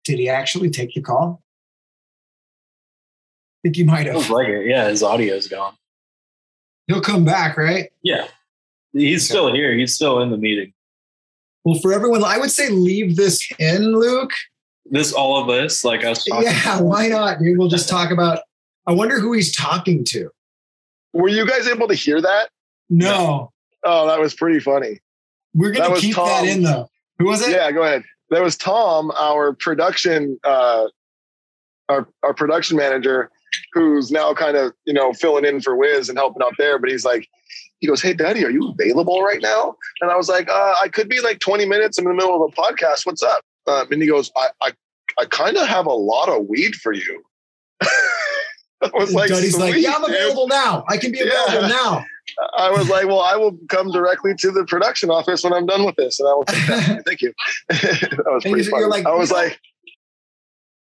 Did 0.03 0.19
he 0.19 0.29
actually 0.29 0.69
take 0.71 0.95
the 0.95 1.01
call? 1.01 1.45
I 3.53 3.69
think 3.69 3.77
he 3.77 3.85
might 3.85 4.07
have. 4.07 4.29
like 4.29 4.49
it. 4.49 4.67
Yeah, 4.67 4.89
his 4.89 5.05
audio's 5.05 5.47
gone. 5.47 5.75
He'll 6.89 7.01
come 7.01 7.25
back, 7.25 7.57
right? 7.57 7.91
Yeah. 8.03 8.27
He's 8.93 9.29
still 9.29 9.55
here. 9.55 9.77
He's 9.77 9.95
still 9.95 10.21
in 10.23 10.33
the 10.33 10.37
meeting. 10.37 10.73
Well, 11.65 11.79
for 11.79 11.93
everyone, 11.93 12.25
I 12.25 12.39
would 12.39 12.51
say 12.51 12.69
leave 12.69 13.15
this 13.15 13.49
in, 13.61 13.97
Luke. 13.97 14.33
This, 14.87 15.13
all 15.13 15.41
of 15.41 15.47
this, 15.47 15.85
like 15.85 16.05
us. 16.05 16.27
Yeah, 16.27 16.81
why 16.81 17.07
not, 17.07 17.39
dude? 17.39 17.59
We'll 17.59 17.69
just 17.69 17.89
talk 17.89 18.11
about. 18.11 18.41
I 18.87 18.93
wonder 18.93 19.19
who 19.19 19.33
he's 19.33 19.55
talking 19.55 20.05
to. 20.11 20.31
Were 21.13 21.29
you 21.29 21.47
guys 21.47 21.67
able 21.67 21.89
to 21.89 21.95
hear 21.95 22.21
that? 22.21 22.51
No, 22.91 23.53
Oh, 23.85 24.07
that 24.09 24.19
was 24.21 24.35
pretty 24.35 24.59
funny. 24.61 25.01
we're 25.55 25.73
gonna 25.73 25.91
was 25.91 26.01
keep 26.01 26.15
Tom. 26.15 26.27
that 26.29 26.45
in 26.47 26.63
though. 26.63 26.89
Who 27.19 27.27
was 27.27 27.41
it? 27.47 27.51
Yeah, 27.53 27.71
go 27.73 27.83
ahead. 27.83 28.03
That 28.31 28.43
was 28.43 28.57
Tom, 28.57 29.11
our 29.17 29.53
production, 29.55 30.39
uh, 30.45 30.87
our 31.89 32.09
our 32.23 32.35
production 32.35 32.77
manager. 32.77 33.31
who's 33.73 34.11
now 34.11 34.35
kind 34.35 34.57
of 34.57 34.73
you 34.85 34.93
know 34.93 35.13
filling 35.13 35.45
in 35.45 35.61
for 35.61 35.77
Wiz 35.77 36.09
and 36.09 36.19
helping 36.19 36.43
out 36.43 36.55
there. 36.59 36.79
But 36.79 36.91
he's 36.91 37.05
like, 37.05 37.29
he 37.79 37.87
goes, 37.87 38.03
"Hey, 38.03 38.13
Duddy, 38.13 38.45
are 38.45 38.51
you 38.51 38.69
available 38.71 39.23
right 39.23 39.41
now?" 39.41 39.77
And 40.01 40.11
I 40.11 40.17
was 40.17 40.29
like, 40.29 40.49
uh, 40.49 40.75
"I 40.83 40.89
could 40.89 41.09
be 41.09 41.21
like 41.21 41.39
20 41.39 41.65
minutes. 41.67 41.97
I'm 41.99 42.07
in 42.07 42.11
the 42.17 42.23
middle 42.23 42.45
of 42.45 42.53
a 42.53 42.61
podcast. 42.61 43.07
What's 43.07 43.23
up?" 43.23 43.43
Um, 43.69 43.91
and 43.93 44.03
he 44.03 44.09
goes, 44.09 44.31
"I 44.37 44.49
I, 44.63 44.73
I 45.19 45.25
kind 45.27 45.57
of 45.57 45.67
have 45.69 45.87
a 45.87 45.93
lot 45.93 46.29
of 46.29 46.47
weed 46.47 46.75
for 46.75 46.93
you." 46.93 47.23
I 48.83 48.91
was 48.95 49.13
like, 49.15 49.29
Duddy's 49.31 49.57
like, 49.57 49.73
"Sweet, 49.73 49.83
yeah, 49.83 49.95
I'm 49.95 50.03
dude." 50.03 50.11
available 50.15 50.49
now. 50.49 50.85
I 50.89 50.97
can 50.99 51.11
be 51.13 51.21
available 51.21 51.53
Yeah. 51.63 51.69
now. 51.69 52.05
I 52.59 52.71
was 52.71 52.89
like, 52.91 53.07
well, 53.07 53.21
I 53.21 53.37
will 53.37 53.57
come 53.69 53.91
directly 53.93 54.35
to 54.41 54.51
the 54.51 54.65
production 54.67 55.11
office 55.11 55.43
when 55.45 55.53
I'm 55.53 55.65
done 55.65 55.85
with 55.87 55.97
this, 55.97 56.19
and 56.21 56.29
I 56.29 56.33
will 56.35 56.45
take 56.45 56.67
that. 56.67 57.03
Thank 57.07 57.23
you. 57.23 57.33
that 57.69 58.25
was 58.27 58.45
And 58.45 58.53
pretty 58.53 58.69
you're 58.69 58.73
funny. 58.73 58.85
like, 58.87 59.07
I 59.07 59.15
was 59.15 59.31
you 59.31 59.37
like, 59.37 59.61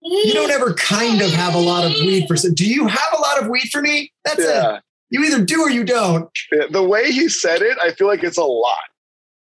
You 0.01 0.33
don't 0.33 0.51
ever 0.51 0.73
kind 0.73 1.21
of 1.21 1.31
have 1.31 1.53
a 1.55 1.59
lot 1.59 1.85
of 1.85 1.91
weed 1.93 2.27
for. 2.27 2.35
Do 2.35 2.65
you 2.67 2.87
have 2.87 3.13
a 3.17 3.21
lot 3.21 3.41
of 3.41 3.47
weed 3.47 3.69
for 3.71 3.81
me? 3.81 4.11
That's 4.25 4.39
it. 4.39 4.81
You 5.11 5.23
either 5.23 5.43
do 5.45 5.61
or 5.61 5.69
you 5.69 5.83
don't. 5.83 6.29
Yeah, 6.51 6.65
The 6.69 6.83
way 6.83 7.11
he 7.11 7.29
said 7.29 7.61
it, 7.61 7.77
I 7.81 7.91
feel 7.91 8.07
like 8.07 8.23
it's 8.23 8.37
a 8.37 8.43
lot. 8.43 8.77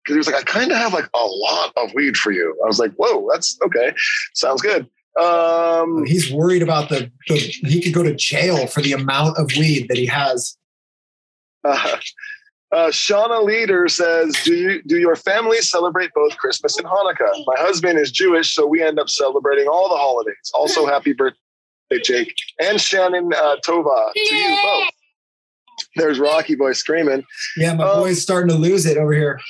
Because 0.05 0.15
he 0.15 0.19
was 0.19 0.27
like, 0.29 0.37
I 0.37 0.43
kind 0.43 0.71
of 0.71 0.77
have 0.77 0.93
like 0.93 1.09
a 1.15 1.25
lot 1.27 1.73
of 1.77 1.93
weed 1.95 2.17
for 2.17 2.31
you. 2.31 2.55
I 2.63 2.67
was 2.69 2.79
like, 2.79 2.93
whoa, 2.97 3.27
that's 3.33 3.59
okay. 3.65 3.93
Sounds 4.35 4.63
good. 4.63 4.87
Um, 5.21 6.05
He's 6.05 6.31
worried 6.31 6.63
about 6.63 6.89
the, 6.89 7.11
the. 7.29 7.37
He 7.37 7.81
could 7.81 7.95
go 7.95 8.03
to 8.03 8.15
jail 8.15 8.67
for 8.67 8.83
the 8.83 8.93
amount 8.93 9.39
of 9.39 9.51
weed 9.57 9.87
that 9.89 9.97
he 9.97 10.07
has. 10.07 10.57
Uh, 11.65 11.97
uh, 12.73 12.89
Shauna 12.89 13.43
Leader 13.45 13.89
says, 13.89 14.37
"Do 14.45 14.55
you 14.55 14.83
do 14.83 14.99
your 14.99 15.17
family 15.17 15.59
celebrate 15.59 16.11
both 16.15 16.37
Christmas 16.37 16.77
and 16.77 16.87
Hanukkah? 16.87 17.33
My 17.47 17.55
husband 17.59 17.99
is 17.99 18.11
Jewish, 18.11 18.55
so 18.55 18.67
we 18.67 18.83
end 18.83 18.99
up 18.99 19.09
celebrating 19.09 19.69
all 19.69 19.89
the 19.89 19.97
holidays. 19.97 20.51
Also, 20.53 20.85
happy 20.87 21.13
birthday, 21.13 21.37
Jake 22.03 22.35
and 22.61 22.81
Shannon 22.81 23.33
uh, 23.33 23.57
Tova 23.67 24.13
to 24.13 24.35
you 24.35 24.59
both." 24.63 24.91
There's 25.97 26.19
Rocky 26.19 26.57
Boy 26.57 26.73
screaming. 26.73 27.25
Yeah, 27.57 27.75
my 27.75 27.85
Um, 27.85 28.01
boy's 28.01 28.21
starting 28.21 28.49
to 28.51 28.57
lose 28.57 28.85
it 28.87 28.97
over 28.99 29.13
here. 29.13 29.41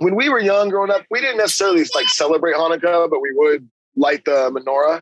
When 0.00 0.14
we 0.16 0.28
were 0.28 0.40
young, 0.40 0.70
growing 0.70 0.90
up, 0.90 1.02
we 1.10 1.20
didn't 1.20 1.36
necessarily 1.36 1.84
like 1.94 2.08
celebrate 2.08 2.54
Hanukkah, 2.56 3.08
but 3.10 3.20
we 3.20 3.30
would 3.34 3.68
light 3.96 4.24
the 4.24 4.50
menorah 4.50 5.00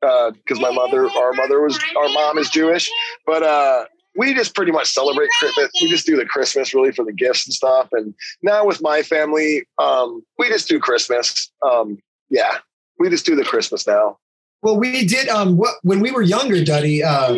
because 0.00 0.60
my 0.60 0.70
mother, 0.70 1.08
our 1.10 1.32
mother 1.32 1.60
was, 1.60 1.78
our 1.96 2.08
mom 2.08 2.38
is 2.38 2.48
Jewish, 2.48 2.90
but 3.26 3.42
uh, 3.42 3.84
we 4.16 4.34
just 4.34 4.54
pretty 4.54 4.72
much 4.72 4.88
celebrate 4.88 5.28
Christmas. 5.38 5.70
We 5.80 5.88
just 5.88 6.06
do 6.06 6.16
the 6.16 6.24
Christmas 6.24 6.74
really 6.74 6.92
for 6.92 7.04
the 7.04 7.12
gifts 7.12 7.46
and 7.46 7.54
stuff. 7.54 7.88
And 7.92 8.14
now 8.42 8.64
with 8.66 8.82
my 8.82 9.02
family, 9.02 9.66
um, 9.78 10.22
we 10.38 10.48
just 10.48 10.68
do 10.68 10.80
Christmas. 10.80 11.50
Um, 11.62 11.98
yeah, 12.28 12.58
we 12.98 13.08
just 13.08 13.26
do 13.26 13.36
the 13.36 13.44
Christmas 13.44 13.86
now. 13.86 14.18
Well, 14.62 14.76
we 14.76 15.06
did. 15.06 15.28
Um, 15.28 15.58
when 15.82 16.00
we 16.00 16.10
were 16.10 16.22
younger, 16.22 16.62
Duddy, 16.62 17.02
uh, 17.02 17.32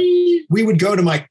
we 0.50 0.62
would 0.62 0.78
go 0.78 0.96
to 0.96 1.02
my. 1.02 1.26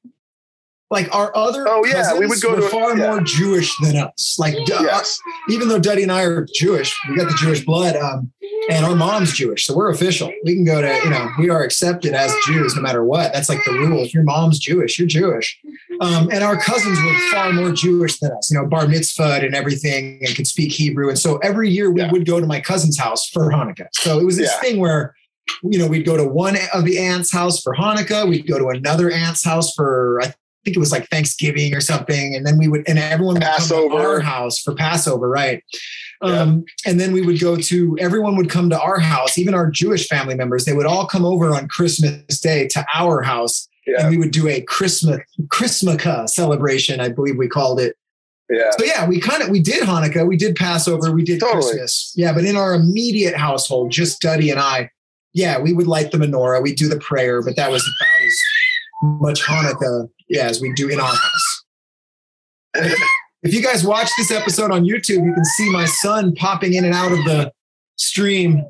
Like 0.92 1.14
our 1.16 1.36
other 1.36 1.66
Oh, 1.68 1.86
yeah, 1.86 2.14
we 2.14 2.28
would 2.28 2.42
cousins 2.42 2.44
go 2.44 2.50
were 2.56 2.62
to- 2.62 2.68
far 2.70 2.98
yeah. 2.98 3.08
more 3.08 3.22
Jewish 3.22 3.74
than 3.82 3.96
us. 3.96 4.36
Like 4.38 4.56
Yes, 4.68 5.18
even 5.50 5.70
though 5.70 5.80
Duddy 5.80 6.04
and 6.04 6.12
I 6.12 6.24
are 6.24 6.46
Jewish, 6.54 6.94
we 7.10 7.16
got 7.16 7.30
the 7.30 7.38
Jewish 7.38 7.64
blood, 7.66 7.96
um, 7.96 8.32
and 8.70 8.86
our 8.86 8.94
mom's 8.96 9.32
Jewish, 9.32 9.66
so 9.66 9.74
we're 9.76 9.90
official. 9.90 10.32
We 10.44 10.54
can 10.54 10.66
go 10.66 10.82
to, 10.82 10.94
you 11.04 11.10
know, 11.10 11.30
we 11.40 11.50
are 11.50 11.64
accepted 11.64 12.14
as 12.14 12.32
Jews 12.46 12.76
no 12.76 12.82
matter 12.82 13.04
what. 13.06 13.32
That's 13.34 13.48
like 13.50 13.60
the 13.66 13.72
rule. 13.72 14.04
If 14.04 14.14
your 14.14 14.24
mom's 14.24 14.60
Jewish, 14.60 15.00
you're 15.00 15.08
Jewish. 15.08 15.58
Um, 16.02 16.30
and 16.32 16.44
our 16.44 16.58
cousins 16.58 16.98
were 17.00 17.18
far 17.32 17.54
more 17.54 17.72
Jewish 17.72 18.20
than 18.20 18.32
us, 18.34 18.52
you 18.52 18.58
know, 18.60 18.68
bar 18.68 18.86
mitzvah 18.88 19.40
and 19.44 19.56
everything, 19.56 20.20
and 20.26 20.36
could 20.36 20.46
speak 20.48 20.74
Hebrew. 20.74 21.08
And 21.10 21.18
so 21.18 21.38
every 21.38 21.70
year 21.70 21.90
we 21.90 22.02
Yeah. 22.02 22.12
would 22.12 22.26
go 22.26 22.40
to 22.42 22.46
my 22.46 22.60
cousin's 22.60 23.00
house 23.00 23.30
for 23.30 23.50
Hanukkah. 23.50 23.88
So 23.94 24.20
it 24.20 24.26
was 24.26 24.36
this 24.38 24.52
Yeah. 24.52 24.60
thing 24.62 24.80
where. 24.80 25.16
You 25.64 25.80
know, 25.80 25.88
we'd 25.88 26.06
go 26.06 26.16
to 26.16 26.24
one 26.24 26.56
of 26.74 26.86
the 26.86 26.98
aunt's 27.00 27.32
house 27.34 27.62
for 27.62 27.76
Hanukkah. 27.76 28.30
We'd 28.30 28.48
go 28.48 28.58
to 28.60 28.68
another 28.70 29.10
aunt's 29.12 29.44
house 29.44 29.74
for, 29.74 30.22
I 30.24 30.34
think 30.64 30.76
it 30.76 30.80
was 30.80 30.92
like 30.92 31.08
Thanksgiving 31.10 31.74
or 31.74 31.82
something. 31.82 32.36
And 32.36 32.46
then 32.46 32.58
we 32.58 32.68
would, 32.68 32.88
and 32.88 33.00
everyone 33.00 33.36
would 33.36 33.44
come 33.44 33.90
to 33.90 33.96
our 33.96 34.20
house 34.20 34.60
for 34.60 34.74
Passover, 34.76 35.30
right? 35.30 35.64
Um, 36.22 36.66
and 36.86 37.00
then 37.00 37.14
we 37.14 37.22
would 37.22 37.40
go 37.40 37.56
to 37.58 37.98
everyone 38.00 38.36
would 38.36 38.50
come 38.50 38.70
to 38.70 38.80
our 38.80 39.00
house, 39.00 39.40
even 39.40 39.56
our 39.56 39.72
Jewish 39.72 40.08
family 40.08 40.36
members. 40.36 40.66
They 40.66 40.74
would 40.74 40.86
all 40.86 41.08
come 41.08 41.26
over 41.26 41.56
on 41.56 41.68
Christmas 41.68 42.40
Day 42.40 42.68
to 42.70 42.86
our 42.94 43.24
house, 43.24 43.68
yeah, 43.88 44.02
and 44.02 44.10
we 44.12 44.18
would 44.18 44.30
do 44.30 44.48
a 44.48 44.62
Christmas 44.62 45.20
Christmaka 45.48 46.30
celebration, 46.30 47.00
I 47.00 47.10
believe 47.10 47.38
we 47.38 47.48
called 47.48 47.80
it. 47.80 47.96
yeah. 48.52 48.70
So 48.78 48.86
yeah, 48.86 49.08
we 49.08 49.20
kind 49.20 49.42
of 49.42 49.50
we 49.50 49.60
did 49.60 49.82
Hanukkah, 49.82 50.28
we 50.28 50.38
did 50.38 50.56
Passover, 50.56 51.12
we 51.12 51.24
did 51.24 51.40
Totally. 51.40 51.64
Christmas. 51.64 52.14
Yeah, 52.16 52.34
but 52.34 52.46
in 52.46 52.56
our 52.56 52.76
immediate 52.76 53.36
household, 53.36 53.90
just 53.90 54.22
Duddy 54.22 54.52
and 54.52 54.60
I, 54.60 54.92
yeah, 55.34 55.58
we 55.60 55.74
would 55.74 55.88
light 55.88 56.12
the 56.12 56.20
menorah, 56.20 56.62
we'd 56.62 56.78
do 56.78 56.88
the 56.88 57.00
prayer, 57.00 57.42
but 57.42 57.56
that 57.56 57.72
was 57.72 57.82
about 57.82 58.26
as 58.28 58.40
much 59.02 59.42
Hanukkah, 59.44 60.08
yeah, 60.30 60.44
as 60.46 60.62
we 60.62 60.72
do 60.74 60.90
in 60.90 61.00
our 61.00 61.08
house. 61.08 61.64
If 63.44 63.54
you 63.54 63.62
guys 63.64 63.84
watch 63.86 64.10
this 64.18 64.32
episode 64.32 64.72
on 64.72 64.84
YouTube, 64.84 65.26
you 65.26 65.34
can 65.34 65.46
see 65.46 65.70
my 65.72 65.86
son 65.86 66.36
popping 66.36 66.74
in 66.76 66.86
and 66.86 66.94
out 66.94 67.12
of 67.12 67.18
the 67.26 67.52
stream. 67.98 68.64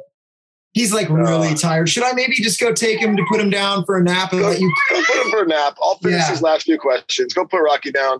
He's 0.74 0.94
like 0.94 1.10
really 1.10 1.50
Oh. 1.50 1.56
tired. 1.56 1.90
Should 1.90 2.04
I 2.04 2.14
maybe 2.14 2.36
just 2.36 2.60
go 2.60 2.72
take 2.72 3.00
him 3.00 3.18
to 3.18 3.24
put 3.30 3.42
him 3.42 3.50
down 3.50 3.84
for 3.86 3.98
a 3.98 4.04
nap 4.04 4.32
and 4.32 4.42
Go, 4.42 4.48
let 4.48 4.62
you? 4.62 4.74
go 4.90 5.04
put 5.04 5.16
him 5.26 5.30
for 5.32 5.44
a 5.44 5.48
nap. 5.48 5.78
I'll 5.82 5.98
finish 5.98 6.20
Yeah. 6.20 6.30
his 6.32 6.42
last 6.42 6.64
few 6.64 6.78
questions. 6.80 7.34
Go 7.34 7.46
put 7.46 7.62
Rocky 7.62 7.92
down. 7.92 8.20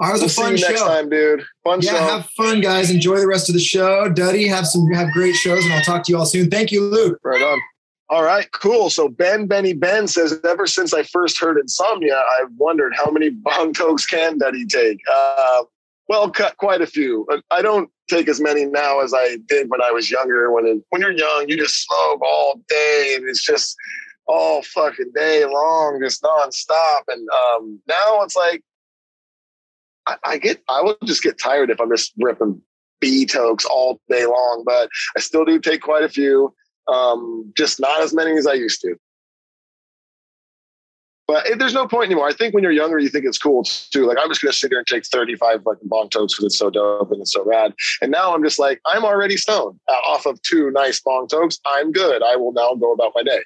Was 0.00 0.20
We'll 0.20 0.24
a 0.24 0.28
see 0.30 0.42
fun 0.42 0.56
you 0.56 0.62
next 0.66 0.80
time, 0.80 1.10
dude. 1.10 1.44
Fun 1.62 1.80
Yeah, 1.82 1.90
show. 1.92 1.98
have 1.98 2.26
fun, 2.30 2.60
guys. 2.62 2.90
Enjoy 2.90 3.18
the 3.20 3.26
rest 3.28 3.48
of 3.50 3.52
the 3.54 3.60
show. 3.60 4.08
Duddy, 4.08 4.48
have 4.48 4.66
some 4.66 4.90
have 4.92 5.12
great 5.12 5.34
shows, 5.36 5.62
and 5.64 5.72
I'll 5.74 5.82
talk 5.82 6.02
to 6.04 6.12
you 6.12 6.18
all 6.18 6.24
soon. 6.26 6.50
Thank 6.50 6.72
you, 6.72 6.82
Luke. 6.82 7.20
Right 7.22 7.42
on. 7.42 7.60
All 8.12 8.24
right, 8.24 8.52
cool. 8.52 8.90
So 8.90 9.08
Ben 9.08 9.46
Benny 9.46 9.72
Ben 9.72 10.06
says, 10.06 10.38
ever 10.44 10.66
since 10.66 10.92
I 10.92 11.02
first 11.02 11.40
heard 11.40 11.58
Insomnia, 11.58 12.22
I've 12.38 12.52
wondered 12.58 12.92
how 12.94 13.10
many 13.10 13.30
bong 13.30 13.72
tokes 13.72 14.04
can 14.04 14.36
Duddy 14.36 14.66
take. 14.66 15.00
Uh, 15.10 15.62
well, 16.10 16.30
quite 16.58 16.82
a 16.82 16.86
few. 16.86 17.26
Uh, 17.32 17.38
I 17.50 17.62
don't 17.62 17.88
take 18.10 18.28
as 18.28 18.38
many 18.38 18.66
now 18.66 19.00
as 19.00 19.14
I 19.14 19.38
did 19.48 19.70
when 19.70 19.80
I 19.80 19.92
was 19.92 20.10
younger. 20.10 20.52
When 20.52 20.66
it, 20.66 20.84
when 20.90 21.00
you're 21.00 21.12
young, 21.12 21.46
you 21.48 21.56
just 21.56 21.86
smoke 21.86 22.20
all 22.20 22.60
day, 22.68 23.14
and 23.16 23.26
it's 23.26 23.42
just 23.42 23.74
all 24.26 24.60
fucking 24.60 25.12
day 25.14 25.46
long, 25.46 25.98
just 26.04 26.22
nonstop. 26.22 27.04
And 27.08 27.26
um, 27.30 27.80
now 27.88 28.22
it's 28.24 28.36
like 28.36 28.62
I, 30.06 30.16
I 30.22 30.36
get, 30.36 30.62
I 30.68 30.82
will 30.82 30.98
just 31.06 31.22
get 31.22 31.40
tired 31.40 31.70
if 31.70 31.80
I'm 31.80 31.88
just 31.88 32.12
ripping 32.18 32.60
B 33.00 33.24
tokes 33.24 33.64
all 33.64 34.02
day 34.10 34.26
long. 34.26 34.64
But 34.66 34.90
I 35.16 35.20
still 35.20 35.46
do 35.46 35.58
take 35.58 35.80
quite 35.80 36.04
a 36.04 36.10
few 36.10 36.52
um, 36.88 37.52
just 37.56 37.80
not 37.80 38.00
as 38.02 38.14
many 38.14 38.36
as 38.36 38.46
I 38.46 38.54
used 38.54 38.80
to. 38.82 38.96
But 41.28 41.46
it, 41.46 41.58
there's 41.58 41.72
no 41.72 41.86
point 41.86 42.06
anymore. 42.06 42.28
I 42.28 42.32
think 42.32 42.52
when 42.52 42.62
you're 42.62 42.72
younger, 42.72 42.98
you 42.98 43.08
think 43.08 43.24
it's 43.24 43.38
cool 43.38 43.62
too. 43.64 44.06
Like 44.06 44.18
I'm 44.20 44.28
just 44.28 44.42
gonna 44.42 44.52
sit 44.52 44.70
here 44.70 44.78
and 44.78 44.86
take 44.86 45.06
35 45.06 45.62
fucking 45.62 45.88
bong 45.88 46.08
tokes 46.08 46.34
because 46.34 46.46
it's 46.46 46.58
so 46.58 46.68
dope 46.68 47.10
and 47.10 47.20
it's 47.20 47.32
so 47.32 47.44
rad. 47.44 47.72
And 48.02 48.10
now 48.10 48.34
I'm 48.34 48.42
just 48.42 48.58
like, 48.58 48.80
I'm 48.86 49.04
already 49.04 49.36
stoned 49.36 49.78
uh, 49.88 49.92
off 49.92 50.26
of 50.26 50.40
two 50.42 50.70
nice 50.72 51.00
bong 51.00 51.28
tokes. 51.28 51.58
I'm 51.64 51.92
good. 51.92 52.22
I 52.22 52.36
will 52.36 52.52
now 52.52 52.74
go 52.74 52.92
about 52.92 53.12
my 53.14 53.22
day. 53.22 53.40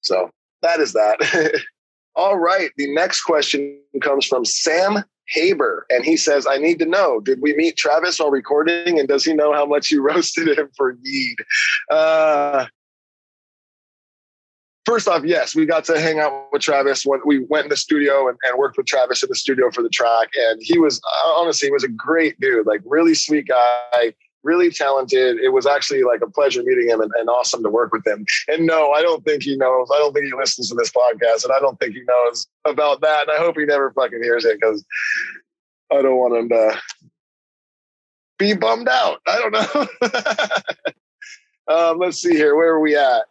So 0.00 0.30
that 0.62 0.80
is 0.80 0.92
that. 0.92 1.60
All 2.16 2.38
right. 2.38 2.70
The 2.76 2.94
next 2.94 3.22
question 3.22 3.78
comes 4.00 4.24
from 4.24 4.44
Sam 4.44 5.04
Haber, 5.28 5.86
and 5.90 6.04
he 6.04 6.16
says, 6.16 6.46
"I 6.46 6.58
need 6.58 6.78
to 6.80 6.86
know: 6.86 7.20
Did 7.20 7.40
we 7.40 7.54
meet 7.54 7.76
Travis 7.76 8.18
while 8.18 8.30
recording, 8.30 8.98
and 8.98 9.08
does 9.08 9.24
he 9.24 9.34
know 9.34 9.52
how 9.52 9.66
much 9.66 9.90
you 9.90 10.02
roasted 10.06 10.58
him 10.58 10.70
for 10.76 10.96
Yeed?" 11.02 11.38
Uh, 11.90 12.66
first 14.84 15.08
off, 15.08 15.22
yes, 15.24 15.54
we 15.54 15.66
got 15.66 15.84
to 15.84 16.00
hang 16.00 16.20
out 16.20 16.48
with 16.52 16.62
Travis 16.62 17.04
when 17.04 17.20
we 17.24 17.40
went 17.48 17.64
in 17.64 17.70
the 17.70 17.76
studio 17.76 18.28
and, 18.28 18.36
and 18.44 18.58
worked 18.58 18.76
with 18.76 18.86
Travis 18.86 19.22
in 19.22 19.28
the 19.28 19.34
studio 19.34 19.70
for 19.70 19.82
the 19.82 19.88
track. 19.88 20.28
And 20.36 20.60
he 20.62 20.78
was 20.78 21.00
uh, 21.04 21.28
honestly, 21.28 21.68
he 21.68 21.72
was 21.72 21.84
a 21.84 21.88
great 21.88 22.38
dude, 22.40 22.66
like 22.66 22.80
really 22.84 23.14
sweet 23.14 23.48
guy, 23.48 24.14
really 24.44 24.70
talented. 24.70 25.38
It 25.38 25.52
was 25.52 25.66
actually 25.66 26.04
like 26.04 26.20
a 26.20 26.30
pleasure 26.30 26.62
meeting 26.62 26.88
him 26.88 27.00
and, 27.00 27.10
and 27.18 27.28
awesome 27.28 27.62
to 27.62 27.70
work 27.70 27.92
with 27.92 28.06
him. 28.06 28.24
And 28.48 28.66
no, 28.66 28.92
I 28.92 29.02
don't 29.02 29.24
think 29.24 29.42
he 29.42 29.56
knows. 29.56 29.88
I 29.92 29.98
don't 29.98 30.12
think 30.12 30.26
he 30.26 30.32
listens 30.34 30.68
to 30.68 30.74
this 30.74 30.90
podcast, 30.90 31.44
and 31.44 31.52
I 31.52 31.60
don't 31.60 31.78
think 31.80 31.94
he 31.94 32.02
knows 32.06 32.46
about 32.64 33.00
that. 33.00 33.28
And 33.28 33.30
I 33.36 33.40
hope 33.40 33.56
he 33.58 33.64
never 33.64 33.92
fucking 33.92 34.22
hears 34.22 34.44
it 34.44 34.60
because 34.60 34.84
I 35.90 36.02
don't 36.02 36.16
want 36.16 36.36
him 36.36 36.48
to 36.50 36.80
be 38.38 38.54
bummed 38.54 38.88
out. 38.88 39.20
I 39.26 39.38
don't 39.38 39.52
know. 41.68 41.74
um, 41.74 41.98
let's 41.98 42.18
see 42.20 42.34
here. 42.34 42.54
Where 42.56 42.74
are 42.74 42.80
we 42.80 42.96
at? 42.96 43.22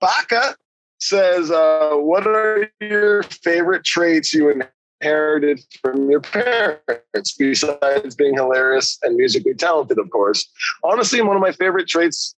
Baca 0.00 0.56
says, 0.98 1.50
uh, 1.50 1.92
"What 1.94 2.26
are 2.26 2.70
your 2.80 3.22
favorite 3.22 3.84
traits 3.84 4.34
you 4.34 4.50
inherited 5.02 5.60
from 5.80 6.10
your 6.10 6.20
parents, 6.20 7.34
besides 7.38 8.14
being 8.14 8.34
hilarious 8.34 8.98
and 9.02 9.16
musically 9.16 9.54
talented, 9.54 9.98
of 9.98 10.10
course?" 10.10 10.48
Honestly, 10.84 11.20
one 11.20 11.36
of 11.36 11.42
my 11.42 11.52
favorite 11.52 11.88
traits 11.88 12.34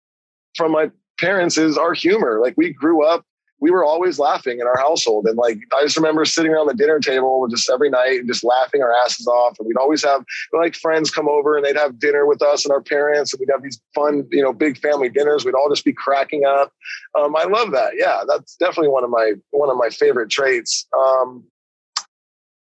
from 0.56 0.72
my 0.72 0.90
parents 1.18 1.58
is 1.58 1.76
our 1.76 1.92
humor. 1.92 2.40
Like 2.40 2.54
we 2.56 2.72
grew 2.72 3.04
up 3.04 3.24
we 3.62 3.70
were 3.70 3.84
always 3.84 4.18
laughing 4.18 4.58
in 4.58 4.66
our 4.66 4.76
household. 4.76 5.24
And 5.26 5.38
like, 5.38 5.56
I 5.72 5.82
just 5.82 5.96
remember 5.96 6.24
sitting 6.24 6.50
around 6.50 6.66
the 6.66 6.74
dinner 6.74 6.98
table 6.98 7.46
just 7.48 7.70
every 7.70 7.88
night 7.88 8.18
and 8.18 8.26
just 8.26 8.42
laughing 8.42 8.82
our 8.82 8.92
asses 8.92 9.28
off. 9.28 9.56
And 9.58 9.68
we'd 9.68 9.76
always 9.76 10.04
have 10.04 10.24
like 10.52 10.74
friends 10.74 11.12
come 11.12 11.28
over 11.28 11.56
and 11.56 11.64
they'd 11.64 11.76
have 11.76 12.00
dinner 12.00 12.26
with 12.26 12.42
us 12.42 12.64
and 12.64 12.72
our 12.72 12.82
parents. 12.82 13.32
And 13.32 13.38
we'd 13.38 13.52
have 13.52 13.62
these 13.62 13.80
fun, 13.94 14.26
you 14.32 14.42
know, 14.42 14.52
big 14.52 14.78
family 14.78 15.08
dinners. 15.08 15.44
We'd 15.44 15.54
all 15.54 15.70
just 15.70 15.84
be 15.84 15.92
cracking 15.92 16.44
up. 16.44 16.72
Um, 17.16 17.36
I 17.36 17.44
love 17.44 17.70
that. 17.70 17.92
Yeah, 17.96 18.22
that's 18.26 18.56
definitely 18.56 18.88
one 18.88 19.04
of 19.04 19.10
my, 19.10 19.34
one 19.52 19.70
of 19.70 19.76
my 19.76 19.90
favorite 19.90 20.28
traits. 20.28 20.88
Um, 20.98 21.44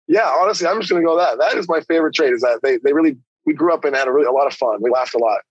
yeah, 0.08 0.34
honestly, 0.40 0.68
I'm 0.68 0.80
just 0.80 0.90
going 0.90 1.02
to 1.02 1.06
go 1.06 1.18
that. 1.18 1.38
That 1.40 1.58
is 1.58 1.68
my 1.68 1.82
favorite 1.82 2.14
trait 2.14 2.34
is 2.34 2.42
that 2.42 2.60
they, 2.64 2.78
they 2.78 2.94
really, 2.94 3.18
we 3.46 3.54
grew 3.54 3.74
up 3.74 3.86
and 3.86 3.96
had 3.96 4.08
a 4.08 4.12
really, 4.12 4.28
a 4.28 4.32
lot 4.32 4.48
of 4.48 4.54
fun. 4.54 4.80
We 4.82 4.90
laughed 4.90 5.14
a 5.14 5.20
lot. 5.20 5.42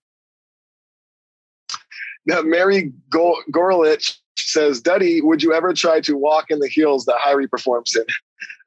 Now, 2.25 2.43
Mary 2.43 2.93
Go- 3.11 3.41
Gorlich 3.53 4.17
says, 4.37 4.81
Duddy, 4.81 5.21
would 5.21 5.43
you 5.43 5.53
ever 5.53 5.73
try 5.73 6.01
to 6.01 6.17
walk 6.17 6.51
in 6.51 6.59
the 6.59 6.69
heels 6.69 7.05
that 7.05 7.17
Hyrie 7.21 7.49
performs 7.49 7.95
in? 7.95 8.05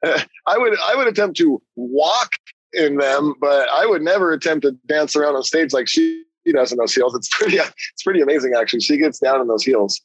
I 0.46 0.58
would 0.58 0.78
I 0.80 0.96
would 0.96 1.06
attempt 1.06 1.36
to 1.38 1.60
walk 1.76 2.30
in 2.72 2.96
them, 2.96 3.34
but 3.40 3.68
I 3.68 3.86
would 3.86 4.02
never 4.02 4.32
attempt 4.32 4.62
to 4.62 4.72
dance 4.86 5.14
around 5.14 5.36
on 5.36 5.42
stage 5.42 5.72
like 5.72 5.88
she 5.88 6.24
does 6.52 6.72
in 6.72 6.78
those 6.78 6.94
heels. 6.94 7.14
It's 7.14 7.28
pretty 7.28 7.56
it's 7.92 8.02
pretty 8.02 8.20
amazing 8.20 8.52
actually. 8.56 8.80
She 8.80 8.96
gets 8.96 9.18
down 9.18 9.40
in 9.40 9.46
those 9.46 9.62
heels. 9.62 10.00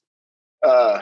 Uh, 0.64 1.02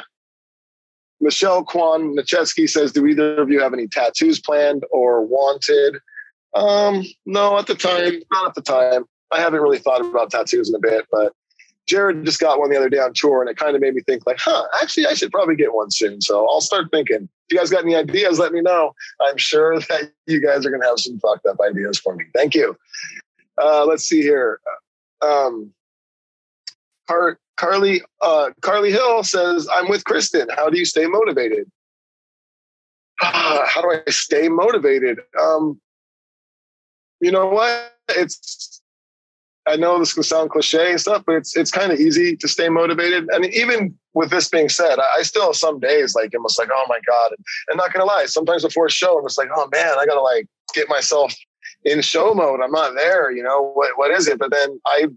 Michelle 1.23 1.63
Kwan 1.63 2.15
Nacheski 2.15 2.69
says, 2.69 2.91
Do 2.91 3.07
either 3.07 3.41
of 3.41 3.49
you 3.49 3.61
have 3.61 3.73
any 3.73 3.87
tattoos 3.87 4.39
planned 4.39 4.83
or 4.91 5.25
wanted? 5.25 5.97
Um, 6.53 7.03
no, 7.25 7.57
at 7.57 7.67
the 7.67 7.75
time, 7.75 8.21
not 8.31 8.49
at 8.49 8.55
the 8.55 8.61
time. 8.61 9.05
I 9.31 9.39
haven't 9.39 9.61
really 9.61 9.79
thought 9.79 10.01
about 10.01 10.29
tattoos 10.29 10.69
in 10.69 10.75
a 10.75 10.79
bit, 10.79 11.05
but 11.11 11.33
Jared 11.87 12.23
just 12.25 12.39
got 12.39 12.59
one 12.59 12.69
the 12.69 12.77
other 12.77 12.89
day 12.89 12.99
on 12.99 13.13
tour, 13.13 13.41
and 13.41 13.49
it 13.49 13.57
kind 13.57 13.75
of 13.75 13.81
made 13.81 13.95
me 13.95 14.01
think, 14.01 14.25
like, 14.27 14.37
huh, 14.39 14.63
actually, 14.81 15.07
I 15.07 15.13
should 15.13 15.31
probably 15.31 15.55
get 15.55 15.73
one 15.73 15.91
soon. 15.91 16.21
So 16.21 16.47
I'll 16.47 16.61
start 16.61 16.87
thinking. 16.91 17.27
If 17.47 17.51
you 17.51 17.57
guys 17.57 17.69
got 17.69 17.83
any 17.83 17.95
ideas, 17.95 18.39
let 18.39 18.51
me 18.51 18.61
know. 18.61 18.93
I'm 19.21 19.37
sure 19.37 19.79
that 19.89 20.11
you 20.27 20.41
guys 20.41 20.65
are 20.65 20.69
going 20.69 20.81
to 20.81 20.87
have 20.87 20.99
some 20.99 21.19
fucked 21.19 21.45
up 21.45 21.57
ideas 21.61 21.97
for 21.99 22.15
me. 22.15 22.25
Thank 22.35 22.53
you. 22.53 22.77
Uh, 23.61 23.85
let's 23.85 24.03
see 24.03 24.21
here. 24.21 24.59
Um, 25.21 25.73
Car- 27.07 27.39
Carly 27.57 28.01
uh, 28.21 28.51
Carly 28.61 28.91
Hill 28.91 29.23
says, 29.23 29.67
"I'm 29.71 29.89
with 29.89 30.03
Kristen. 30.05 30.47
How 30.55 30.69
do 30.69 30.77
you 30.77 30.85
stay 30.85 31.05
motivated? 31.05 31.69
how 33.19 33.81
do 33.81 33.91
I 33.91 34.09
stay 34.09 34.49
motivated? 34.49 35.19
Um, 35.39 35.79
you 37.19 37.31
know 37.31 37.47
what? 37.47 37.93
It's 38.09 38.81
I 39.65 39.77
know 39.77 39.97
this 39.97 40.13
can 40.13 40.23
sound 40.23 40.49
cliche 40.49 40.91
and 40.91 40.99
stuff, 40.99 41.23
but 41.25 41.35
it's 41.35 41.55
it's 41.55 41.71
kind 41.71 41.91
of 41.91 41.99
easy 41.99 42.35
to 42.37 42.47
stay 42.47 42.69
motivated. 42.69 43.27
Mean, 43.39 43.51
even 43.53 43.97
with 44.13 44.29
this 44.29 44.49
being 44.49 44.69
said, 44.69 44.99
I, 44.99 45.19
I 45.19 45.23
still 45.23 45.45
have 45.45 45.55
some 45.55 45.79
days 45.79 46.15
like 46.15 46.33
almost 46.35 46.59
like, 46.59 46.69
oh 46.73 46.85
my 46.89 46.99
god, 47.07 47.31
and, 47.31 47.45
and 47.69 47.77
not 47.77 47.93
gonna 47.93 48.05
lie, 48.05 48.25
sometimes 48.25 48.63
before 48.63 48.87
a 48.87 48.91
show, 48.91 49.17
I'm 49.17 49.25
just 49.25 49.37
like, 49.37 49.49
oh 49.55 49.69
man, 49.71 49.97
I 49.97 50.05
gotta 50.05 50.21
like 50.21 50.47
get 50.73 50.89
myself 50.89 51.33
in 51.85 52.01
show 52.01 52.33
mode. 52.33 52.59
I'm 52.61 52.71
not 52.71 52.95
there, 52.95 53.31
you 53.31 53.43
know. 53.43 53.71
What 53.73 53.97
what 53.97 54.11
is 54.11 54.27
it? 54.27 54.37
But 54.39 54.51
then 54.51 54.79
I 54.85 55.07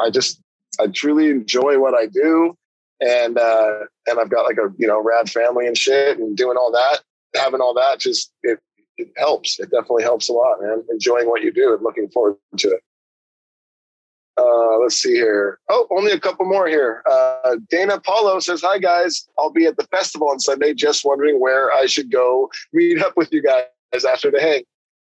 I 0.00 0.10
just 0.10 0.42
I 0.80 0.88
truly 0.88 1.30
enjoy 1.30 1.78
what 1.78 1.94
I 1.94 2.06
do, 2.06 2.56
and 3.00 3.38
uh, 3.38 3.80
and 4.06 4.18
I've 4.18 4.30
got 4.30 4.44
like 4.44 4.58
a 4.58 4.72
you 4.78 4.86
know 4.86 5.02
rad 5.02 5.30
family 5.30 5.66
and 5.66 5.76
shit, 5.76 6.18
and 6.18 6.36
doing 6.36 6.56
all 6.56 6.72
that, 6.72 7.02
having 7.34 7.60
all 7.60 7.74
that, 7.74 8.00
just 8.00 8.32
it 8.42 8.58
it 8.98 9.08
helps. 9.16 9.58
It 9.58 9.70
definitely 9.70 10.04
helps 10.04 10.28
a 10.28 10.32
lot, 10.32 10.60
man. 10.60 10.82
Enjoying 10.90 11.28
what 11.28 11.42
you 11.42 11.52
do 11.52 11.74
and 11.74 11.82
looking 11.82 12.08
forward 12.08 12.36
to 12.58 12.68
it. 12.68 12.80
Uh, 14.38 14.78
let's 14.78 14.96
see 14.96 15.14
here. 15.14 15.58
Oh, 15.70 15.86
only 15.90 16.12
a 16.12 16.20
couple 16.20 16.44
more 16.44 16.66
here. 16.66 17.02
Uh, 17.10 17.56
Dana 17.70 17.98
Paulo 18.00 18.38
says, 18.38 18.60
Hi, 18.62 18.78
guys. 18.78 19.26
I'll 19.38 19.50
be 19.50 19.64
at 19.64 19.78
the 19.78 19.84
festival 19.84 20.28
on 20.28 20.38
Sunday. 20.40 20.74
Just 20.74 21.04
wondering 21.04 21.40
where 21.40 21.72
I 21.72 21.86
should 21.86 22.10
go 22.10 22.50
meet 22.72 23.00
up 23.02 23.14
with 23.16 23.32
you 23.32 23.42
guys 23.42 24.04
after 24.04 24.30
the 24.30 24.40
hang. 24.40 24.64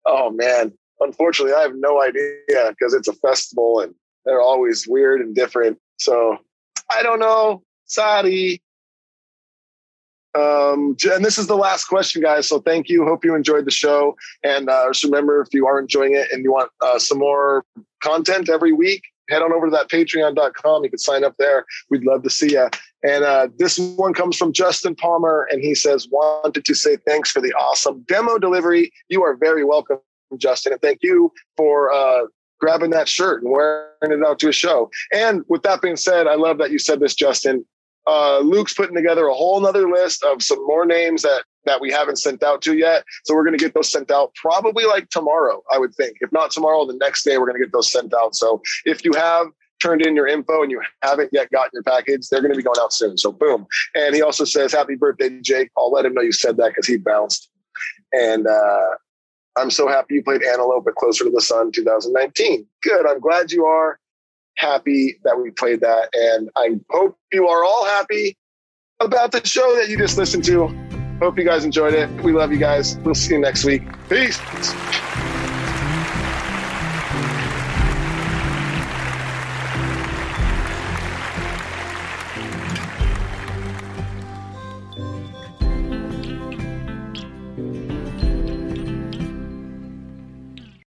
Oh, 0.05 0.31
man. 0.31 0.73
Unfortunately, 1.01 1.55
I 1.55 1.63
have 1.63 1.75
no 1.75 2.01
idea 2.01 2.37
because 2.71 2.95
it's 2.95 3.09
a 3.09 3.13
festival 3.15 3.81
and 3.81 3.95
they're 4.27 4.43
always 4.43 4.87
weird 4.87 5.21
and 5.21 5.35
different. 5.35 5.79
So 5.99 6.37
I 6.91 7.03
don't 7.03 7.21
know. 7.21 7.63
Sorry. 7.87 8.61
Um, 10.37 10.97
and 11.11 11.25
this 11.25 11.39
is 11.39 11.47
the 11.47 11.57
last 11.57 11.85
question, 11.85 12.21
guys. 12.21 12.47
So 12.47 12.61
thank 12.61 12.91
you. 12.91 13.05
Hope 13.05 13.25
you 13.25 13.35
enjoyed 13.35 13.65
the 13.65 13.71
show. 13.71 14.17
And 14.45 14.69
uh, 14.69 14.89
just 14.91 15.05
remember, 15.05 15.41
if 15.41 15.49
you 15.55 15.67
are 15.67 15.81
enjoying 15.81 16.15
it 16.15 16.29
and 16.31 16.45
you 16.45 16.53
want 16.53 16.71
uh, 16.83 16.99
some 16.99 17.19
more 17.19 17.65
content 18.03 18.51
every 18.51 18.73
week, 18.73 19.03
head 19.31 19.41
on 19.41 19.53
over 19.53 19.67
to 19.67 19.71
that 19.71 19.89
patreon.com. 19.89 20.85
You 20.85 20.91
can 20.91 20.99
sign 20.99 21.25
up 21.25 21.35
there. 21.39 21.65
We'd 21.89 22.05
love 22.05 22.23
to 22.25 22.31
see 22.31 22.53
you. 22.53 22.69
And 23.03 23.25
uh, 23.25 23.49
this 23.59 23.79
one 23.79 24.13
comes 24.13 24.37
from 24.37 24.53
Justin 24.53 24.95
Palmer, 24.95 25.49
and 25.51 25.63
he 25.63 25.75
says, 25.75 26.07
Wanted 26.11 26.65
to 26.65 26.75
say 26.75 26.97
thanks 27.07 27.31
for 27.31 27.41
the 27.41 27.53
awesome 27.55 28.05
demo 28.07 28.39
delivery. 28.39 28.93
You 29.09 29.23
are 29.23 29.37
very 29.37 29.65
welcome, 29.65 29.99
Justin. 30.37 30.73
And 30.73 30.83
thank 30.83 30.99
you 31.03 31.33
for 31.57 31.93
uh, 31.93 32.27
grabbing 32.59 32.91
that 32.91 33.09
shirt 33.09 33.43
and 33.43 33.53
wearing 33.53 33.91
it 34.03 34.27
out 34.27 34.39
to 34.41 34.49
a 34.49 34.53
show. 34.53 34.91
And 35.13 35.43
with 35.49 35.63
that 35.63 35.83
being 35.83 35.97
said, 35.97 36.27
I 36.27 36.35
love 36.35 36.59
that 36.59 36.71
you 36.71 36.79
said 36.79 37.01
this, 37.01 37.15
Justin. 37.15 37.65
Uh, 38.07 38.39
Luke's 38.39 38.73
putting 38.73 38.95
together 38.95 39.27
a 39.27 39.35
whole 39.35 39.61
nother 39.61 39.91
list 39.91 40.23
of 40.23 40.43
some 40.43 40.65
more 40.67 40.87
names 40.87 41.23
that 41.23 41.43
that 41.65 41.81
we 41.81 41.91
haven't 41.91 42.17
sent 42.17 42.45
out 42.45 42.63
to 42.63 42.77
yet. 42.77 43.05
So 43.25 43.35
we're 43.35 43.43
going 43.43 43.59
to 43.59 43.63
get 43.63 43.75
those 43.75 43.91
sent 43.91 44.13
out 44.13 44.33
probably 44.37 44.85
like 44.85 45.11
tomorrow, 45.11 45.63
I 45.73 45.79
would 45.79 45.93
think. 45.97 46.19
If 46.21 46.31
not 46.31 46.53
tomorrow, 46.53 46.87
the 46.87 46.97
next 47.01 47.25
day 47.25 47.39
we're 47.39 47.47
going 47.47 47.61
to 47.61 47.65
get 47.65 47.73
those 47.73 47.91
sent 47.91 48.15
out. 48.15 48.37
So 48.37 48.63
if 48.85 49.05
you 49.05 49.13
have 49.15 49.49
turned 49.83 50.03
in 50.03 50.15
your 50.15 50.29
info 50.29 50.63
and 50.63 50.71
you 50.71 50.81
haven't 51.03 51.31
yet 51.33 51.51
gotten 51.51 51.71
your 51.75 51.83
package, 51.83 52.29
they're 52.29 52.41
going 52.41 52.53
to 52.53 52.57
be 52.57 52.63
going 52.63 52.79
out 52.81 52.93
soon. 52.93 53.19
So 53.19 53.33
boom. 53.33 53.67
And 53.97 54.15
he 54.15 54.23
also 54.23 54.45
says, 54.45 54.73
"Happy 54.73 54.95
birthday, 54.95 55.41
Jake." 55.41 55.71
I'll 55.77 55.91
let 55.91 56.07
him 56.07 56.15
know 56.15 56.23
you 56.23 56.33
said 56.33 56.57
that 56.59 56.69
because 56.69 56.87
he 56.87 56.97
bounced. 56.97 57.51
And 58.13 58.47
uh, 58.47 58.87
I'm 59.57 59.71
so 59.71 59.89
happy 59.89 60.17
you 60.17 60.23
played 60.23 60.43
Antelope 60.43 60.87
at 60.87 60.95
Closer 60.95 61.25
to 61.25 61.31
the 61.31 61.41
Sun 61.41 61.73
2019. 61.73 62.67
Good. 62.83 63.07
I'm 63.07 63.21
glad 63.21 63.51
you 63.51 63.65
are 63.65 63.99
happy 64.57 65.19
that 65.25 65.41
we 65.41 65.51
played 65.51 65.81
that. 65.81 66.11
And 66.15 66.51
I 66.57 66.79
hope 66.91 67.19
you 67.33 67.49
are 67.49 67.65
all 67.65 67.87
happy 67.87 68.37
about 69.01 69.33
the 69.33 69.47
show 69.47 69.75
that 69.77 69.89
you 69.89 69.99
just 69.99 70.19
listened 70.19 70.45
to. 70.45 70.69
Hope 71.21 71.39
you 71.39 71.45
guys 71.45 71.65
enjoyed 71.65 71.95
it. 71.95 72.11
We 72.23 72.33
love 72.33 72.53
you 72.53 72.59
guys. 72.59 72.99
We'll 72.99 73.15
see 73.15 73.35
you 73.35 73.41
next 73.41 73.65
week. 73.65 73.83
Peace. 74.09 74.39